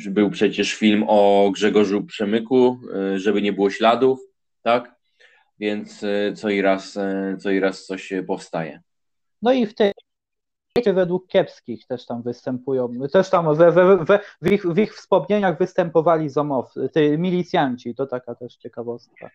Był 0.09 0.29
przecież 0.29 0.73
film 0.73 1.05
o 1.07 1.51
Grzegorzu 1.53 2.03
Przemyku, 2.03 2.79
e, 2.95 3.19
żeby 3.19 3.41
nie 3.41 3.53
było 3.53 3.69
śladów, 3.69 4.19
tak? 4.61 4.95
Więc 5.59 6.03
e, 6.03 6.33
co 6.33 6.49
i 6.49 6.61
raz, 6.61 6.97
e, 6.97 7.37
co 7.39 7.51
i 7.51 7.59
raz 7.59 7.85
coś 7.85 8.13
powstaje. 8.27 8.81
No 9.41 9.53
i 9.53 9.65
w 9.65 9.75
tej 9.75 9.91
według 10.93 11.27
kiepskich 11.27 11.87
też 11.87 12.05
tam 12.05 12.21
występują, 12.21 12.89
też 13.13 13.29
tam 13.29 13.55
we, 13.55 13.71
we, 13.71 13.97
we, 13.97 14.19
w, 14.41 14.51
ich, 14.51 14.65
w 14.65 14.77
ich 14.77 14.95
wspomnieniach 14.95 15.57
występowali 15.57 16.29
zomowcy, 16.29 16.89
ty, 16.93 17.17
milicjanci, 17.17 17.95
to 17.95 18.07
taka 18.07 18.35
też 18.35 18.55
ciekawostka. 18.55 19.29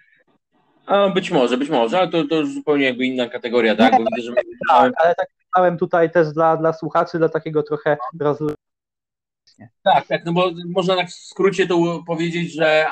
A 0.87 1.09
być 1.09 1.31
może, 1.31 1.57
być 1.57 1.71
może, 1.71 1.99
ale 1.99 2.09
to, 2.09 2.25
to 2.25 2.37
już 2.37 2.55
zupełnie 2.55 2.85
jakby 2.85 3.07
inna 3.07 3.29
kategoria, 3.29 3.77
tak? 3.77 3.93
Nie, 3.93 3.99
widzę, 3.99 4.23
że 4.23 4.33
tak, 4.69 4.93
ale 4.97 5.15
tak 5.15 5.29
myślałem 5.47 5.79
tutaj 5.79 6.11
też 6.11 6.33
dla, 6.33 6.57
dla 6.57 6.73
słuchaczy, 6.73 7.19
dla 7.19 7.29
takiego 7.29 7.63
trochę 7.63 7.97
rozluźnienia 8.21 8.70
tak, 9.83 10.07
tak, 10.07 10.25
no 10.25 10.33
bo 10.33 10.51
można 10.67 10.97
tak 10.97 11.09
w 11.09 11.15
skrócie 11.15 11.67
to 11.67 12.03
powiedzieć, 12.07 12.53
że 12.53 12.87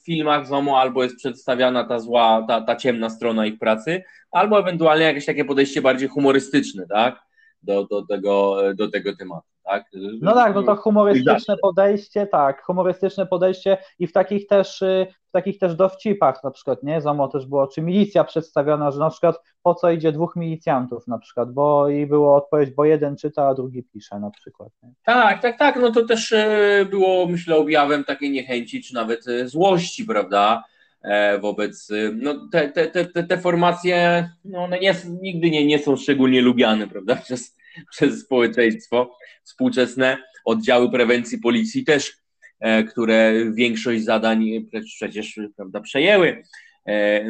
w 0.00 0.04
filmach 0.04 0.46
ZOMO 0.46 0.80
albo 0.80 1.02
jest 1.02 1.16
przedstawiana 1.16 1.84
ta 1.84 1.98
zła, 1.98 2.44
ta, 2.48 2.60
ta 2.60 2.76
ciemna 2.76 3.10
strona 3.10 3.46
ich 3.46 3.58
pracy, 3.58 4.02
albo 4.30 4.60
ewentualnie 4.60 5.04
jakieś 5.04 5.26
takie 5.26 5.44
podejście 5.44 5.82
bardziej 5.82 6.08
humorystyczne, 6.08 6.86
tak, 6.88 7.20
do, 7.62 7.84
do, 7.84 8.06
tego, 8.06 8.62
do 8.74 8.90
tego 8.90 9.16
tematu 9.16 9.49
tak? 9.70 9.84
No 10.20 10.34
tak, 10.34 10.54
no 10.54 10.62
to 10.62 10.76
humorystyczne 10.76 11.56
podejście, 11.56 12.26
tak, 12.26 12.62
humorystyczne 12.62 13.26
podejście 13.26 13.78
i 13.98 14.06
w 14.06 14.12
takich 14.12 14.46
też, 14.46 14.82
y, 14.82 15.06
w 15.28 15.32
takich 15.32 15.58
też 15.58 15.74
dowcipach 15.74 16.44
na 16.44 16.50
przykład, 16.50 16.82
nie, 16.82 17.00
Zomo 17.00 17.28
też 17.28 17.46
było, 17.46 17.66
czy 17.66 17.82
milicja 17.82 18.24
przedstawiona, 18.24 18.90
że 18.90 18.98
na 18.98 19.10
przykład 19.10 19.40
po 19.62 19.74
co 19.74 19.90
idzie 19.90 20.12
dwóch 20.12 20.36
milicjantów 20.36 21.06
na 21.06 21.18
przykład, 21.18 21.52
bo 21.52 21.88
i 21.88 22.06
było 22.06 22.36
odpowiedź, 22.36 22.70
bo 22.70 22.84
jeden 22.84 23.16
czyta, 23.16 23.48
a 23.48 23.54
drugi 23.54 23.82
pisze 23.82 24.20
na 24.20 24.30
przykład. 24.30 24.68
Nie? 24.82 24.90
Tak, 25.04 25.42
tak, 25.42 25.58
tak, 25.58 25.76
no 25.76 25.92
to 25.92 26.04
też 26.06 26.32
y, 26.32 26.86
było 26.90 27.26
myślę 27.26 27.56
objawem 27.56 28.04
takiej 28.04 28.30
niechęci, 28.30 28.82
czy 28.82 28.94
nawet 28.94 29.26
y, 29.26 29.48
złości, 29.48 30.04
prawda, 30.04 30.64
e, 31.02 31.38
wobec, 31.38 31.88
no 32.14 32.48
te, 32.52 32.68
te, 32.68 33.06
te, 33.06 33.24
te 33.24 33.38
formacje, 33.38 34.28
no 34.44 34.58
one 34.64 34.78
nie, 34.78 34.94
nigdy 35.22 35.50
nie, 35.50 35.66
nie 35.66 35.78
są 35.78 35.96
szczególnie 35.96 36.42
lubiane, 36.42 36.86
prawda, 36.86 37.16
przez 37.24 37.59
przez 37.92 38.20
społeczeństwo 38.20 39.16
współczesne. 39.44 40.18
Oddziały 40.44 40.90
prewencji 40.90 41.38
policji 41.38 41.84
też, 41.84 42.16
e, 42.60 42.84
które 42.84 43.34
większość 43.54 44.04
zadań 44.04 44.46
przecież 44.84 45.40
prawda, 45.56 45.80
przejęły 45.80 46.42
e, 46.86 47.24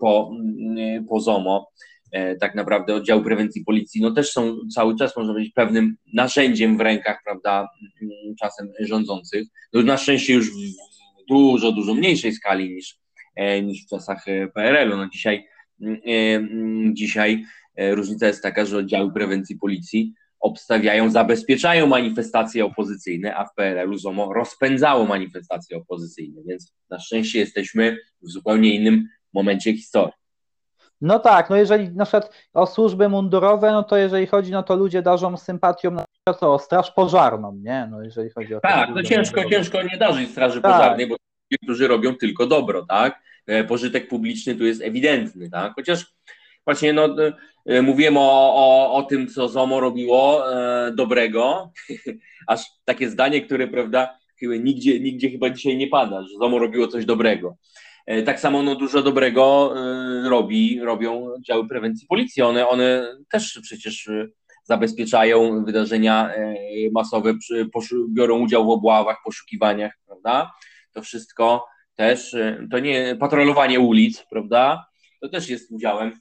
po, 0.00 0.30
po 1.08 1.20
ZOMO. 1.20 1.72
E, 2.12 2.36
tak 2.36 2.54
naprawdę 2.54 2.94
oddziały 2.94 3.24
prewencji 3.24 3.64
policji 3.64 4.00
no 4.00 4.10
też 4.10 4.30
są 4.30 4.58
cały 4.74 4.96
czas, 4.96 5.16
można 5.16 5.32
powiedzieć, 5.32 5.52
pewnym 5.54 5.96
narzędziem 6.14 6.76
w 6.76 6.80
rękach, 6.80 7.18
prawda, 7.24 7.68
czasem 8.40 8.72
rządzących. 8.80 9.46
No 9.72 9.82
na 9.82 9.96
szczęście 9.96 10.34
już 10.34 10.50
w 10.50 10.56
dużo, 11.28 11.72
dużo 11.72 11.94
mniejszej 11.94 12.32
skali 12.32 12.74
niż, 12.74 12.98
niż 13.62 13.84
w 13.84 13.88
czasach 13.88 14.24
PRL-u. 14.54 14.96
No 14.96 15.08
dzisiaj, 15.08 15.46
dzisiaj 16.92 17.44
różnica 17.78 18.26
jest 18.26 18.42
taka, 18.42 18.64
że 18.64 18.78
oddziały 18.78 19.12
prewencji 19.12 19.56
policji 19.56 20.14
obstawiają, 20.40 21.10
zabezpieczają 21.10 21.86
manifestacje 21.86 22.64
opozycyjne, 22.64 23.36
a 23.36 23.44
w 23.44 23.54
PRL-u 23.54 23.98
ZOMO 23.98 24.32
rozpędzało 24.32 25.04
manifestacje 25.04 25.76
opozycyjne, 25.76 26.42
więc 26.46 26.74
na 26.90 26.98
szczęście 26.98 27.38
jesteśmy 27.38 27.96
w 28.22 28.30
zupełnie 28.30 28.74
innym 28.74 29.08
momencie 29.32 29.76
historii. 29.76 30.14
No 31.00 31.18
tak, 31.18 31.50
no 31.50 31.56
jeżeli 31.56 31.88
na 31.88 32.04
przykład 32.04 32.30
o 32.54 32.66
służby 32.66 33.08
mundurowe, 33.08 33.72
no 33.72 33.82
to 33.82 33.96
jeżeli 33.96 34.26
chodzi, 34.26 34.52
no 34.52 34.62
to 34.62 34.76
ludzie 34.76 35.02
darzą 35.02 35.36
sympatią 35.36 35.90
na 35.90 36.04
przykład 36.04 36.42
o 36.42 36.58
straż 36.58 36.90
pożarną, 36.90 37.54
nie? 37.62 37.88
No 37.90 38.02
jeżeli 38.02 38.30
chodzi 38.30 38.54
o 38.54 38.60
Tak, 38.60 38.90
no 38.94 39.02
ciężko, 39.02 39.36
mundurowe. 39.40 39.64
ciężko 39.64 39.82
nie 39.82 39.98
darzyć 39.98 40.30
straży 40.30 40.62
tak. 40.62 40.72
pożarnej, 40.72 41.06
bo 41.06 41.16
niektórzy 41.50 41.88
robią 41.88 42.14
tylko 42.14 42.46
dobro, 42.46 42.86
tak? 42.88 43.20
E, 43.46 43.64
pożytek 43.64 44.08
publiczny 44.08 44.54
tu 44.54 44.64
jest 44.64 44.82
ewidentny, 44.82 45.50
tak? 45.50 45.72
Chociaż 45.74 46.14
właśnie 46.64 46.92
no, 46.92 47.16
e, 47.66 47.82
mówiłem 47.82 48.16
o, 48.16 48.54
o, 48.54 48.92
o 48.94 49.02
tym, 49.02 49.28
co 49.28 49.48
ZOMO 49.48 49.80
robiło 49.80 50.52
e, 50.52 50.92
dobrego, 50.92 51.72
aż 52.46 52.60
takie 52.84 53.10
zdanie, 53.10 53.40
które, 53.40 53.68
prawda, 53.68 54.18
chyba 54.40 54.56
nigdzie, 54.56 55.00
nigdzie 55.00 55.30
chyba 55.30 55.50
dzisiaj 55.50 55.76
nie 55.76 55.88
pada, 55.88 56.22
że 56.22 56.38
ZOMO 56.38 56.58
robiło 56.58 56.88
coś 56.88 57.04
dobrego. 57.04 57.56
E, 58.06 58.22
tak 58.22 58.40
samo 58.40 58.62
no, 58.62 58.74
dużo 58.74 59.02
dobrego 59.02 59.74
e, 59.76 60.28
robi, 60.28 60.80
robią 60.80 61.28
działy 61.46 61.68
prewencji 61.68 62.06
policji. 62.06 62.42
One, 62.42 62.68
one 62.68 63.16
też 63.30 63.60
przecież 63.62 64.08
e, 64.08 64.28
zabezpieczają 64.64 65.64
wydarzenia 65.64 66.34
e, 66.34 66.54
masowe, 66.92 67.34
biorą 68.08 68.38
udział 68.38 68.66
w 68.66 68.70
obławach, 68.70 69.16
poszukiwaniach, 69.24 69.92
prawda? 70.06 70.52
To 70.92 71.02
wszystko 71.02 71.66
też, 71.94 72.36
to 72.70 72.78
nie 72.78 73.16
patrolowanie 73.20 73.80
ulic, 73.80 74.26
prawda? 74.30 74.86
To 75.20 75.28
też 75.28 75.48
jest 75.48 75.70
udziałem 75.70 76.20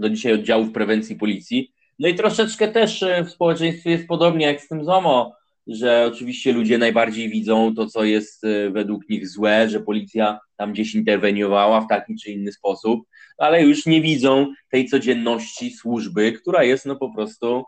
do 0.00 0.10
dzisiaj 0.10 0.32
oddziałów 0.32 0.72
prewencji 0.72 1.16
policji. 1.16 1.72
No 1.98 2.08
i 2.08 2.14
troszeczkę 2.14 2.68
też 2.68 3.02
e, 3.02 3.24
w 3.24 3.30
społeczeństwie 3.30 3.90
jest 3.90 4.06
podobnie 4.06 4.46
jak 4.46 4.60
z 4.60 4.68
tym 4.68 4.84
ZOMO, 4.84 5.32
że 5.66 6.06
oczywiście 6.06 6.52
ludzie 6.52 6.78
najbardziej 6.78 7.28
widzą 7.28 7.74
to, 7.74 7.86
co 7.86 8.04
jest 8.04 8.44
e, 8.44 8.70
według 8.70 9.08
nich 9.08 9.28
złe, 9.28 9.68
że 9.68 9.80
policja 9.80 10.38
tam 10.56 10.72
gdzieś 10.72 10.94
interweniowała 10.94 11.80
w 11.80 11.88
taki 11.88 12.16
czy 12.16 12.30
inny 12.30 12.52
sposób, 12.52 13.00
ale 13.38 13.62
już 13.62 13.86
nie 13.86 14.00
widzą 14.02 14.52
tej 14.70 14.86
codzienności 14.86 15.70
służby, 15.70 16.32
która 16.32 16.64
jest 16.64 16.86
no 16.86 16.96
po 16.96 17.14
prostu 17.14 17.64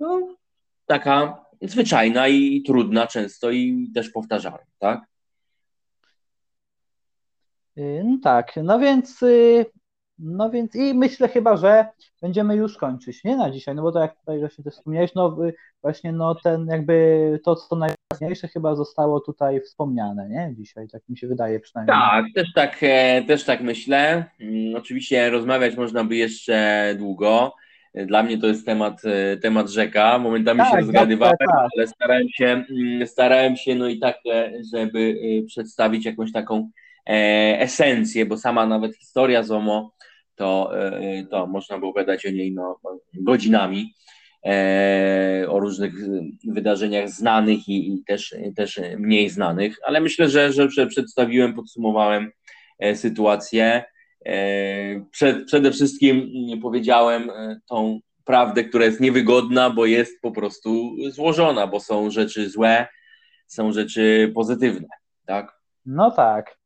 no, 0.00 0.36
taka 0.86 1.44
zwyczajna 1.62 2.28
i 2.28 2.62
trudna 2.62 3.06
często 3.06 3.50
i 3.50 3.90
też 3.94 4.10
powtarzalna, 4.10 4.66
tak? 4.78 5.00
No 7.76 8.18
tak, 8.22 8.52
no 8.62 8.78
więc 8.78 9.22
y, 9.22 9.66
no 10.18 10.50
więc 10.50 10.76
i 10.76 10.94
myślę 10.94 11.28
chyba, 11.28 11.56
że 11.56 11.86
będziemy 12.22 12.56
już 12.56 12.76
kończyć, 12.76 13.24
nie 13.24 13.36
na 13.36 13.50
dzisiaj, 13.50 13.74
no 13.74 13.82
bo 13.82 13.92
to 13.92 13.98
jak 13.98 14.18
tutaj 14.18 14.40
właśnie 14.40 14.64
też 14.64 14.74
wspomniałeś, 14.74 15.14
no 15.14 15.36
właśnie 15.82 16.12
no 16.12 16.34
ten 16.34 16.66
jakby 16.66 17.40
to, 17.44 17.56
co 17.56 17.76
najważniejsze 17.76 18.48
chyba 18.48 18.74
zostało 18.74 19.20
tutaj 19.20 19.60
wspomniane, 19.60 20.28
nie, 20.28 20.54
dzisiaj, 20.56 20.88
tak 20.88 21.02
mi 21.08 21.18
się 21.18 21.26
wydaje 21.26 21.60
przynajmniej. 21.60 21.96
Tak, 21.96 22.24
też 22.34 22.52
tak, 22.54 22.78
e, 22.82 23.22
też 23.22 23.44
tak 23.44 23.60
myślę. 23.60 24.24
Mm, 24.40 24.76
oczywiście 24.76 25.30
rozmawiać 25.30 25.76
można 25.76 26.04
by 26.04 26.16
jeszcze 26.16 26.94
długo. 26.98 27.54
Dla 28.06 28.22
mnie 28.22 28.38
to 28.38 28.46
jest 28.46 28.66
temat, 28.66 29.02
e, 29.04 29.36
temat 29.36 29.68
rzeka. 29.68 30.18
Momentami 30.18 30.58
tak, 30.58 30.70
się 30.70 30.76
rozgadywałem, 30.76 31.36
tak. 31.38 31.68
ale 31.76 31.86
starałem 31.86 32.28
się, 32.28 32.64
mm, 32.70 33.06
starałem 33.06 33.56
się, 33.56 33.74
no 33.74 33.88
i 33.88 33.98
tak, 33.98 34.16
e, 34.32 34.52
żeby 34.74 35.16
przedstawić 35.46 36.04
jakąś 36.04 36.32
taką 36.32 36.70
esencję, 37.58 38.26
bo 38.26 38.36
sama 38.36 38.66
nawet 38.66 38.96
historia 38.96 39.42
ZOMO 39.42 39.93
to, 40.34 40.78
e, 40.78 41.26
to 41.26 41.46
można 41.46 41.78
było 41.78 41.92
gadać 41.92 42.26
o 42.26 42.30
niej 42.30 42.52
no, 42.52 42.80
godzinami. 43.14 43.94
o 45.48 45.60
różnych 45.60 45.92
wydarzeniach 46.48 47.08
znanych 47.08 47.68
i, 47.68 47.94
i 47.94 48.04
też, 48.04 48.34
też 48.56 48.80
mniej 48.98 49.30
znanych, 49.30 49.76
ale 49.86 50.00
myślę, 50.00 50.28
że, 50.28 50.52
że 50.52 50.86
przedstawiłem, 50.86 51.54
podsumowałem 51.54 52.30
sytuację. 52.94 53.84
Przed, 55.10 55.46
przede 55.46 55.72
wszystkim 55.72 56.30
powiedziałem 56.62 57.30
tą 57.68 58.00
prawdę, 58.24 58.64
która 58.64 58.84
jest 58.84 59.00
niewygodna, 59.00 59.70
bo 59.70 59.86
jest 59.86 60.20
po 60.20 60.30
prostu 60.32 60.96
złożona, 61.08 61.66
bo 61.66 61.80
są 61.80 62.10
rzeczy 62.10 62.50
złe, 62.50 62.86
są 63.46 63.72
rzeczy 63.72 64.32
pozytywne, 64.34 64.88
tak? 65.26 65.58
No 65.86 66.10
tak. 66.10 66.58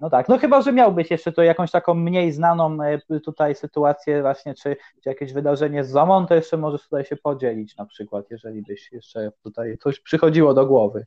No 0.00 0.10
tak, 0.10 0.28
no 0.28 0.38
chyba, 0.38 0.62
że 0.62 0.72
miałbyś 0.72 1.10
jeszcze 1.10 1.32
tu 1.32 1.42
jakąś 1.42 1.70
taką 1.70 1.94
mniej 1.94 2.32
znaną 2.32 2.78
e, 2.82 3.20
tutaj 3.20 3.54
sytuację 3.54 4.22
właśnie, 4.22 4.54
czy, 4.54 4.76
czy 5.02 5.08
jakieś 5.08 5.32
wydarzenie 5.32 5.84
z 5.84 5.90
ZOMON, 5.90 6.26
to 6.26 6.34
jeszcze 6.34 6.56
możesz 6.56 6.82
tutaj 6.82 7.04
się 7.04 7.16
podzielić 7.16 7.76
na 7.76 7.86
przykład, 7.86 8.30
jeżeli 8.30 8.62
byś 8.62 8.92
jeszcze 8.92 9.32
tutaj 9.42 9.78
coś 9.82 10.00
przychodziło 10.00 10.54
do 10.54 10.66
głowy. 10.66 11.06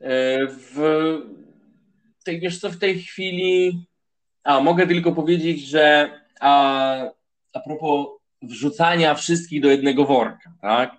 E, 0.00 0.46
w 0.46 0.74
tej, 2.24 2.40
wiesz 2.40 2.60
co, 2.60 2.70
w 2.70 2.78
tej 2.78 2.98
chwili, 2.98 3.86
a 4.44 4.60
mogę 4.60 4.86
tylko 4.86 5.12
powiedzieć, 5.12 5.68
że 5.68 6.10
a, 6.40 6.96
a 7.52 7.60
propos 7.60 8.06
wrzucania 8.42 9.14
wszystkich 9.14 9.62
do 9.62 9.68
jednego 9.68 10.04
worka, 10.04 10.52
tak? 10.60 10.96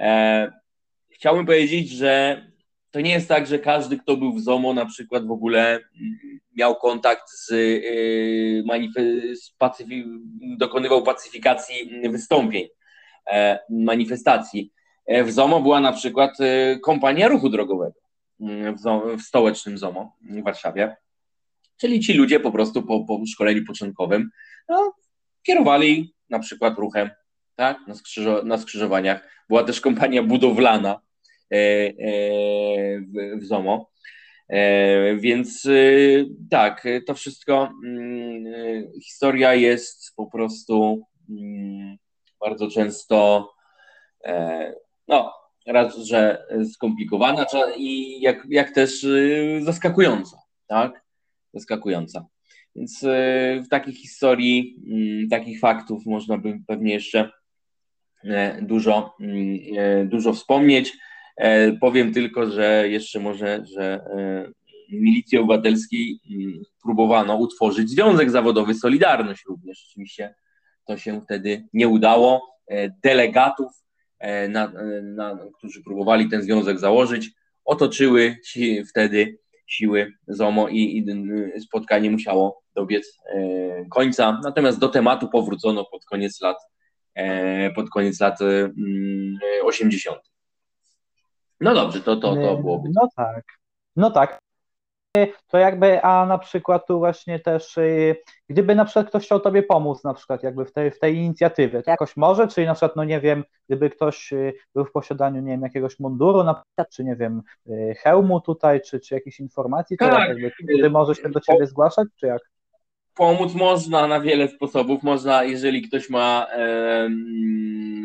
E, 0.00 0.52
chciałbym 1.10 1.46
powiedzieć, 1.46 1.90
że 1.90 2.42
to 2.92 3.00
nie 3.00 3.10
jest 3.10 3.28
tak, 3.28 3.46
że 3.46 3.58
każdy, 3.58 3.98
kto 3.98 4.16
był 4.16 4.32
w 4.32 4.40
ZOMO 4.40 4.74
na 4.74 4.86
przykład 4.86 5.26
w 5.26 5.30
ogóle 5.30 5.70
mm, 5.70 6.40
miał 6.56 6.76
kontakt 6.76 7.30
z, 7.30 7.50
yy, 7.50 9.36
z 9.36 9.54
pacyfi- 9.60 10.18
dokonywał 10.58 11.02
pacyfikacji 11.02 12.00
wystąpień, 12.10 12.68
e, 13.30 13.58
manifestacji. 13.70 14.72
E, 15.06 15.24
w 15.24 15.32
ZOMO 15.32 15.60
była 15.60 15.80
na 15.80 15.92
przykład 15.92 16.40
e, 16.40 16.78
kompania 16.78 17.28
ruchu 17.28 17.48
drogowego 17.48 18.00
mm, 18.40 18.76
w, 18.76 18.80
w 19.18 19.22
stołecznym 19.22 19.78
ZOMO 19.78 20.16
w 20.20 20.42
Warszawie. 20.42 20.96
Czyli 21.76 22.00
ci 22.00 22.14
ludzie 22.14 22.40
po 22.40 22.52
prostu 22.52 22.82
po, 22.82 23.04
po 23.04 23.20
szkoleniu 23.26 23.64
początkowym 23.66 24.30
no, 24.68 24.94
kierowali 25.42 26.14
na 26.30 26.38
przykład 26.38 26.78
ruchem 26.78 27.10
tak, 27.56 27.78
na, 27.86 27.94
skrzyżo- 27.94 28.44
na 28.44 28.58
skrzyżowaniach. 28.58 29.28
Była 29.48 29.64
też 29.64 29.80
kompania 29.80 30.22
budowlana, 30.22 31.00
E, 31.52 31.92
e, 31.98 33.00
w, 33.40 33.44
ZOMO. 33.44 33.90
E, 34.48 35.16
więc 35.16 35.68
tak, 36.50 36.84
to 37.06 37.14
wszystko, 37.14 37.72
mm, 37.84 38.92
historia 39.02 39.54
jest 39.54 40.12
po 40.16 40.26
prostu 40.26 41.06
mm, 41.30 41.96
bardzo 42.40 42.70
często, 42.70 43.48
no, 45.08 45.32
raz, 45.66 45.96
że 45.96 46.46
skomplikowana 46.72 47.46
i 47.76 48.20
jak, 48.20 48.46
jak 48.50 48.70
też 48.70 49.06
zaskakująca, 49.60 50.36
tak? 50.66 51.04
Zaskakująca. 51.54 52.26
Więc 52.76 53.04
w 53.64 53.68
takich 53.70 53.96
historii, 53.96 54.82
mm, 54.90 55.28
takich 55.28 55.60
faktów 55.60 56.06
można 56.06 56.38
by 56.38 56.58
pewnie 56.66 56.94
jeszcze 56.94 57.30
dużo, 58.62 59.16
dużo 60.04 60.32
wspomnieć. 60.32 60.92
E, 61.36 61.72
powiem 61.72 62.12
tylko, 62.12 62.50
że 62.50 62.88
jeszcze 62.88 63.20
może, 63.20 63.64
że 63.76 63.84
e, 63.84 64.52
milicji 64.92 65.38
obywatelskiej 65.38 66.18
mm, 66.30 66.62
próbowano 66.82 67.36
utworzyć 67.36 67.90
związek 67.90 68.30
zawodowy 68.30 68.74
Solidarność 68.74 69.44
również. 69.48 69.86
Oczywiście 69.90 70.34
to 70.86 70.96
się 70.96 71.20
wtedy 71.20 71.68
nie 71.72 71.88
udało. 71.88 72.56
E, 72.68 72.88
delegatów, 73.02 73.72
na, 74.48 74.72
na, 75.02 75.38
którzy 75.58 75.82
próbowali 75.82 76.28
ten 76.28 76.42
związek 76.42 76.78
założyć, 76.78 77.30
otoczyły 77.64 78.36
wtedy 78.90 79.38
siły 79.66 80.12
ZOMO 80.28 80.68
i, 80.68 81.04
i 81.56 81.60
spotkanie 81.60 82.10
musiało 82.10 82.62
dobiec 82.74 83.18
końca. 83.90 84.40
Natomiast 84.44 84.78
do 84.78 84.88
tematu 84.88 85.28
powrócono 85.28 85.84
pod 85.84 86.04
koniec 86.04 86.40
lat, 86.40 86.56
pod 87.74 87.90
koniec 87.90 88.20
lat 88.20 88.38
80. 89.62 90.31
No 91.62 91.74
dobrze, 91.74 92.00
to, 92.00 92.16
to, 92.16 92.34
to 92.34 92.56
byłoby. 92.56 92.88
No 92.94 93.08
tak. 93.16 93.44
No 93.96 94.10
tak. 94.10 94.38
To 95.48 95.58
jakby, 95.58 96.02
a 96.02 96.26
na 96.26 96.38
przykład 96.38 96.86
tu 96.86 96.98
właśnie 96.98 97.40
też, 97.40 97.78
y, 97.78 98.16
gdyby 98.48 98.74
na 98.74 98.84
przykład 98.84 99.08
ktoś 99.08 99.24
chciał 99.24 99.40
Tobie 99.40 99.62
pomóc, 99.62 100.04
na 100.04 100.14
przykład 100.14 100.42
jakby 100.42 100.64
w 100.64 100.72
tej, 100.72 100.90
w 100.90 100.98
tej 100.98 101.16
inicjatywie, 101.16 101.82
to 101.82 101.90
jakoś 101.90 102.16
może, 102.16 102.48
czyli 102.48 102.66
na 102.66 102.74
przykład, 102.74 102.96
no 102.96 103.04
nie 103.04 103.20
wiem, 103.20 103.44
gdyby 103.68 103.90
ktoś 103.90 104.32
y, 104.32 104.52
był 104.74 104.84
w 104.84 104.92
posiadaniu, 104.92 105.42
nie 105.42 105.50
wiem, 105.50 105.62
jakiegoś 105.62 105.98
munduru, 105.98 106.44
na 106.44 106.54
przykład, 106.54 106.90
czy 106.90 107.04
nie 107.04 107.16
wiem, 107.16 107.42
hełmu 107.96 108.40
tutaj, 108.40 108.80
czy, 108.80 109.00
czy 109.00 109.14
jakiejś 109.14 109.40
informacji, 109.40 109.96
to 109.96 110.08
tak. 110.08 110.28
jakby, 110.28 110.50
ty 110.50 111.22
się 111.22 111.28
do 111.28 111.40
Ciebie 111.40 111.66
zgłaszać, 111.66 112.08
czy 112.16 112.26
jak? 112.26 112.42
Pomóc 113.14 113.54
można 113.54 114.06
na 114.06 114.20
wiele 114.20 114.48
sposobów. 114.48 115.02
Można, 115.02 115.44
jeżeli 115.44 115.82
ktoś 115.82 116.10
ma 116.10 116.46
e, 116.52 117.08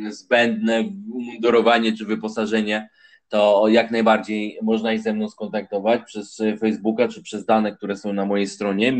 zbędne 0.09 0.83
umundurowanie 1.13 1.97
czy 1.97 2.05
wyposażenie, 2.05 2.89
to 3.29 3.67
jak 3.67 3.91
najbardziej 3.91 4.57
można 4.61 4.93
się 4.93 4.99
ze 4.99 5.13
mną 5.13 5.29
skontaktować 5.29 6.01
przez 6.05 6.41
Facebooka 6.59 7.07
czy 7.07 7.21
przez 7.21 7.45
dane, 7.45 7.75
które 7.75 7.97
są 7.97 8.13
na 8.13 8.25
mojej 8.25 8.47
stronie 8.47 8.93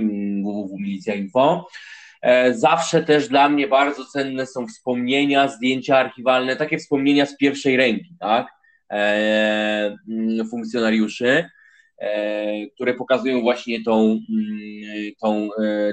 www.milicja.info. 0.44 1.68
E, 2.22 2.54
zawsze 2.54 3.04
też 3.04 3.30
dla 3.30 3.50
mnie 3.50 3.68
bardzo 3.68 4.06
cenne 4.06 4.46
są 4.46 4.68
wspomnienia, 4.68 5.48
zdjęcia 5.48 5.98
archiwalne, 5.98 6.56
takie 6.56 6.78
wspomnienia 6.78 7.26
z 7.26 7.38
pierwszej 7.38 7.78
ręki, 7.78 8.16
tak? 8.20 8.48
E, 8.92 9.96
funkcjonariuszy, 10.50 11.50
e, 11.98 12.68
które 12.68 12.94
pokazują 12.94 13.42
właśnie 13.42 13.84
tą, 13.84 14.20
tą, 15.22 15.50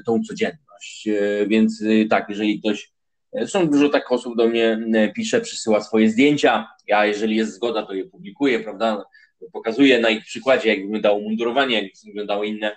tą 0.07 0.20
codzienność. 0.22 1.09
Więc 1.47 1.85
tak, 2.11 2.26
jeżeli 2.28 2.61
ktoś 2.61 2.93
Zresztą 3.35 3.70
dużo 3.70 3.89
tak 3.89 4.12
osób 4.12 4.37
do 4.37 4.47
mnie 4.47 4.78
e, 4.95 5.09
pisze, 5.09 5.41
przysyła 5.41 5.80
swoje 5.80 6.11
zdjęcia. 6.11 6.68
Ja, 6.87 7.07
jeżeli 7.07 7.37
jest 7.37 7.55
zgoda, 7.55 7.87
to 7.87 7.95
je 7.95 8.05
publikuję, 8.05 8.61
prawda? 8.61 9.05
Pokazuję 9.53 10.01
na 10.01 10.11
ich 10.11 10.24
przykładzie, 10.24 10.68
jak 10.68 10.82
wyglądało 10.82 11.20
mundurowanie, 11.20 11.82
jak 11.82 11.93
wyglądały 12.05 12.47
inne, 12.47 12.76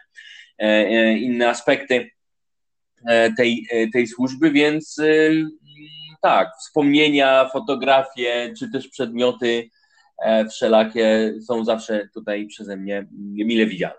e, 0.59 0.63
e, 0.63 1.17
inne 1.17 1.49
aspekty 1.49 2.09
tej, 3.37 3.67
tej 3.93 4.07
służby, 4.07 4.51
więc 4.51 5.01
tak, 6.21 6.49
wspomnienia, 6.59 7.49
fotografie, 7.53 8.53
czy 8.59 8.71
też 8.71 8.87
przedmioty 8.87 9.69
wszelakie 10.51 11.33
są 11.47 11.65
zawsze 11.65 12.09
tutaj 12.13 12.47
przeze 12.47 12.77
mnie 12.77 13.07
mile 13.21 13.65
widziane. 13.65 13.95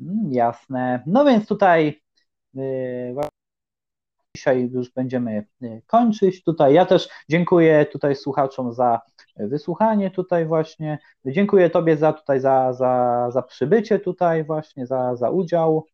Mm, 0.00 0.32
jasne. 0.32 1.02
No 1.06 1.24
więc 1.24 1.46
tutaj 1.46 2.00
dzisiaj 4.36 4.70
już 4.72 4.90
będziemy 4.90 5.44
e, 5.62 5.80
kończyć. 5.86 6.42
Tutaj 6.42 6.74
ja 6.74 6.86
też 6.86 7.08
dziękuję 7.28 7.86
tutaj 7.86 8.16
słuchaczom 8.16 8.72
za 8.72 9.00
wysłuchanie 9.36 10.10
tutaj 10.10 10.46
właśnie. 10.46 10.98
Dziękuję 11.24 11.70
Tobie 11.70 11.96
za 11.96 12.12
tutaj 12.12 12.40
za, 12.40 12.72
za, 12.72 13.26
za 13.32 13.42
przybycie 13.42 13.98
tutaj 13.98 14.44
właśnie, 14.44 14.86
za, 14.86 15.16
za 15.16 15.30
udział. 15.30 15.86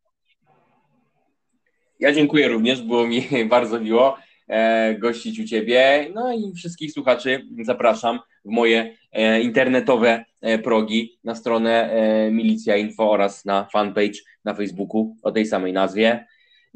Ja 2.01 2.12
dziękuję 2.12 2.49
również, 2.49 2.82
było 2.82 3.07
mi 3.07 3.22
bardzo 3.49 3.80
miło 3.80 4.16
e, 4.49 4.95
gościć 4.95 5.41
u 5.41 5.45
Ciebie. 5.45 6.11
No 6.14 6.32
i 6.32 6.53
wszystkich 6.53 6.93
słuchaczy 6.93 7.43
zapraszam 7.64 8.18
w 8.45 8.51
moje 8.51 8.97
e, 9.12 9.41
internetowe 9.41 10.24
progi 10.64 11.18
na 11.24 11.34
stronę 11.34 11.91
Milicja 12.32 12.76
Info 12.76 13.11
oraz 13.11 13.45
na 13.45 13.64
fanpage 13.72 14.18
na 14.45 14.55
Facebooku 14.55 15.16
o 15.22 15.32
tej 15.32 15.47
samej 15.47 15.72
nazwie 15.72 16.26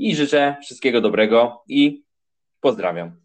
i 0.00 0.16
życzę 0.16 0.56
wszystkiego 0.62 1.00
dobrego 1.00 1.62
i 1.68 2.04
pozdrawiam. 2.60 3.20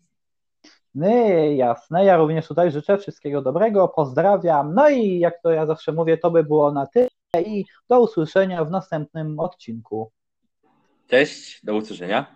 No 0.95 1.07
jasne, 1.55 2.05
ja 2.05 2.17
również 2.17 2.47
tutaj 2.47 2.71
życzę 2.71 2.97
wszystkiego 2.97 3.41
dobrego, 3.41 3.87
pozdrawiam. 3.87 4.73
No 4.73 4.89
i 4.89 5.19
jak 5.19 5.41
to 5.41 5.51
ja 5.51 5.65
zawsze 5.65 5.91
mówię, 5.91 6.17
to 6.17 6.31
by 6.31 6.43
było 6.43 6.71
na 6.71 6.87
tyle 6.87 7.09
i 7.45 7.65
do 7.89 8.01
usłyszenia 8.01 8.65
w 8.65 8.71
następnym 8.71 9.39
odcinku. 9.39 10.11
Cześć, 11.07 11.65
do 11.65 11.75
usłyszenia. 11.75 12.35